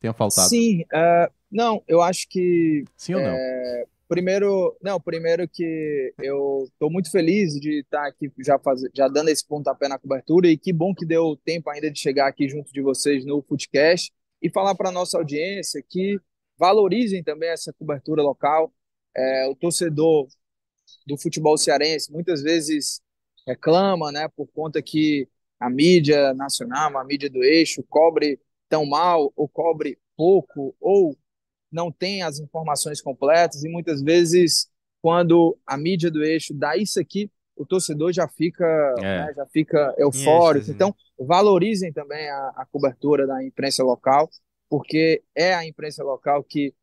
[0.00, 0.48] tenha faltado.
[0.48, 3.36] Sim, é, não, eu acho que Sim ou não?
[4.08, 9.28] Primeiro, não, primeiro que eu estou muito feliz de estar aqui já, faz, já dando
[9.28, 12.72] esse pontapé na cobertura e que bom que deu tempo ainda de chegar aqui junto
[12.72, 16.18] de vocês no Footcast e falar para a nossa audiência que
[16.58, 18.72] valorizem também essa cobertura local.
[19.16, 20.28] É, o torcedor
[21.06, 23.00] do futebol cearense muitas vezes
[23.46, 25.28] reclama, né, por conta que
[25.58, 28.38] a mídia nacional, a mídia do eixo, cobre
[28.68, 31.16] tão mal ou cobre pouco ou
[31.70, 34.68] não tem as informações completas e muitas vezes
[35.02, 38.64] quando a mídia do eixo dá isso aqui, o torcedor já fica,
[38.98, 39.26] É.
[39.26, 40.58] né, já fica eufórico.
[40.58, 40.74] êxtase, né?
[40.74, 44.28] Então, valorizem também a, a cobertura da imprensa local,
[44.68, 46.74] porque é a imprensa local que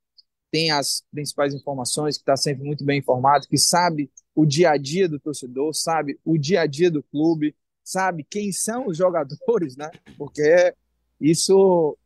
[0.50, 4.78] tem as principais informações, que está sempre muito bem informado, que sabe o dia a
[4.78, 9.76] dia do torcedor, sabe o dia a dia do clube, sabe quem são os jogadores,
[9.76, 9.92] né?
[10.18, 10.74] Porque
[11.20, 11.98] isso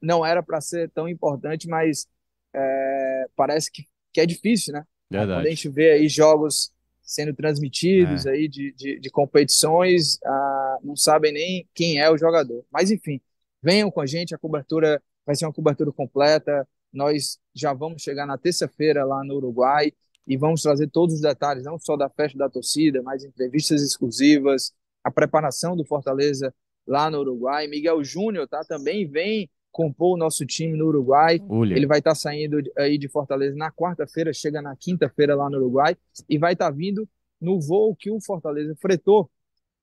[0.00, 2.06] não era para ser tão importante, mas
[2.54, 4.84] é, parece que, que é difícil, né?
[5.08, 5.50] Quando a Verdade.
[5.50, 6.72] gente vê aí jogos
[7.02, 12.64] sendo transmitidos aí de, de, de competições, ah, não sabem nem quem é o jogador.
[12.70, 13.20] Mas enfim,
[13.62, 16.66] venham com a gente, a cobertura vai ser uma cobertura completa.
[16.92, 19.92] Nós já vamos chegar na terça-feira lá no Uruguai
[20.26, 24.72] e vamos trazer todos os detalhes, não só da festa da torcida, mas entrevistas exclusivas,
[25.02, 26.54] a preparação do Fortaleza
[26.86, 27.66] lá no Uruguai.
[27.66, 28.64] Miguel Júnior, tá?
[28.64, 31.40] Também vem compor o nosso time no Uruguai.
[31.48, 35.48] Olha, Ele vai estar saindo de- aí de Fortaleza na quarta-feira, chega na quinta-feira lá
[35.48, 35.96] no Uruguai
[36.28, 37.08] e vai estar vindo
[37.40, 39.30] no voo que o Fortaleza fretou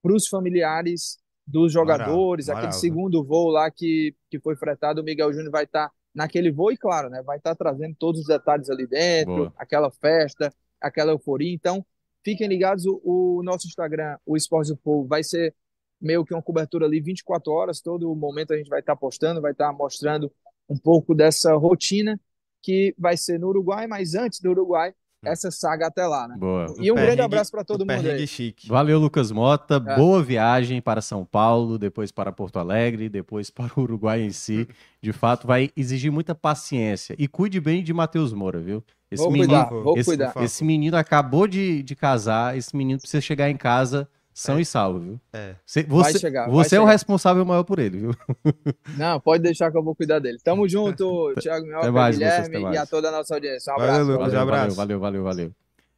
[0.02, 5.04] para os familiares dos jogadores, moral, aquele segundo voo lá que, que foi fretado, o
[5.04, 8.70] Miguel Júnior vai estar naquele voo e, claro, né, vai estar trazendo todos os detalhes
[8.70, 9.54] ali dentro, Boa.
[9.58, 11.52] aquela festa, aquela euforia.
[11.54, 11.84] Então,
[12.24, 15.54] fiquem ligados, o, o nosso Instagram, o Esporte do Povo, vai ser
[16.02, 19.52] meio que uma cobertura ali 24 horas, todo momento a gente vai estar postando, vai
[19.52, 20.32] estar mostrando
[20.70, 22.20] um pouco dessa rotina
[22.62, 24.94] que vai ser no Uruguai, mas antes do Uruguai,
[25.24, 26.36] essa saga até lá, né?
[26.38, 26.74] Boa.
[26.80, 28.26] E um grande abraço para todo o mundo aí.
[28.26, 28.70] chique.
[28.70, 29.76] Valeu, Lucas Mota.
[29.76, 29.96] É.
[29.96, 34.68] Boa viagem para São Paulo, depois para Porto Alegre, depois para o Uruguai em si.
[35.02, 37.16] De fato, vai exigir muita paciência.
[37.20, 38.84] E cuide bem de Matheus Moura, viu?
[39.12, 40.34] Esse Vou menino, cuidar, vou esse, cuidar.
[40.38, 45.00] esse menino acabou de, de casar, esse menino precisa chegar em casa são e salvo,
[45.00, 45.20] viu?
[45.34, 45.56] É.
[45.66, 48.16] Você, você, chegar, vai você é o responsável maior por ele, viu?
[48.98, 50.38] Não, pode deixar que eu vou cuidar dele.
[50.44, 53.74] Tamo junto, Thiago Minhoca, mais, Guilherme e a toda a nossa audiência.
[53.74, 54.12] Um Valeu, abraço.
[54.12, 54.26] Lucas.
[54.34, 54.76] Valeu, abraço.
[54.76, 55.52] valeu, valeu, valeu, valeu.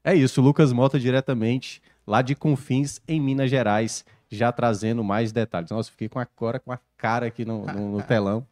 [0.04, 5.70] É isso, Lucas Mota diretamente lá de Confins, em Minas Gerais, já trazendo mais detalhes.
[5.70, 8.46] Nossa, fiquei com a, agora com a cara aqui no, no- no telão.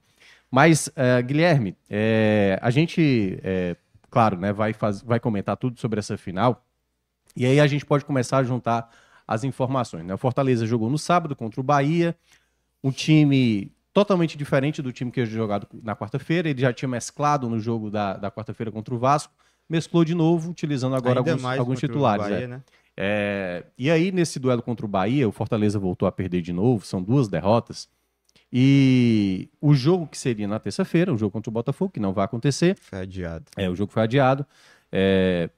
[0.52, 3.76] Mas, eh, Guilherme, eh, a gente, eh,
[4.10, 6.64] claro, né, vai, faz- vai comentar tudo sobre essa final.
[7.36, 8.90] E aí a gente pode começar a juntar
[9.30, 10.04] as informações.
[10.04, 10.12] Né?
[10.12, 12.18] O Fortaleza jogou no sábado contra o Bahia,
[12.84, 16.50] um time totalmente diferente do time que tinha jogado na quarta-feira.
[16.50, 19.32] Ele já tinha mesclado no jogo da, da quarta-feira contra o Vasco,
[19.70, 22.24] mesclou de novo, utilizando agora Ainda alguns, alguns titulares.
[22.26, 22.48] Bahia, é.
[22.48, 22.64] né?
[22.98, 26.84] É, e aí, nesse duelo contra o Bahia, o Fortaleza voltou a perder de novo,
[26.84, 27.88] são duas derrotas.
[28.52, 32.26] E o jogo que seria na terça-feira, o jogo contra o Botafogo, que não vai
[32.26, 33.46] acontecer, Foi adiado.
[33.56, 34.44] é, o jogo foi adiado.
[34.92, 35.52] É,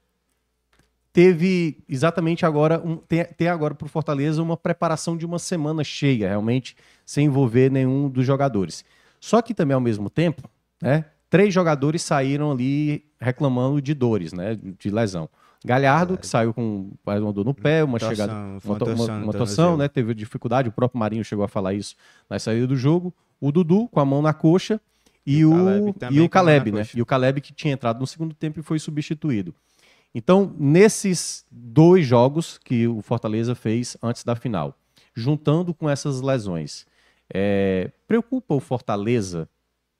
[1.12, 5.84] teve exatamente agora, um, tem, tem agora para o Fortaleza uma preparação de uma semana
[5.84, 8.84] cheia, realmente, sem envolver nenhum dos jogadores.
[9.20, 10.48] Só que também, ao mesmo tempo,
[10.80, 15.28] né, três jogadores saíram ali reclamando de dores, né, de lesão.
[15.64, 18.68] Galhardo, que saiu com mais uma dor no pé, uma Torção, chegada, uma, uma to-
[18.68, 19.76] uma, torção uma torção, tornozelo.
[19.76, 19.88] né?
[19.88, 21.94] Teve dificuldade, o próprio Marinho chegou a falar isso
[22.28, 23.14] na saída do jogo.
[23.40, 24.80] O Dudu com a mão na coxa
[25.24, 26.86] e, E o Caleb e o Caleb, né?
[26.96, 29.54] E o Caleb que tinha entrado no segundo tempo e foi substituído.
[30.14, 34.76] Então, nesses dois jogos que o Fortaleza fez antes da final,
[35.14, 36.86] juntando com essas lesões,
[37.32, 39.48] é, preocupa o Fortaleza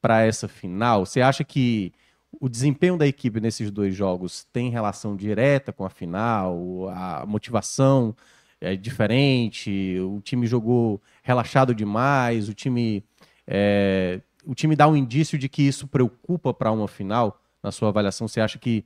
[0.00, 1.06] para essa final?
[1.06, 1.92] Você acha que
[2.40, 6.88] o desempenho da equipe nesses dois jogos tem relação direta com a final?
[6.90, 8.14] A motivação
[8.60, 9.98] é diferente?
[10.00, 12.48] O time jogou relaxado demais?
[12.48, 13.02] O time,
[13.46, 17.40] é, o time dá um indício de que isso preocupa para uma final?
[17.62, 18.84] Na sua avaliação, você acha que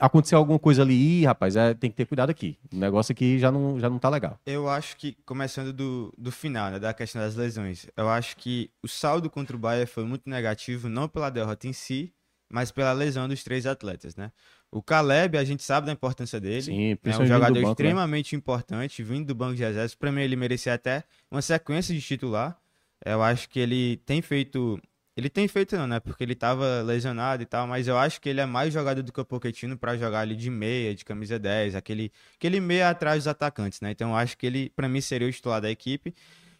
[0.00, 0.94] aconteceu alguma coisa ali?
[0.94, 2.58] Ih, rapaz, é, tem que ter cuidado aqui.
[2.72, 4.38] O negócio aqui já não, já não tá legal.
[4.46, 8.70] Eu acho que, começando do, do final, né, da questão das lesões, eu acho que
[8.82, 12.12] o saldo contra o Bahia foi muito negativo, não pela derrota em si,
[12.50, 14.30] mas pela lesão dos três atletas, né?
[14.70, 16.62] O Caleb, a gente sabe da importância dele.
[16.62, 17.72] Sim, é um principalmente jogador do banco, né?
[17.72, 19.94] extremamente importante, vindo do banco de reservas.
[19.94, 22.58] Para mim, ele merecia até uma sequência de titular.
[23.04, 24.80] Eu acho que ele tem feito.
[25.16, 25.98] Ele tem feito, não, né?
[25.98, 29.10] Porque ele tava lesionado e tal, mas eu acho que ele é mais jogador do
[29.10, 33.20] que o Pochettino para jogar ali de meia, de camisa 10, aquele, aquele meia atrás
[33.20, 33.90] dos atacantes, né?
[33.90, 36.14] Então eu acho que ele, para mim, seria o titular da equipe.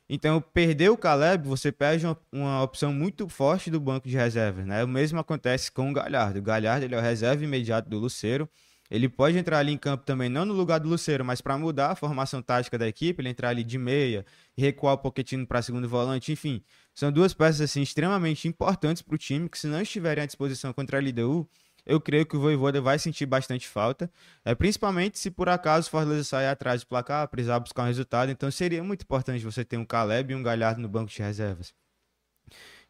[0.08, 4.64] Então, perder o Caleb, você perde uma, uma opção muito forte do banco de reservas,
[4.64, 4.82] né?
[4.84, 6.38] O mesmo acontece com o Galhardo.
[6.38, 8.48] O Galhardo, ele é o reserva imediato do Luceiro.
[8.90, 11.92] Ele pode entrar ali em campo também, não no lugar do Luceiro, mas para mudar
[11.92, 14.24] a formação tática da equipe, ele entrar ali de meia,
[14.56, 16.62] recuar o Pochettino para segundo volante, enfim.
[16.94, 20.72] São duas peças assim extremamente importantes para o time que se não estiverem à disposição
[20.72, 21.48] contra a LDU,
[21.86, 24.10] eu creio que o Voivoda vai sentir bastante falta,
[24.44, 28.30] é, principalmente se por acaso o Fortaleza sair atrás do placar, precisar buscar um resultado,
[28.30, 31.72] então seria muito importante você ter um Caleb e um Galhardo no banco de reservas.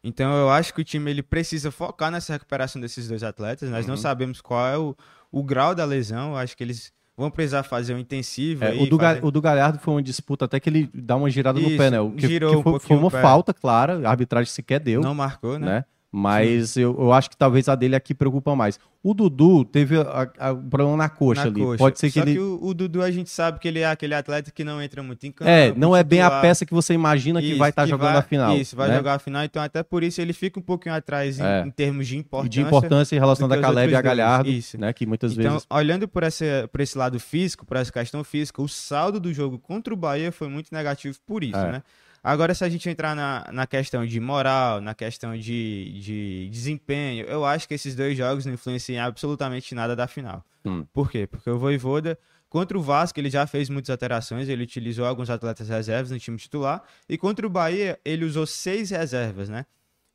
[0.03, 3.69] Então eu acho que o time ele precisa focar nessa recuperação desses dois atletas.
[3.69, 4.01] Nós não Uhum.
[4.01, 4.95] sabemos qual é o,
[5.31, 6.31] o grau da lesão.
[6.31, 8.63] Eu acho que eles vão precisar fazer um intensivo.
[8.63, 11.15] É, aí, o, do fazer- o do Galhardo foi uma disputa até que ele dá
[11.15, 11.99] uma girada no Isso, pé, né?
[11.99, 13.21] O que, girou que um foi, foi pouquinho uma pé.
[13.21, 15.65] falta, clara, a arbitragem sequer deu, não marcou, né?
[15.65, 15.85] né?
[16.11, 18.79] Mas eu, eu acho que talvez a dele aqui preocupa mais.
[19.03, 21.61] O Dudu teve a- a- o problema na coxa Na ali.
[21.61, 21.77] coxa.
[21.77, 22.33] Pode ser que Só ele.
[22.33, 25.03] que o, o Dudu a gente sabe que ele é aquele atleta que não entra
[25.03, 25.49] muito em campo.
[25.49, 26.41] É, não é bem a titular.
[26.41, 28.57] peça que você imagina que Isso, vai estar que jogando vai- a final.
[28.57, 28.95] Isso, vai né?
[28.97, 29.43] jogar a final.
[29.43, 31.63] Então, até por isso, ele fica um pouquinho atrás em, É.
[31.65, 32.49] em termos de E importância.
[32.49, 34.03] de importância em relação os Caleb e a dois.
[34.17, 34.77] Galhardo, Isso.
[34.79, 34.91] né?
[34.93, 35.67] Que muitas Então, vezes.
[35.69, 39.59] olhando por esse, por esse lado físico, por essa questão física, o saldo do jogo
[39.59, 41.71] contra o Bahia foi muito negativo por isso, É.
[41.73, 41.83] né?
[42.27, 47.25] Agora, se a gente entrar na, na questão de moral, na questão de, de desempenho,
[47.25, 50.43] eu acho que esses dois jogos não influenciam em absolutamente nada da final.
[50.65, 50.85] Hum.
[50.91, 51.25] Por quê?
[51.25, 52.19] Porque o Voivoda,
[52.49, 56.35] contra o Vasco, ele já fez muitas alterações, ele utilizou alguns atletas reservas no time
[56.35, 59.65] titular, e contra o Bahia, ele usou seis reservas, né?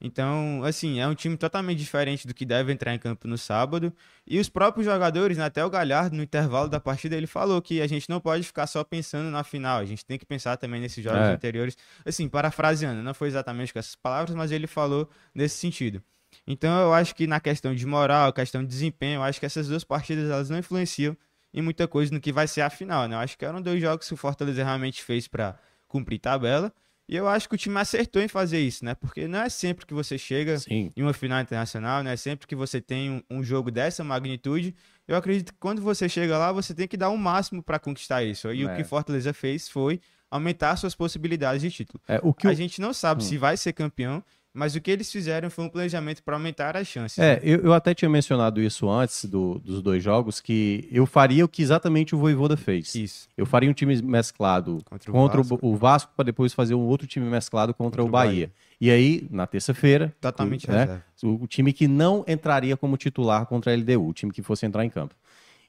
[0.04, 3.94] Então, assim, é um time totalmente diferente do que deve entrar em campo no sábado.
[4.26, 7.80] E os próprios jogadores, né, até o Galhardo, no intervalo da partida, ele falou que
[7.80, 10.80] a gente não pode ficar só pensando na final, a gente tem que pensar também
[10.80, 11.32] nesses jogos É.
[11.34, 11.76] anteriores.
[12.04, 16.02] Assim, parafraseando, não foi exatamente com essas palavras, mas ele falou nesse sentido.
[16.46, 19.68] Então, eu acho que na questão de moral, questão de desempenho, eu acho que essas
[19.68, 21.16] duas partidas elas não influenciam
[21.54, 23.14] em muita coisa no que vai ser a final, né?
[23.14, 25.54] Eu acho que eram dois jogos que o Fortaleza realmente fez para
[25.86, 26.72] cumprir tabela.
[27.08, 28.94] E eu acho que o time acertou em fazer isso, né?
[28.94, 30.92] Porque não é sempre que você chega Sim.
[30.96, 34.74] em uma final internacional, não é sempre que você tem um, um jogo dessa magnitude.
[35.06, 38.22] Eu acredito que quando você chega lá, você tem que dar o máximo para conquistar
[38.22, 38.50] isso.
[38.52, 38.72] E É.
[38.72, 40.00] o que Fortaleza fez foi
[40.30, 42.00] aumentar suas possibilidades de título.
[42.08, 43.26] É, o que A o- gente não sabe Hum.
[43.26, 44.22] se vai ser campeão,
[44.54, 47.18] mas o que eles fizeram foi um planejamento para aumentar as chances.
[47.18, 51.44] É, eu, eu até tinha mencionado isso antes do- dos dois jogos, que eu faria
[51.44, 52.94] o que exatamente o Voivoda fez.
[52.94, 53.28] Isso.
[53.36, 55.58] Eu faria um time mesclado Contra o contra, Vasco.
[55.62, 58.52] o, o Vasco para depois fazer um outro time mesclado contra, Contra o o Bahia.
[58.80, 61.04] E aí, na terça-feira, Totalmente né, reserva.
[61.22, 64.66] o, o time que não entraria como titular contra a LDU, o time que fosse
[64.66, 65.14] entrar em campo.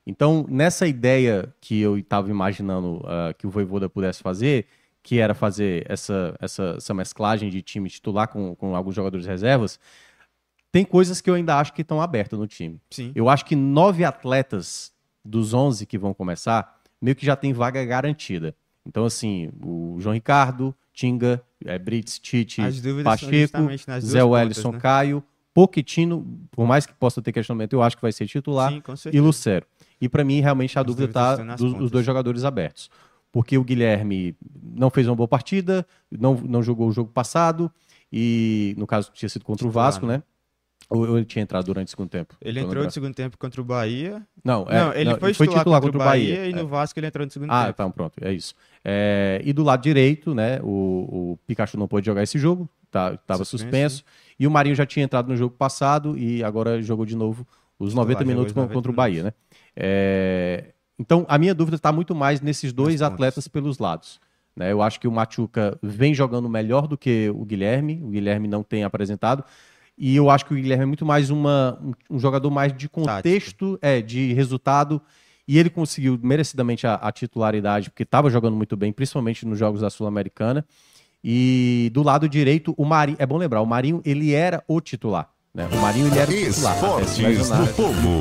[0.05, 4.65] Então, nessa ideia que eu estava imaginando ah, que o Voivoda pudesse fazer,
[5.03, 9.77] que era fazer essa, essa, essa mesclagem de time titular com, com alguns jogadores reservas,
[10.71, 12.79] tem coisas que eu ainda acho que estão abertas no time.
[12.89, 13.11] Sim.
[13.13, 14.93] Eu acho que nove atletas
[15.23, 18.55] dos 11 que vão começar, meio que já tem vaga garantida.
[18.85, 22.61] Então, assim, o João Ricardo, Tinga, é, Brits, Tite,
[23.03, 23.57] Pacheco,
[24.01, 24.79] Zé Wellison, né?
[24.79, 25.23] Caio,
[25.53, 29.19] Poquetino, por mais que possa ter questionamento, eu acho que vai ser titular, Sim, e.
[29.19, 29.65] Lucero.
[30.01, 32.89] E para mim, realmente, a As dúvida dúvidas está dos dois jogadores abertos.
[33.33, 37.69] Porque o Guilherme não fez uma boa partida, não, não jogou o jogo passado,
[38.11, 40.17] e no caso tinha sido contra o Vasco, né?
[40.17, 40.23] né?
[40.87, 42.35] Ou ele tinha entrado durante o segundo tempo?
[42.39, 44.21] Ele entrou no segundo tempo contra o Bahia.
[44.43, 46.55] Não, é, não, ele foi, titular, contra, o Bahia, e É.
[46.55, 47.77] no Vasco ele entrou no segundo Ah, tempo.
[47.77, 48.53] tá, pronto, é isso.
[48.85, 53.17] É, e do lado direito, né, o, o Pikachu não pôde jogar esse jogo, tá,
[53.17, 54.03] tava Suspenso, suspenso,
[54.39, 57.47] e o Marinho já tinha entrado no jogo passado e agora jogou de novo
[57.79, 59.33] os Titular, 90 jogou minutos os con- 90 contra o Bahia, né?
[59.75, 60.65] É,
[61.03, 64.21] então, a minha dúvida está muito mais nesses dois atletas pelos lados.
[64.55, 64.71] Né?
[64.71, 68.63] Eu acho que o Machuca vem jogando melhor do que o Guilherme, o Guilherme não
[68.63, 69.43] tem apresentado,
[69.97, 72.87] e eu acho que o Guilherme é muito mais uma, um, um jogador mais de
[72.87, 75.01] contexto, é, de resultado,
[75.45, 79.81] e ele conseguiu merecidamente a, a titularidade, porque estava jogando muito bem, principalmente nos jogos
[79.81, 80.65] da Sul-Americana.
[81.21, 85.32] E do lado direito, o Marinho, é bom lembrar, o Marinho, ele era o titular.
[85.53, 85.67] Né?
[85.67, 86.83] O Marinho, ele era titular.
[86.83, 87.67] até se lesionar.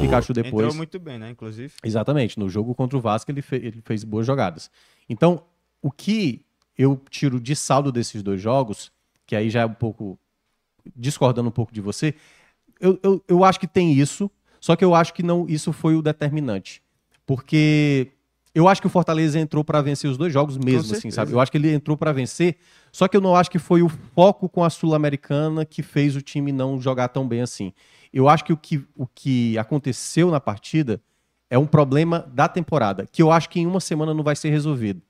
[0.03, 0.65] Pikachu depois...
[0.65, 1.31] Entrou muito bem, né?
[1.31, 1.73] Inclusive.
[1.83, 2.39] Exatamente.
[2.39, 4.71] No jogo contra o Vasco, ele, fe- ele fez boas jogadas.
[5.09, 5.43] Então,
[5.81, 6.45] o que
[6.77, 8.93] eu tiro de saldo desses dois jogos,
[9.27, 10.19] que aí já é um pouco
[10.95, 12.15] discordando um pouco de você,
[12.79, 14.31] eu, eu, eu acho que tem isso,
[14.61, 16.83] só que eu acho que não isso foi o determinante.
[17.25, 18.11] Porque
[18.55, 21.33] eu acho que o Fortaleza entrou para vencer os dois jogos mesmo, assim, sabe?
[21.33, 22.57] Eu acho que ele entrou para vencer,
[22.91, 26.21] só que eu não acho que foi o foco com a Sul-Americana que fez o
[26.21, 27.73] time não jogar tão bem assim.
[28.13, 31.01] Eu acho que o que, o que aconteceu na partida
[31.49, 34.51] é um problema da temporada, que eu acho que em uma semana não vai ser
[34.51, 35.01] resolvido.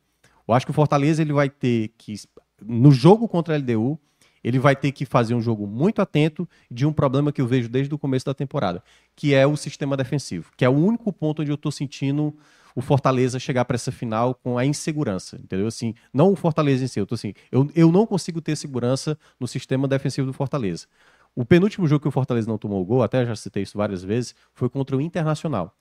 [0.47, 2.15] Eu acho que o Fortaleza ele vai ter que,
[2.61, 3.99] no jogo contra a LDU,
[4.43, 7.69] ele vai ter que fazer um jogo muito atento de um problema que eu vejo
[7.69, 8.83] desde o começo da temporada,
[9.15, 12.35] que é o sistema defensivo, que é o único ponto onde eu estou sentindo
[12.75, 15.67] o Fortaleza chegar para essa final com a insegurança, entendeu?
[15.67, 19.19] Assim, não o Fortaleza em si, eu tô assim, eu, eu não consigo ter segurança
[19.39, 20.87] no sistema defensivo do Fortaleza.
[21.35, 24.35] O penúltimo jogo que o Fortaleza não tomou gol, até já citei isso várias vezes,
[24.53, 25.75] foi contra o Internacional.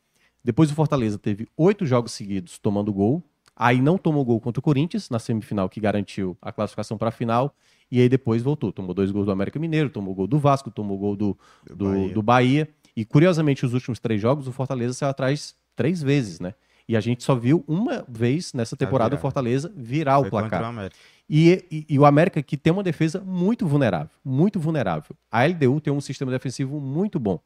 [0.43, 3.23] Depois o Fortaleza teve oito jogos seguidos tomando gol,
[3.55, 7.11] aí não tomou gol contra o Corinthians, na semifinal que garantiu a classificação para a
[7.11, 7.53] final,
[7.91, 8.71] e aí depois voltou.
[8.71, 11.37] Tomou dois gols do América Mineiro, tomou gol do Vasco, tomou gol do,
[11.69, 12.13] do, Bahia.
[12.13, 12.69] do Bahia.
[12.95, 16.53] E curiosamente, os últimos três jogos, o Fortaleza saiu atrás três vezes, né?
[16.91, 19.17] E a gente só viu uma vez nessa temporada o.
[19.17, 20.85] Fortaleza virar o Foi contra placar.
[20.85, 20.89] o.
[21.29, 25.15] E, e- e o América que tem uma defesa muito vulnerável, muito vulnerável.
[25.31, 27.39] A LDU tem um sistema defensivo muito bom.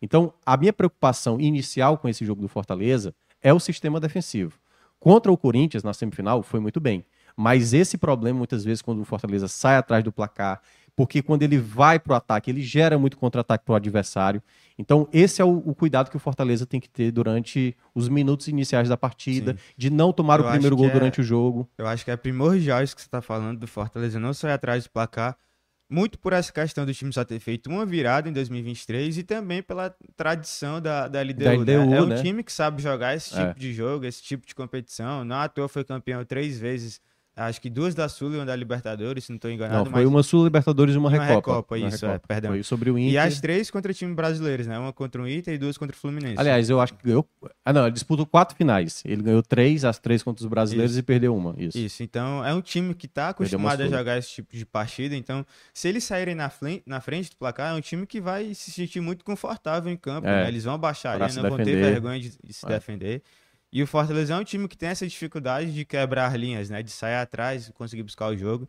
[0.00, 4.52] Então, a minha preocupação inicial com esse jogo do Fortaleza é o sistema defensivo.
[5.00, 7.04] Contra o Corinthians na semifinal foi muito bem,
[7.36, 10.60] mas esse problema muitas vezes quando o Fortaleza sai atrás do placar,
[10.94, 14.42] porque quando ele vai para o ataque, ele gera muito contra-ataque para o adversário.
[14.78, 18.48] Então, esse é o, o cuidado que o Fortaleza tem que ter durante os minutos
[18.48, 19.58] iniciais da partida, Sim.
[19.76, 21.68] de não tomar Eu o primeiro gol é- durante o jogo.
[21.78, 24.84] Eu acho que é primordial isso que você está falando do Fortaleza não sair atrás
[24.84, 25.36] do placar,
[25.90, 29.62] muito por essa questão do time só ter feito uma virada em 2023 e também
[29.62, 31.44] pela tradição da, da LDU.
[31.44, 31.56] Da né?
[31.56, 32.22] LDU, É um né?
[32.22, 33.52] time que sabe jogar esse tipo É.
[33.54, 35.22] de jogo, esse tipo de competição.
[35.24, 36.98] Não à toa foi campeão três vezes,
[37.34, 39.84] acho que duas da Sul e uma da Libertadores, se não estou enganado.
[39.84, 41.50] Não, foi uma Sul-Libertadores e uma, e uma Recopa.
[41.50, 42.50] Recopa, Uma isso, é, perdão.
[42.52, 43.12] Foi sobre o Inter.
[43.14, 44.78] E as três contra time brasileiros, né?
[44.78, 46.38] Uma contra o Inter e duas contra o Fluminense.
[46.38, 47.26] Aliás, eu acho que ganhou...
[47.64, 49.02] Ah, não, ele disputou quatro finais.
[49.04, 51.00] Ele ganhou três, as três contra os brasileiros Isso.
[51.00, 51.54] e perdeu uma.
[51.56, 51.78] Isso.
[51.78, 55.16] Isso, então é um time que tá uma acostumado a jogar esse tipo de partida.
[55.16, 58.54] Então, se eles saírem na frente, na frente do placar, é um time que vai
[58.54, 60.26] se sentir muito confortável em campo.
[60.26, 60.48] É, né?
[60.48, 62.68] Eles vão baixar pra ali, se não vão ter vergonha de, de se É.
[62.68, 63.22] defender.
[63.72, 66.82] E o Fortaleza é um time que tem essa dificuldade de quebrar linhas, né?
[66.82, 68.68] De sair atrás, conseguir buscar o jogo.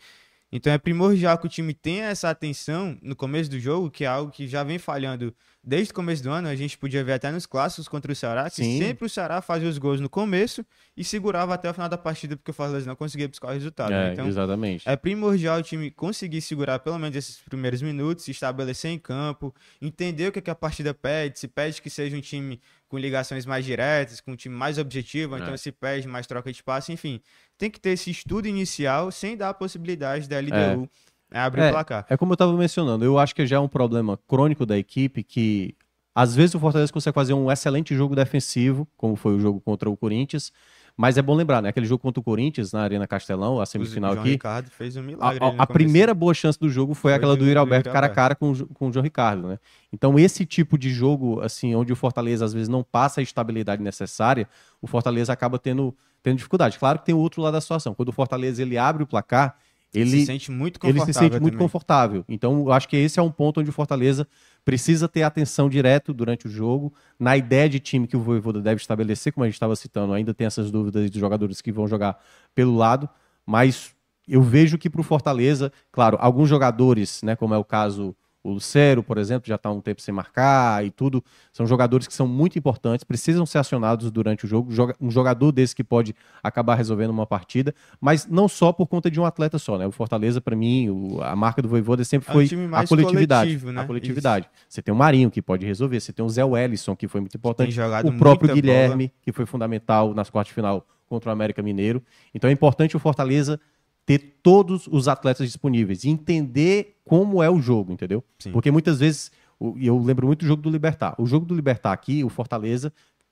[0.56, 4.08] Então é primordial que o time tenha essa atenção no começo do jogo, que é
[4.08, 5.34] algo que já vem falhando
[5.64, 6.48] desde o começo do ano.
[6.48, 8.78] A gente podia ver até nos clássicos contra o Ceará, que Sim.
[8.78, 10.64] sempre o Ceará fazia os gols no começo
[10.96, 13.90] e segurava até o final da partida, porque o Fortaleza não conseguia buscar o resultado.
[13.90, 14.10] né?
[14.10, 14.88] É, Então exatamente.
[14.88, 19.56] é primordial o time conseguir segurar pelo menos esses primeiros minutos, se estabelecer em campo,
[19.82, 22.62] entender o que, é que a partida pede, se pede que seja um time
[22.94, 25.58] com ligações mais diretas, com um time mais objetivo, então É.
[25.58, 27.20] se pede mais troca de passe, enfim.
[27.58, 30.88] Tem que ter esse estudo inicial sem dar a possibilidade da LDU
[31.32, 31.70] né, abrir É.
[31.70, 32.06] o placar.
[32.08, 35.24] É como eu estava mencionando, eu acho que já é um problema crônico da equipe
[35.24, 35.76] que
[36.14, 39.90] às vezes o Fortaleza consegue fazer um excelente jogo defensivo, como foi o jogo contra
[39.90, 40.54] o Corinthians,
[40.96, 41.70] mas é bom lembrar, né?
[41.70, 44.96] Aquele jogo contra o Corinthians na Arena Castelão, a O semifinal João aqui, Ricardo fez
[44.96, 45.40] um a, milagre.
[45.44, 45.68] a- a começo.
[45.74, 48.06] primeira boa chance do jogo foi, Foi aquela do- do Yuri do Alberto Yuri cara
[48.08, 49.60] a cara com, o com o João Ricardo, né?
[49.92, 53.82] Então esse tipo de jogo, assim, onde o Fortaleza às vezes não passa a estabilidade
[53.82, 54.48] necessária,
[54.82, 56.78] o Fortaleza acaba tendo, tendo dificuldade.
[56.78, 57.94] Claro que tem o outro lado da situação.
[57.96, 59.56] Quando o Fortaleza ele abre o placar,
[59.94, 61.58] ele se sente muito ele confortável se sente muito também.
[61.60, 62.26] confortável.
[62.28, 64.28] Então, eu acho que esse é um ponto onde o Fortaleza
[64.66, 68.82] precisa ter atenção direto durante o jogo, na ideia de time que o Voivoda deve
[68.82, 72.20] estabelecer, como a gente estava citando, ainda tem essas dúvidas dos jogadores que vão jogar
[72.56, 73.10] pelo lado,
[73.46, 73.94] mas
[74.28, 78.52] eu vejo que para o Fortaleza, claro, alguns jogadores, né, como é o caso o
[78.52, 82.28] Lucero, por exemplo, já está um tempo sem marcar e tudo, são jogadores que são
[82.28, 84.70] muito importantes, precisam ser acionados durante o jogo,
[85.00, 86.14] um jogador desse que pode
[86.44, 89.88] acabar resolvendo uma partida, mas não só por conta de um atleta só, né?
[89.88, 93.50] O Fortaleza, para mim, o- a marca do Voivoda sempre É foi time a coletividade.
[93.52, 93.82] né?
[93.82, 94.50] A coletividade.
[94.68, 97.38] Você tem o Marinho, que pode resolver, você tem o Zé Wellison, que foi muito
[97.38, 97.70] importante,
[98.10, 102.02] o próprio Guilherme, que foi fundamental nas quartas de final contra o América Mineiro.
[102.34, 103.60] Então é importante o Fortaleza
[104.06, 108.24] ter todos os atletas disponíveis e entender como é o jogo, entendeu?
[108.40, 108.52] Sim.
[108.52, 109.32] Porque muitas vezes,
[109.78, 111.16] e eu lembro muito do jogo do Libertar.
[111.18, 112.92] O jogo do Libertar aqui, o Fortaleza,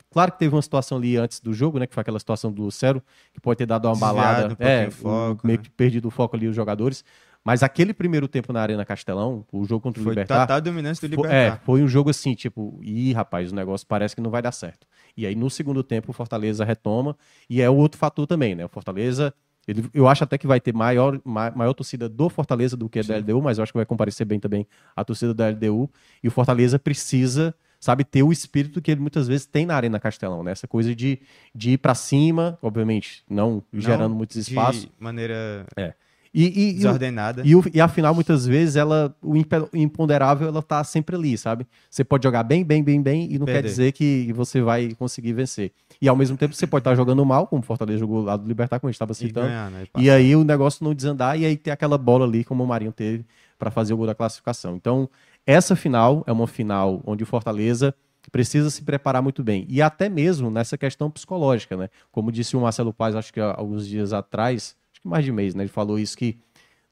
[0.10, 2.62] claro que teve uma situação ali antes do jogo, né, que foi aquela situação do
[2.62, 3.02] Lucero,
[3.34, 5.64] que pode ter dado uma Desviado balada, é, o foco, meio né?
[5.64, 7.04] que perdido o foco ali os jogadores.
[7.44, 11.08] Mas aquele primeiro tempo na Arena Castelão, o jogo contra o Foi Libertar, total dominância
[11.08, 11.36] do Libertar.
[11.36, 14.52] É, foi um jogo assim, tipo, ih, rapaz, o negócio parece que não vai dar
[14.52, 14.86] certo.
[15.18, 17.18] E aí, no segundo tempo, o Fortaleza retoma,
[17.50, 18.64] e é o outro fator também, né?
[18.64, 19.34] O Fortaleza,
[19.72, 23.00] ele, eu acho até que vai ter maior, ma- maior torcida do Fortaleza do que
[23.00, 25.90] a da LDU, mas eu acho que vai comparecer bem também a torcida da LDU.
[26.24, 30.00] E o Fortaleza precisa, sabe, ter o espírito que ele muitas vezes tem na Arena
[30.00, 30.52] Castelão, né?
[30.52, 31.20] Essa coisa de,
[31.54, 34.84] de ir pra cima, obviamente, não, gerando Não muitos espaços.
[34.84, 35.94] De maneira E,
[36.34, 37.42] e- e desordenada.
[37.46, 39.34] e, o, e afinal, muitas vezes, ela, o
[39.74, 41.66] imponderável, ela tá sempre ali, sabe?
[41.90, 43.70] Você pode jogar bem, bem, bem, bem, e não quer Perder.
[43.70, 45.72] dizer que você vai conseguir vencer.
[46.02, 48.48] E ao mesmo tempo, você pode estar jogando mal, como o Fortaleza jogou lá do
[48.48, 49.48] Libertar, como a gente estava e citando.
[49.48, 49.86] ganhar, né?
[49.98, 52.92] E aí o negócio não desandar, e aí tem aquela bola ali, como o Marinho
[52.92, 53.26] teve,
[53.60, 54.76] para fazer o gol da classificação.
[54.76, 55.10] Então,
[55.46, 57.94] essa final é uma final onde o Fortaleza
[58.32, 59.66] precisa se preparar muito bem.
[59.68, 61.90] E até mesmo nessa questão psicológica, né?
[62.12, 65.32] Como disse o Marcelo Paz, acho que há alguns dias atrás, acho que mais de
[65.32, 65.64] mês, né?
[65.64, 66.38] Ele falou isso que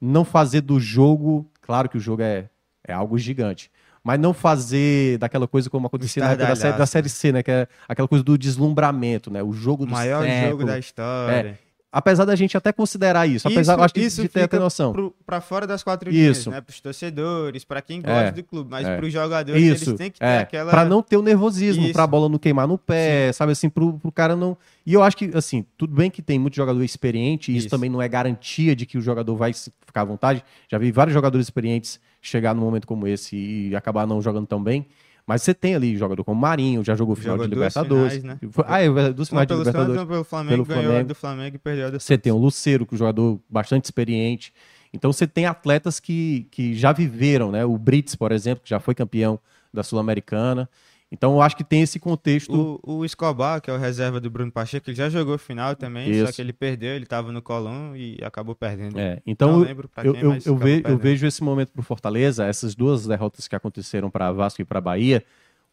[0.01, 2.49] não fazer do jogo, claro que o jogo é,
[2.85, 3.71] é algo gigante,
[4.03, 7.43] mas não fazer daquela coisa como acontecia na época da série, da série C, né?
[7.43, 9.43] Que é aquela coisa do deslumbramento, né?
[9.43, 10.49] O jogo do maior século.
[10.51, 11.59] jogo da história.
[11.91, 15.11] Apesar da gente até considerar isso, apesar eu acho que isso de ter, ter noção.
[15.25, 16.51] pra fora das quatro linhas, Isso.
[16.51, 16.61] né?
[16.61, 18.69] Pros torcedores, pra quem gosta É, do clube.
[18.69, 18.95] Mas é.
[18.95, 20.69] pros jogadores, Isso, eles têm que ter é, aquela...
[20.69, 21.93] pra não ter o nervosismo, Isso.
[21.93, 24.55] pra bola não queimar no pé, sabe assim, pro, pro cara não...
[24.85, 27.75] E eu acho que, assim, tudo bem que tem muito jogador experiente, e isso, Isso.
[27.75, 30.43] também não é garantia de que o jogador vai ficar à vontade.
[30.71, 34.61] Já vi vários jogadores experientes chegar num momento como esse e acabar não jogando tão
[34.61, 34.85] bem.
[35.29, 38.13] Mas você tem ali jogador como Marinho, já jogou final Jogou de Libertadores.
[38.15, 38.49] finais, né?
[38.65, 40.07] Ah, é, duas finais de Santos, Libertadores.
[40.07, 41.07] pelo Flamengo, pelo ganhou Flamengo.
[41.07, 43.85] do Flamengo e perdeu a do Você tem o Lucero, que é um jogador bastante
[43.85, 44.51] experiente.
[44.91, 47.63] Então você tem atletas que, que já viveram, né?
[47.63, 49.39] O Brits, por exemplo, que já foi campeão
[49.71, 50.67] da Sul-Americana.
[51.11, 52.79] Então eu acho que tem esse contexto.
[52.83, 56.09] O, o Escobar, que é o reserva do Bruno Pacheco, ele já jogou final também,
[56.11, 56.27] Isso.
[56.27, 58.99] só que ele perdeu, ele tava no colão e acabou perdendo.
[58.99, 61.71] É, então Não eu, lembro pra eu, quem, eu, eu ve- eu vejo esse momento
[61.71, 65.23] para o Fortaleza, essas duas derrotas que aconteceram para Vasco e para Bahia,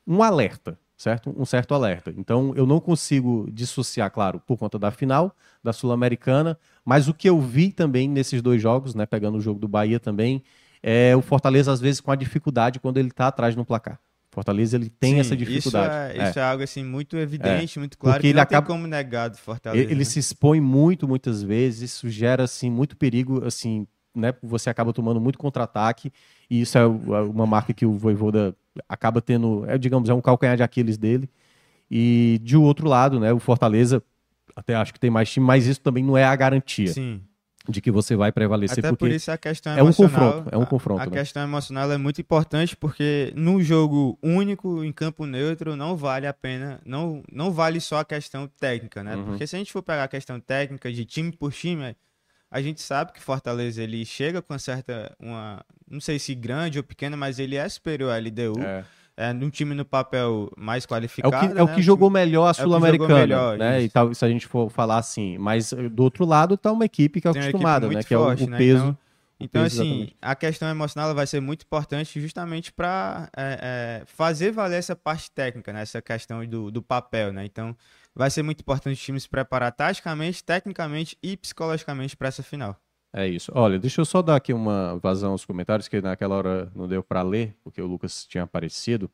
[0.06, 1.34] um alerta, certo?
[1.36, 2.14] Um certo alerta.
[2.16, 7.28] Então eu não consigo dissociar, claro, por conta da final da Sul-Americana, mas o que
[7.28, 10.42] eu vi também nesses dois jogos, né, pegando o jogo do Bahia também,
[10.82, 14.00] é o Fortaleza às vezes com a dificuldade quando ele está atrás no placar.
[14.36, 15.94] Fortaleza ele tem Sim, essa dificuldade.
[16.12, 16.28] Isso é, É.
[16.30, 18.86] isso é algo assim muito evidente, muito claro, Porque que ele não acaba- tem como
[18.86, 19.82] negar do Fortaleza.
[19.82, 20.04] Ele, ele né?
[20.04, 25.18] se expõe muito, muitas vezes, isso gera, assim, muito perigo, assim, né, você acaba tomando
[25.18, 26.12] muito contra-ataque,
[26.50, 28.54] e isso é é uma marca que o Voivoda
[28.86, 31.30] acaba tendo, é, digamos, é um calcanhar de Aquiles dele,
[31.90, 34.02] e de outro lado, né, o Fortaleza,
[34.54, 37.22] até acho que tem mais time, mas isso também não é a garantia Sim.
[37.72, 40.56] De que você vai prevalecer, Até porque por isso a questão é um confronto, é
[40.58, 41.12] um a- confronto, A, né?
[41.12, 46.32] questão emocional é muito importante porque num jogo único, em campo neutro, não vale a
[46.32, 49.16] pena, não, não vale só a questão técnica, né?
[49.16, 49.24] Uhum.
[49.24, 51.96] Porque se a gente for pegar a questão técnica de time por time,
[52.50, 56.84] a gente sabe que Fortaleza ele chega com certa uma, não sei se grande ou
[56.84, 58.60] pequena, mas ele é superior à LDU.
[58.62, 58.84] É.
[59.16, 61.58] É, num time no papel mais É o qualificado.
[61.58, 61.74] é o né?
[61.74, 63.78] que jogou melhor a que jogou Sul-Americana, melhor, né?
[63.78, 63.86] isso.
[63.86, 65.38] E tal, se a gente for falar assim.
[65.38, 68.02] Mas eh, do outro lado tá uma equipe que é Tem acostumada, né?
[68.02, 68.58] Que é o, o né?
[68.58, 68.82] peso.
[68.84, 68.98] Então,
[69.38, 70.16] o Então, assim, exatamente.
[70.20, 73.30] a questão emocional vai ser muito importante justamente para
[74.06, 75.82] fazer valer essa parte técnica, né?
[75.82, 77.44] Essa questão do, do papel, né?
[77.44, 77.74] Então,
[78.14, 82.76] vai ser muito importante o time se preparar taticamente, tecnicamente e psicologicamente para essa final.
[83.12, 83.50] É isso.
[83.54, 87.02] Olha, deixa eu só dar aqui uma vazão aos comentários, que naquela hora não deu
[87.02, 89.10] para ler, porque o Lucas tinha aparecido.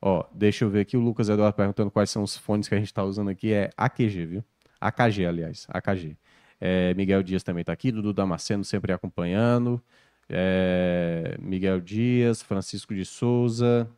[0.00, 2.78] Ó, deixa eu ver aqui o Lucas Eduardo perguntando quais são os fones que a
[2.78, 3.52] gente está usando aqui.
[3.52, 4.44] É AQG, viu?
[4.80, 5.66] AKG, aliás.
[5.70, 6.16] AKG.
[6.60, 9.82] É, Miguel Dias também está aqui, Dudu Damasceno sempre acompanhando.
[10.28, 13.90] É, Miguel Dias, Francisco de Souza,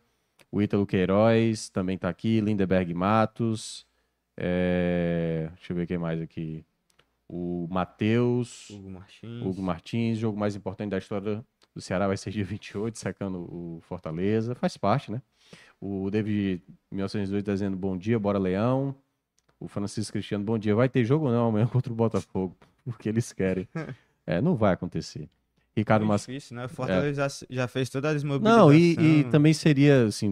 [0.50, 3.86] o Ítalo Queiroz também está aqui, Lindeberg Matos.
[4.36, 6.64] É, deixa eu ver quem mais aqui.
[7.34, 8.68] O Matheus.
[8.68, 9.42] Hugo Martins.
[9.42, 11.42] Hugo Martins, jogo mais importante da história
[11.74, 14.54] do Ceará vai ser dia 28, sacando o Fortaleza.
[14.54, 15.22] Faz parte, né?
[15.80, 18.94] O David 1902 tá dizendo bom dia, bora Leão.
[19.58, 20.74] O Francisco Cristiano, bom dia.
[20.74, 22.54] Vai ter jogo ou não amanhã contra o Botafogo?
[22.84, 23.66] Porque eles querem.
[24.24, 25.28] É, não vai acontecer.
[25.76, 26.20] Ricardo Muito Mas...
[26.20, 26.66] difícil, né?
[26.66, 28.66] O Fortaleza já, já fez toda a desmobilização.
[28.68, 30.28] Não, e, e também seria, assim,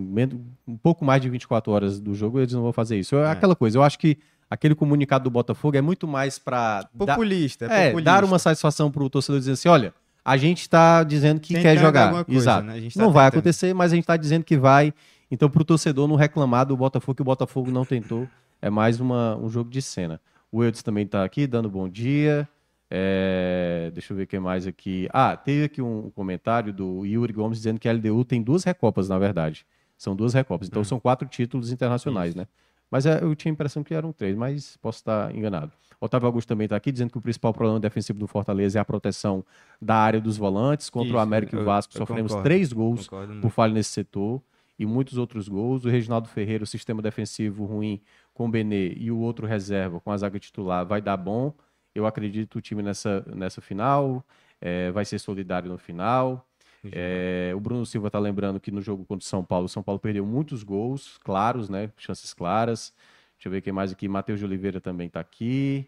[0.65, 3.17] um pouco mais de 24 horas do jogo, eles não vão fazer isso.
[3.17, 3.31] É É.
[3.33, 4.17] aquela coisa, eu acho que
[4.51, 8.11] aquele comunicado do Botafogo é muito mais para Populista, é, populista.
[8.11, 9.95] dar uma satisfação pro torcedor dizendo assim, olha,
[10.25, 12.25] a gente tá dizendo que quer jogar.
[12.25, 12.67] coisa, Exato.
[12.67, 12.81] né?
[12.81, 13.39] Tá não vai tentando.
[13.39, 14.93] acontecer, mas a gente tá dizendo que vai.
[15.31, 18.29] Então, pro torcedor não reclamar do Botafogo, que o Botafogo não tentou,
[18.61, 20.21] é mais uma, um jogo de cena.
[20.51, 22.49] O Eudes também tá aqui, dando bom dia.
[22.91, 25.09] É, deixa eu ver o que mais aqui.
[25.13, 29.09] Ah, teve aqui um comentário do Yuri Gomes dizendo que a LDU tem duas recopas,
[29.09, 29.65] na verdade.
[29.97, 30.67] São duas recopas.
[30.67, 30.71] Hum.
[30.73, 32.49] Então, são quatro títulos internacionais, né?
[32.91, 35.73] Mas é, eu tinha a impressão que eram três, mas posso estar enganado.
[36.01, 38.85] Otávio Augusto também está aqui dizendo que o principal problema defensivo do Fortaleza é a
[38.85, 39.45] proteção
[39.81, 40.89] da área dos volantes.
[40.89, 43.91] Contra o Isso, América e o Vasco sofremos concordo, três gols Concordo por falha nesse
[43.91, 44.43] setor
[44.79, 45.85] e muitos outros gols.
[45.85, 48.01] O Reginaldo Ferreira, o sistema defensivo ruim
[48.33, 51.53] com o Benê e o outro reserva com a zaga titular vai dar bom.
[51.95, 54.25] Eu acredito o time nessa, nessa final,
[54.59, 56.47] é, vai ser solidário no final.
[56.93, 59.83] É, o Bruno Silva está lembrando que no jogo contra o São Paulo, o São
[59.83, 61.91] Paulo perdeu muitos gols, claros, né?
[61.97, 62.93] Chances claras.
[63.37, 64.09] Deixa eu ver quem mais aqui.
[64.09, 65.87] Matheus de Oliveira também está aqui.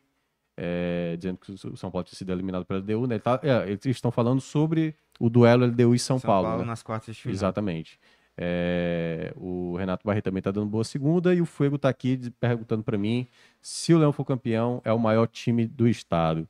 [0.55, 3.07] é, dizendo que o São Paulo tinha sido eliminado pela LDU.
[3.07, 3.15] Né?
[3.15, 6.47] Ele tá- é, eles estão falando sobre o duelo LDU e São, São Paulo.
[6.47, 6.67] Paulo né?
[6.69, 7.35] nas quartas de final.
[7.35, 7.99] Exatamente.
[8.37, 12.83] É, o Renato Barreto também está dando boa segunda e o Fuego está aqui perguntando
[12.83, 13.27] para mim
[13.61, 16.47] se o Leão for campeão é o maior time do estado.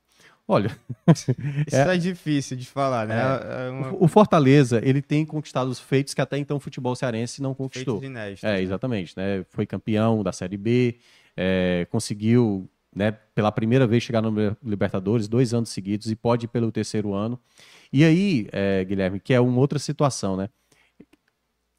[0.46, 0.76] Olha,
[1.66, 3.14] Isso é, difícil de falar, né?
[3.16, 3.94] É, uma...
[3.94, 8.00] o Fortaleza ele tem conquistado os feitos que até então o futebol cearense não conquistou.
[8.00, 8.62] Feitos inéditos, É, né?
[8.62, 9.44] exatamente, né?
[9.50, 10.96] Foi campeão da Série B,
[11.36, 16.48] é, conseguiu, né, pela primeira vez chegar no Libertadores, dois anos seguidos, e pode ir
[16.48, 17.38] pelo terceiro ano.
[17.92, 20.48] E aí, é, Guilherme, que é uma outra situação, né?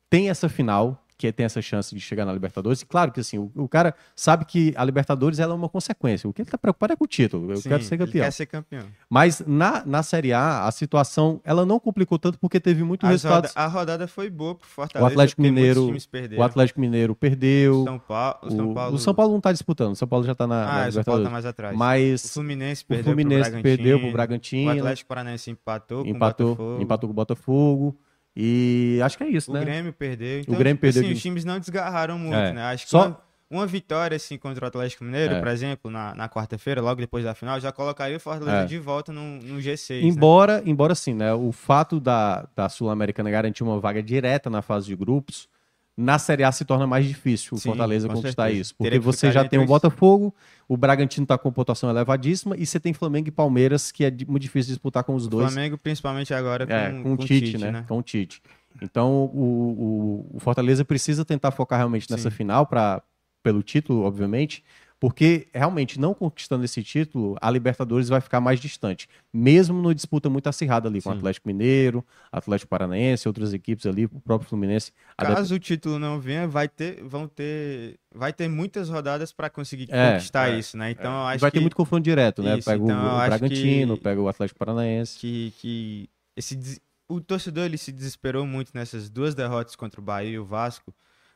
[0.10, 3.38] Tem essa final, que tem essa chance de chegar na Libertadores, e claro que assim,
[3.38, 6.30] o, o cara sabe que a Libertadores ela é uma consequência.
[6.30, 7.52] O que ele tá preocupado é com o título.
[7.52, 8.24] Eu Sim, quero ser ele campeão.
[8.26, 8.86] quer ser campeão.
[9.10, 13.52] Mas na, na Série A, a situação ela não complicou tanto porque teve roda- resultados.
[13.56, 15.04] A rodada foi boa pro Fortaleza.
[15.04, 15.90] O Atlético Mineiro.
[16.38, 17.84] O Atlético Mineiro perdeu.
[17.86, 18.96] São Paulo, o São O, Paulo.
[18.96, 20.92] o São Paulo não está disputando, o São Paulo já está na, na Ah, o
[20.92, 21.24] São Paulo Libertadores.
[21.26, 21.76] tá mais atrás.
[21.76, 26.06] O Mas Fluminense o perdeu Fluminense pro perdeu para o O Bragantino, Atlético Paranaense empatou,
[26.06, 26.82] empatou, com o Botafogo.
[26.84, 27.98] empatou com o Botafogo.
[28.36, 29.62] E acho que é isso, O né?
[29.62, 30.40] Grêmio perdeu.
[30.42, 32.52] Então, Grêmio tipo perdeu assim, de- os times não desgarraram muito, É.
[32.54, 32.64] né?
[32.64, 33.18] Acho que Só- uma,
[33.50, 35.40] uma vitória assim contra o Atlético Mineiro, É.
[35.40, 38.66] por exemplo, na, na quarta-feira, logo depois da final, já colocaria o Fortaleza É.
[38.66, 40.02] de volta no, no G6.
[40.02, 40.08] né?
[40.08, 41.32] Embora, embora sim, né?
[41.34, 45.48] O fato da, da Sul-Americana garantir uma vaga direta na fase de grupos,
[45.96, 48.62] na Série A se torna mais difícil o Sim, Fortaleza com conquistar certeza.
[48.62, 48.76] isso.
[48.76, 50.34] Porque você já tem o Botafogo,
[50.68, 54.42] o Bragantino está com pontuação elevadíssima, e você tem Flamengo e Palmeiras, que é muito
[54.42, 55.52] difícil disputar com os O dois.
[55.54, 57.86] Flamengo, principalmente agora, com, É, com, o Tite, né?
[57.88, 58.42] Com o Tite.
[58.82, 62.36] Então, o, o, o Fortaleza precisa tentar focar realmente nessa Sim.
[62.36, 63.04] final, pra,
[63.44, 64.64] pelo título, obviamente,
[65.04, 69.10] porque realmente não conquistando esse título, a Libertadores vai ficar mais distante.
[69.34, 71.12] Mesmo numa disputa muito acirrada ali com o.
[71.12, 74.94] Atlético Mineiro, Atlético Paranaense, outras equipes ali, o próprio Fluminense.
[75.18, 79.90] Caso o título não venha, vai ter, vão ter, vai ter muitas rodadas para conseguir
[79.90, 80.92] É, conquistar é, isso, né?
[80.92, 82.58] Então, eu vai acho ter que, muito confronto direto, né?
[82.58, 85.20] Isso, pega então, o, o Bragantino, que- pega o Atlético Paranaense.
[85.20, 86.80] que, que esse
[87.10, 90.94] o torcedor ele se desesperou muito nessas duas derrotas contra o Bahia e o Vasco,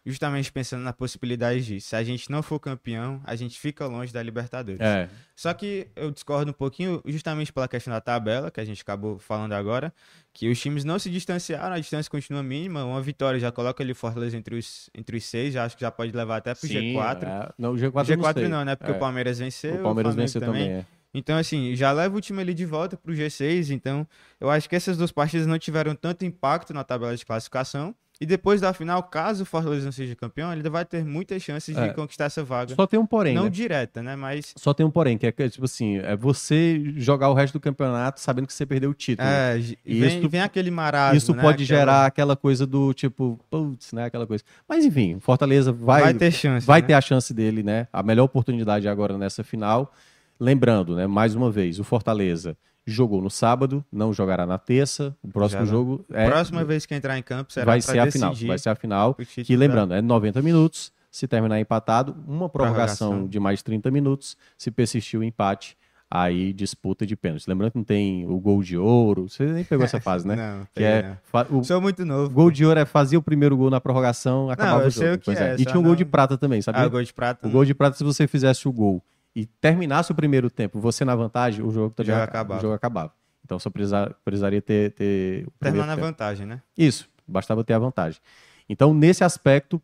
[0.10, 4.14] justamente pensando na possibilidade de, se a gente não for campeão, a gente fica longe
[4.14, 4.80] da Libertadores.
[4.80, 8.82] É, Só que eu discordo um pouquinho, justamente pela questão da tabela, que a gente
[8.82, 9.94] acabou falando agora,
[10.34, 13.92] que os times não se distanciaram, a distância continua mínima, uma vitória já coloca ali
[13.92, 16.68] o Fortaleza entre os, entre os seis, já acho que já pode levar até pro
[16.68, 17.24] sim, G4.
[17.24, 17.54] é.
[17.58, 18.48] Não, o G4, O eu não G4 sei.
[18.48, 18.76] não, né?
[18.76, 18.96] Porque É.
[18.96, 20.70] o Palmeiras venceu, O Palmeiras Flamengo venceu também.
[20.72, 20.86] é.
[21.14, 23.72] Então, assim, já leva o time ali de volta pro G6.
[23.72, 24.08] Então,
[24.40, 27.96] eu acho que essas duas partidas não tiveram tanto impacto na tabela de classificação.
[28.20, 31.76] E depois da final, caso o Fortaleza não seja campeão, ele vai ter muitas chances
[31.76, 31.90] de É.
[31.90, 32.74] conquistar essa vaga.
[32.74, 33.50] Só tem um porém, não né?
[33.50, 34.16] direta, né?
[34.16, 34.54] Mas.
[34.58, 38.20] Só tem um porém, que é tipo assim, é você jogar o resto do campeonato
[38.20, 39.28] sabendo que você perdeu o título.
[39.28, 41.16] É, e E vem, isso- vem aquele marasmo.
[41.18, 41.42] Isso né?
[41.44, 44.06] pode Aquela- gerar aquela coisa do tipo, putz, né?
[44.06, 44.44] Aquela coisa.
[44.68, 46.66] Mas enfim, o Fortaleza vai, Vai, ter chance.
[46.66, 46.88] vai né?
[46.88, 47.88] ter a chance dele, né?
[47.94, 49.94] A melhor oportunidade agora nessa final.
[50.40, 51.08] Lembrando, né?
[51.08, 52.56] Mais uma vez, o Fortaleza
[52.92, 55.16] jogou no sábado, não jogará na terça.
[55.22, 55.72] O próximo Já não.
[55.80, 58.34] jogo é, Próxima vez que entrar em campo será vai ser a final.
[58.34, 59.14] Vai ser a final.
[59.14, 60.92] Que da- lembrando, é 90 minutos.
[61.12, 63.28] Se terminar empatado, uma prorrogação, Prorrogação.
[63.30, 64.38] de mais 30 minutos.
[64.58, 65.76] Se persistir o empate,
[66.10, 67.48] aí disputa de pênaltis.
[67.48, 69.28] Lembrando que não tem o gol de ouro.
[69.28, 70.36] Você nem pegou essa fase, né?
[70.60, 71.18] Não, que é
[71.50, 71.60] não.
[71.60, 72.26] o, Sou muito novo.
[72.26, 75.22] o gol de ouro é fazia o primeiro gol na prorrogação, acabava eu o jogo.
[75.26, 76.84] Pois é, E tinha um gol não- de prata também, sabia?
[76.84, 77.48] Ah, o gol de prata.
[77.48, 79.02] O gol de prata, se você fizesse o gol
[79.40, 82.60] e terminasse o primeiro tempo, você na vantagem, o jogo acaba- acabava.
[82.60, 83.14] O jogo acabava.
[83.46, 86.08] Então só precisar- precisaria ter, ter Terminar na tempo.
[86.08, 86.62] vantagem, né?
[86.78, 88.20] Isso, bastava ter a vantagem.
[88.68, 89.82] Então, nesse aspecto,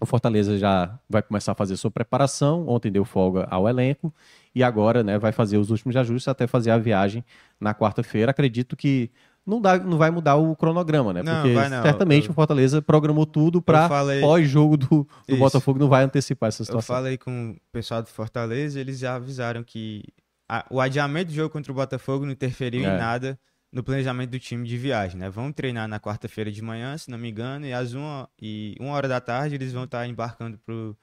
[0.00, 2.66] o Fortaleza já vai começar a fazer sua preparação.
[2.68, 4.12] Ontem deu folga ao elenco
[4.54, 7.24] e agora né, vai fazer os últimos ajustes até fazer a viagem
[7.60, 8.30] na quarta-feira.
[8.32, 9.10] Acredito que
[9.46, 11.22] não, dá, não vai mudar o cronograma, né?
[11.22, 11.82] Não, Porque vai não.
[11.82, 15.36] certamente Eu- o Fortaleza programou tudo para Eu falei- pós-jogo do, do.
[15.36, 16.94] Botafogo, não vai antecipar essa Eu situação.
[16.96, 20.02] falei com o pessoal do Fortaleza, eles já avisaram que
[20.48, 22.94] a- o adiamento do jogo contra o Botafogo não interferiu É.
[22.94, 23.38] em nada
[23.72, 25.30] no planejamento do time de viagem, né?
[25.30, 28.92] Vão treinar na quarta-feira de manhã, se não me engano, e às uma, e uma
[28.92, 30.94] hora da tarde eles vão estar embarcando pro,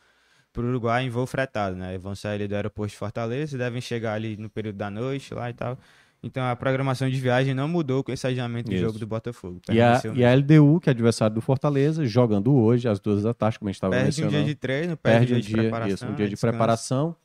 [0.54, 1.98] pro Uruguai em voo fretado, né?
[1.98, 5.50] Vão sair ali do aeroporto de Fortaleza, devem chegar ali no período da noite lá
[5.50, 5.80] e tal.
[6.22, 8.84] Então a programação de viagem não mudou com esse adiamento do Isso.
[8.84, 9.61] jogo do Botafogo.
[9.72, 13.34] E a, e a LDU, que é adversário do Fortaleza, jogando hoje, às duas da
[13.34, 14.36] tarde, como a gente estava Perde um mencionando.
[14.38, 15.93] dia de treino, perde, perde um um dia de preparação.
[15.93, 16.51] isso, um dia de descanso.
[16.51, 17.15] preparação.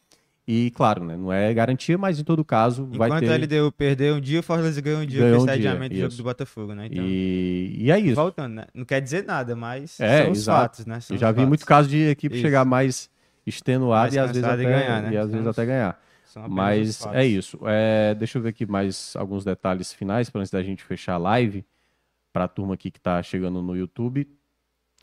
[0.47, 3.31] E, claro, né, não é garantia, mas em todo caso vai Enquanto ter.
[3.33, 5.95] a LDU perdeu um dia, o Fortaleza ganhou um dia Ganhou com um esse adiamento
[5.95, 6.87] do jogo do Botafogo, né?
[6.93, 8.15] Então, E, e é isso.
[8.15, 8.65] voltando, né?
[8.75, 10.61] Não quer dizer nada, mas É, são os exato.
[10.61, 11.01] fatos, né?
[11.01, 11.49] São Eu já vi fatos.
[11.49, 12.43] muito caso de equipe Isso.
[12.45, 13.09] chegar mais
[13.47, 15.13] extenuada Mais e às vezes até e ganhar, né?
[15.13, 15.99] e às vezes os- até ganhar.
[16.43, 17.59] Os Mas é isso.
[17.65, 21.19] É, deixa eu ver aqui mais alguns detalhes finais para antes da gente fechar a
[21.19, 21.65] live
[22.33, 24.29] para a turma aqui que está chegando no YouTube.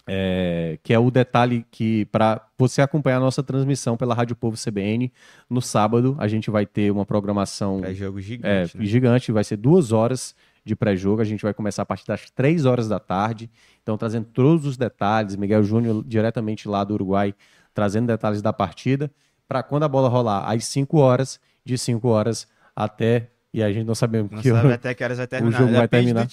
[0.07, 4.57] É, que é o detalhe que para você acompanhar a nossa transmissão pela Rádio Povo
[4.57, 5.13] CBN
[5.47, 8.85] no sábado a gente vai ter uma programação É jogo é, gigante, né?
[8.85, 11.21] gigante, vai ser duas horas de pré-jogo.
[11.21, 13.49] A gente vai começar a partir das três horas da tarde.
[13.81, 15.35] Então, trazendo todos os detalhes.
[15.35, 17.33] Miguel Júnior, diretamente lá do Uruguai,
[17.73, 19.11] trazendo detalhes da partida.
[19.51, 23.27] Para quando a bola rolar, às 5 horas, de 5 horas até.
[23.53, 25.57] E a gente não sabemos Não que sabe hora- até que horas vai terminar.
[25.59, 26.25] jogo vai terminar.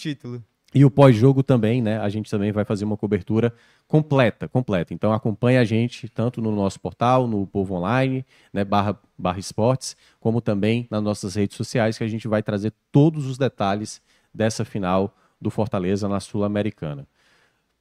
[0.73, 1.99] e o pós-jogo também, né?
[1.99, 3.53] A gente também vai fazer uma cobertura
[3.89, 4.95] completa, completa.
[4.95, 9.97] Então acompanhe a gente tanto no nosso portal, no Povo Online, né, barra, barra esportes,
[10.21, 14.01] como também nas nossas redes sociais, que a gente vai trazer todos os detalhes
[14.33, 17.05] dessa final do Fortaleza na Sul-Americana.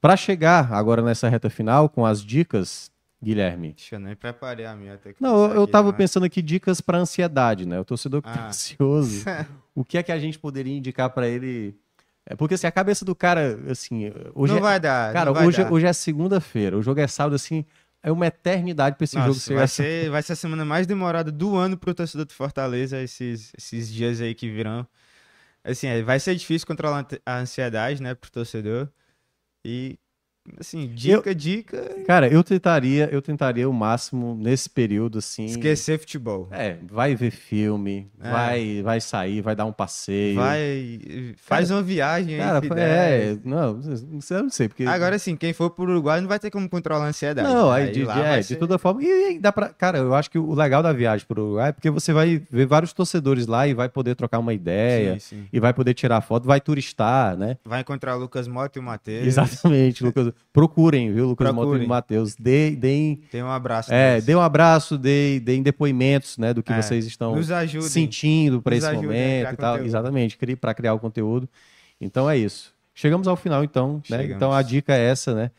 [0.01, 2.89] Para chegar agora nessa reta final com as dicas,
[3.21, 3.73] Guilherme.
[3.73, 4.99] Deixa eu nem preparei a minha.
[5.19, 5.97] Não, eu, pensar eu aqui, tava né?
[5.97, 7.79] pensando aqui dicas para ansiedade, né?
[7.79, 8.47] O torcedor que tá Ah.
[8.49, 9.25] ansioso.
[9.73, 11.75] o que é que a gente poderia indicar para ele?
[12.25, 15.13] É porque assim, a cabeça do cara, assim, hoje não é- vai dar.
[15.13, 15.71] Cara, vai hoje, dar.
[15.71, 17.65] hoje é segunda-feira, o jogo é sábado, assim,
[18.03, 20.85] é uma eternidade pra esse Nossa, jogo ser vai, ser, vai ser a semana mais
[20.85, 24.85] demorada do ano pro torcedor do Fortaleza, esses, esses dias aí que virão.
[25.63, 28.89] Assim, é, vai ser difícil controlar a ansiedade, né, pro torcedor.
[29.65, 29.97] E,
[30.59, 35.45] assim, dica, dica, Cara, eu tentaria, eu tentaria o máximo nesse período, assim.
[35.45, 36.47] esquecer futebol.
[36.51, 38.31] É, vai ver filme, É.
[38.31, 40.35] vai, vai sair, vai dar um passeio.
[40.35, 40.99] Vai,
[41.37, 42.39] faz uma viagem aí,
[42.69, 43.79] Cara, é, não,
[44.29, 44.83] eu não sei, porque...
[44.85, 47.47] Agora sim, quem for pro Uruguai não vai ter como controlar a ansiedade.
[47.47, 47.75] Não, né?
[47.83, 49.03] aí de, lá de- é, de ser- toda forma.
[49.03, 49.69] E, e dá pra.
[49.69, 52.65] Cara, eu acho que o legal da viagem pro Uruguai é porque você vai ver
[52.65, 55.13] vários torcedores lá e vai poder trocar uma ideia.
[55.19, 55.47] Sim, sim.
[55.51, 57.57] E vai poder tirar foto, vai turistar, né?
[57.65, 59.25] Vai encontrar o Lucas Mota e o Matheus.
[59.25, 60.31] Exatamente, Lucas.
[60.53, 61.87] Procurem, viu, Lucas Mota e Procurem.
[61.87, 62.35] Matheus.
[62.35, 63.93] Dê- Deem, Tem um abraço.
[63.93, 64.25] é, deles.
[64.25, 67.35] deem um abraço, deem, deem depoimentos, né, do que É, vocês estão
[67.81, 69.71] sentindo para esse momento e tal.
[69.73, 69.87] conteúdo.
[69.87, 71.47] Exatamente, para criar o conteúdo.
[71.99, 72.73] Então é isso.
[72.93, 74.25] Chegamos ao final, então, né?
[74.25, 75.51] Então a dica é essa, né?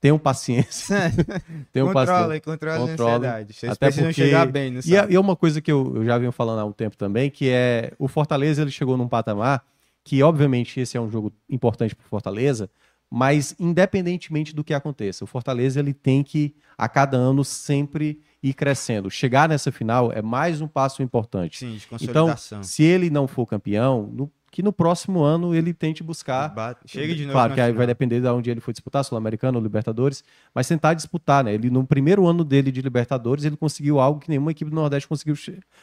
[0.00, 0.96] Tenham paciência.
[1.72, 2.40] Tenham paciência.
[2.40, 2.90] Controle, Controle.
[2.90, 3.52] a ansiedade.
[3.52, 5.92] Vocês Até precisam porque- chegar bem no E é, e é uma coisa que eu,
[5.96, 9.08] eu já venho falando há um tempo também, que é o Fortaleza ele chegou num
[9.08, 9.62] patamar
[10.04, 12.70] que, obviamente, esse é um jogo importante para Fortaleza,
[13.10, 18.52] mas independentemente do que aconteça, o Fortaleza ele tem que, a cada ano, sempre ir
[18.54, 19.10] crescendo.
[19.10, 21.58] Chegar nessa final é mais um passo importante.
[21.58, 22.62] Sim, de Então, consolidação.
[22.62, 27.14] se ele não for campeão, no- que no próximo ano ele tente buscar Bate- Chega
[27.14, 27.78] de novo Claro que aí final.
[27.78, 30.24] vai depender de onde ele for disputar, Sul-Americano ou Libertadores,
[30.54, 31.52] mas tentar disputar, né?
[31.54, 35.06] Ele, no primeiro ano dele de Libertadores, ele conseguiu algo que nenhuma equipe do Nordeste
[35.08, 35.34] conseguiu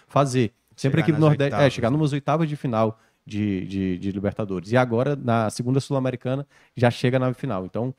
[0.07, 1.53] fazer, Sempre a Chegar equipe do Nordeste.
[1.53, 1.73] É, oitavas.
[1.73, 4.71] chegar numas oitavas de final de, de, de Libertadores.
[4.71, 6.45] E agora, na segunda Sul-Americana,
[6.75, 7.65] já chega na final.
[7.65, 7.93] Então,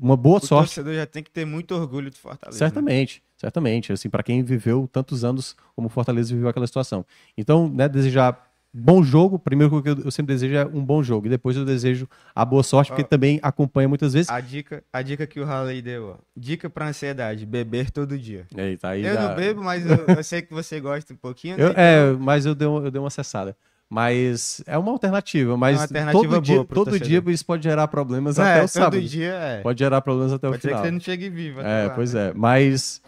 [0.00, 0.68] uma boa O sorte.
[0.68, 2.56] torcedor já tem que ter muito orgulho do Fortaleza.
[2.56, 2.58] né?
[2.68, 3.92] Certamente, certamente.
[3.92, 7.04] Assim, para quem viveu tantos anos como o Fortaleza viveu aquela situação.
[7.36, 9.36] Então, né, desejar bom jogo.
[9.36, 11.26] Primeiro que eu eu sempre desejo é um bom jogo.
[11.26, 13.06] E depois eu desejo a boa sorte, porque Ó.
[13.06, 14.30] também acompanha muitas vezes.
[14.30, 16.16] A dica, a dica que o Halley deu, ó.
[16.36, 18.46] Dica pra ansiedade, beber todo dia.
[18.56, 21.56] Eita, aí eu dá- não bebo, mas eu, eu sei que você gosta um pouquinho.
[21.58, 21.64] né?
[21.64, 23.56] Eu- é, mas eu dei, eu dei uma acessada.
[23.92, 25.56] Mas é uma alternativa.
[25.56, 29.02] Mas uma alternativa todo, dia, todo dia isso pode gerar problemas É, até o sábado.
[29.02, 29.60] dia é.
[29.62, 30.84] Pode gerar problemas até o Pode ser que final.
[30.84, 31.60] você não chegue vivo.
[31.60, 32.28] até É, lá, pois né?
[32.28, 32.32] é.
[32.32, 33.02] Mas,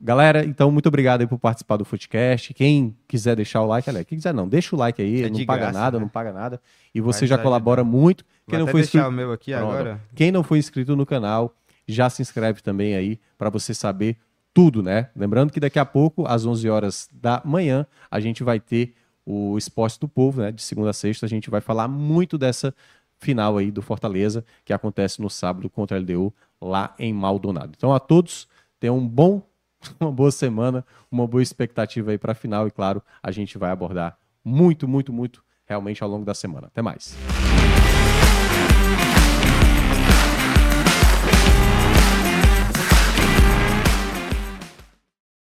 [0.00, 2.52] galera, então, muito obrigado aí por participar do Footcast.
[2.54, 5.46] Quem quiser deixar o like, aliás, quem quiser não, deixa o like aí, É não
[5.46, 6.02] paga graça, nada, né?
[6.02, 6.60] não paga nada.
[6.92, 7.96] E você Vai já colabora ajudar.
[7.96, 8.24] muito.
[8.24, 9.70] Vou Quem não até foi inscrito, o meu aqui Pronto.
[9.72, 10.00] agora.
[10.14, 11.54] quem não foi inscrito no canal,
[11.86, 14.16] já se inscreve também aí para você saber
[14.52, 15.08] tudo, né?
[15.14, 18.92] Lembrando que daqui a pouco, às 11 horas da manhã, a gente vai ter
[19.26, 20.52] o Esporte do Povo, né?
[20.52, 22.72] De segunda a sexta, a gente vai falar muito dessa
[23.18, 27.72] final aí do Fortaleza, que acontece no sábado contra a LDU, lá em Maldonado.
[27.76, 28.46] Então, a todos,
[28.78, 29.42] tenham um bom,
[30.00, 33.70] uma boa semana, uma boa expectativa aí para a final e, claro, a gente vai
[33.70, 36.68] abordar muito, muito, muito realmente ao longo da semana.
[36.68, 37.16] Até mais.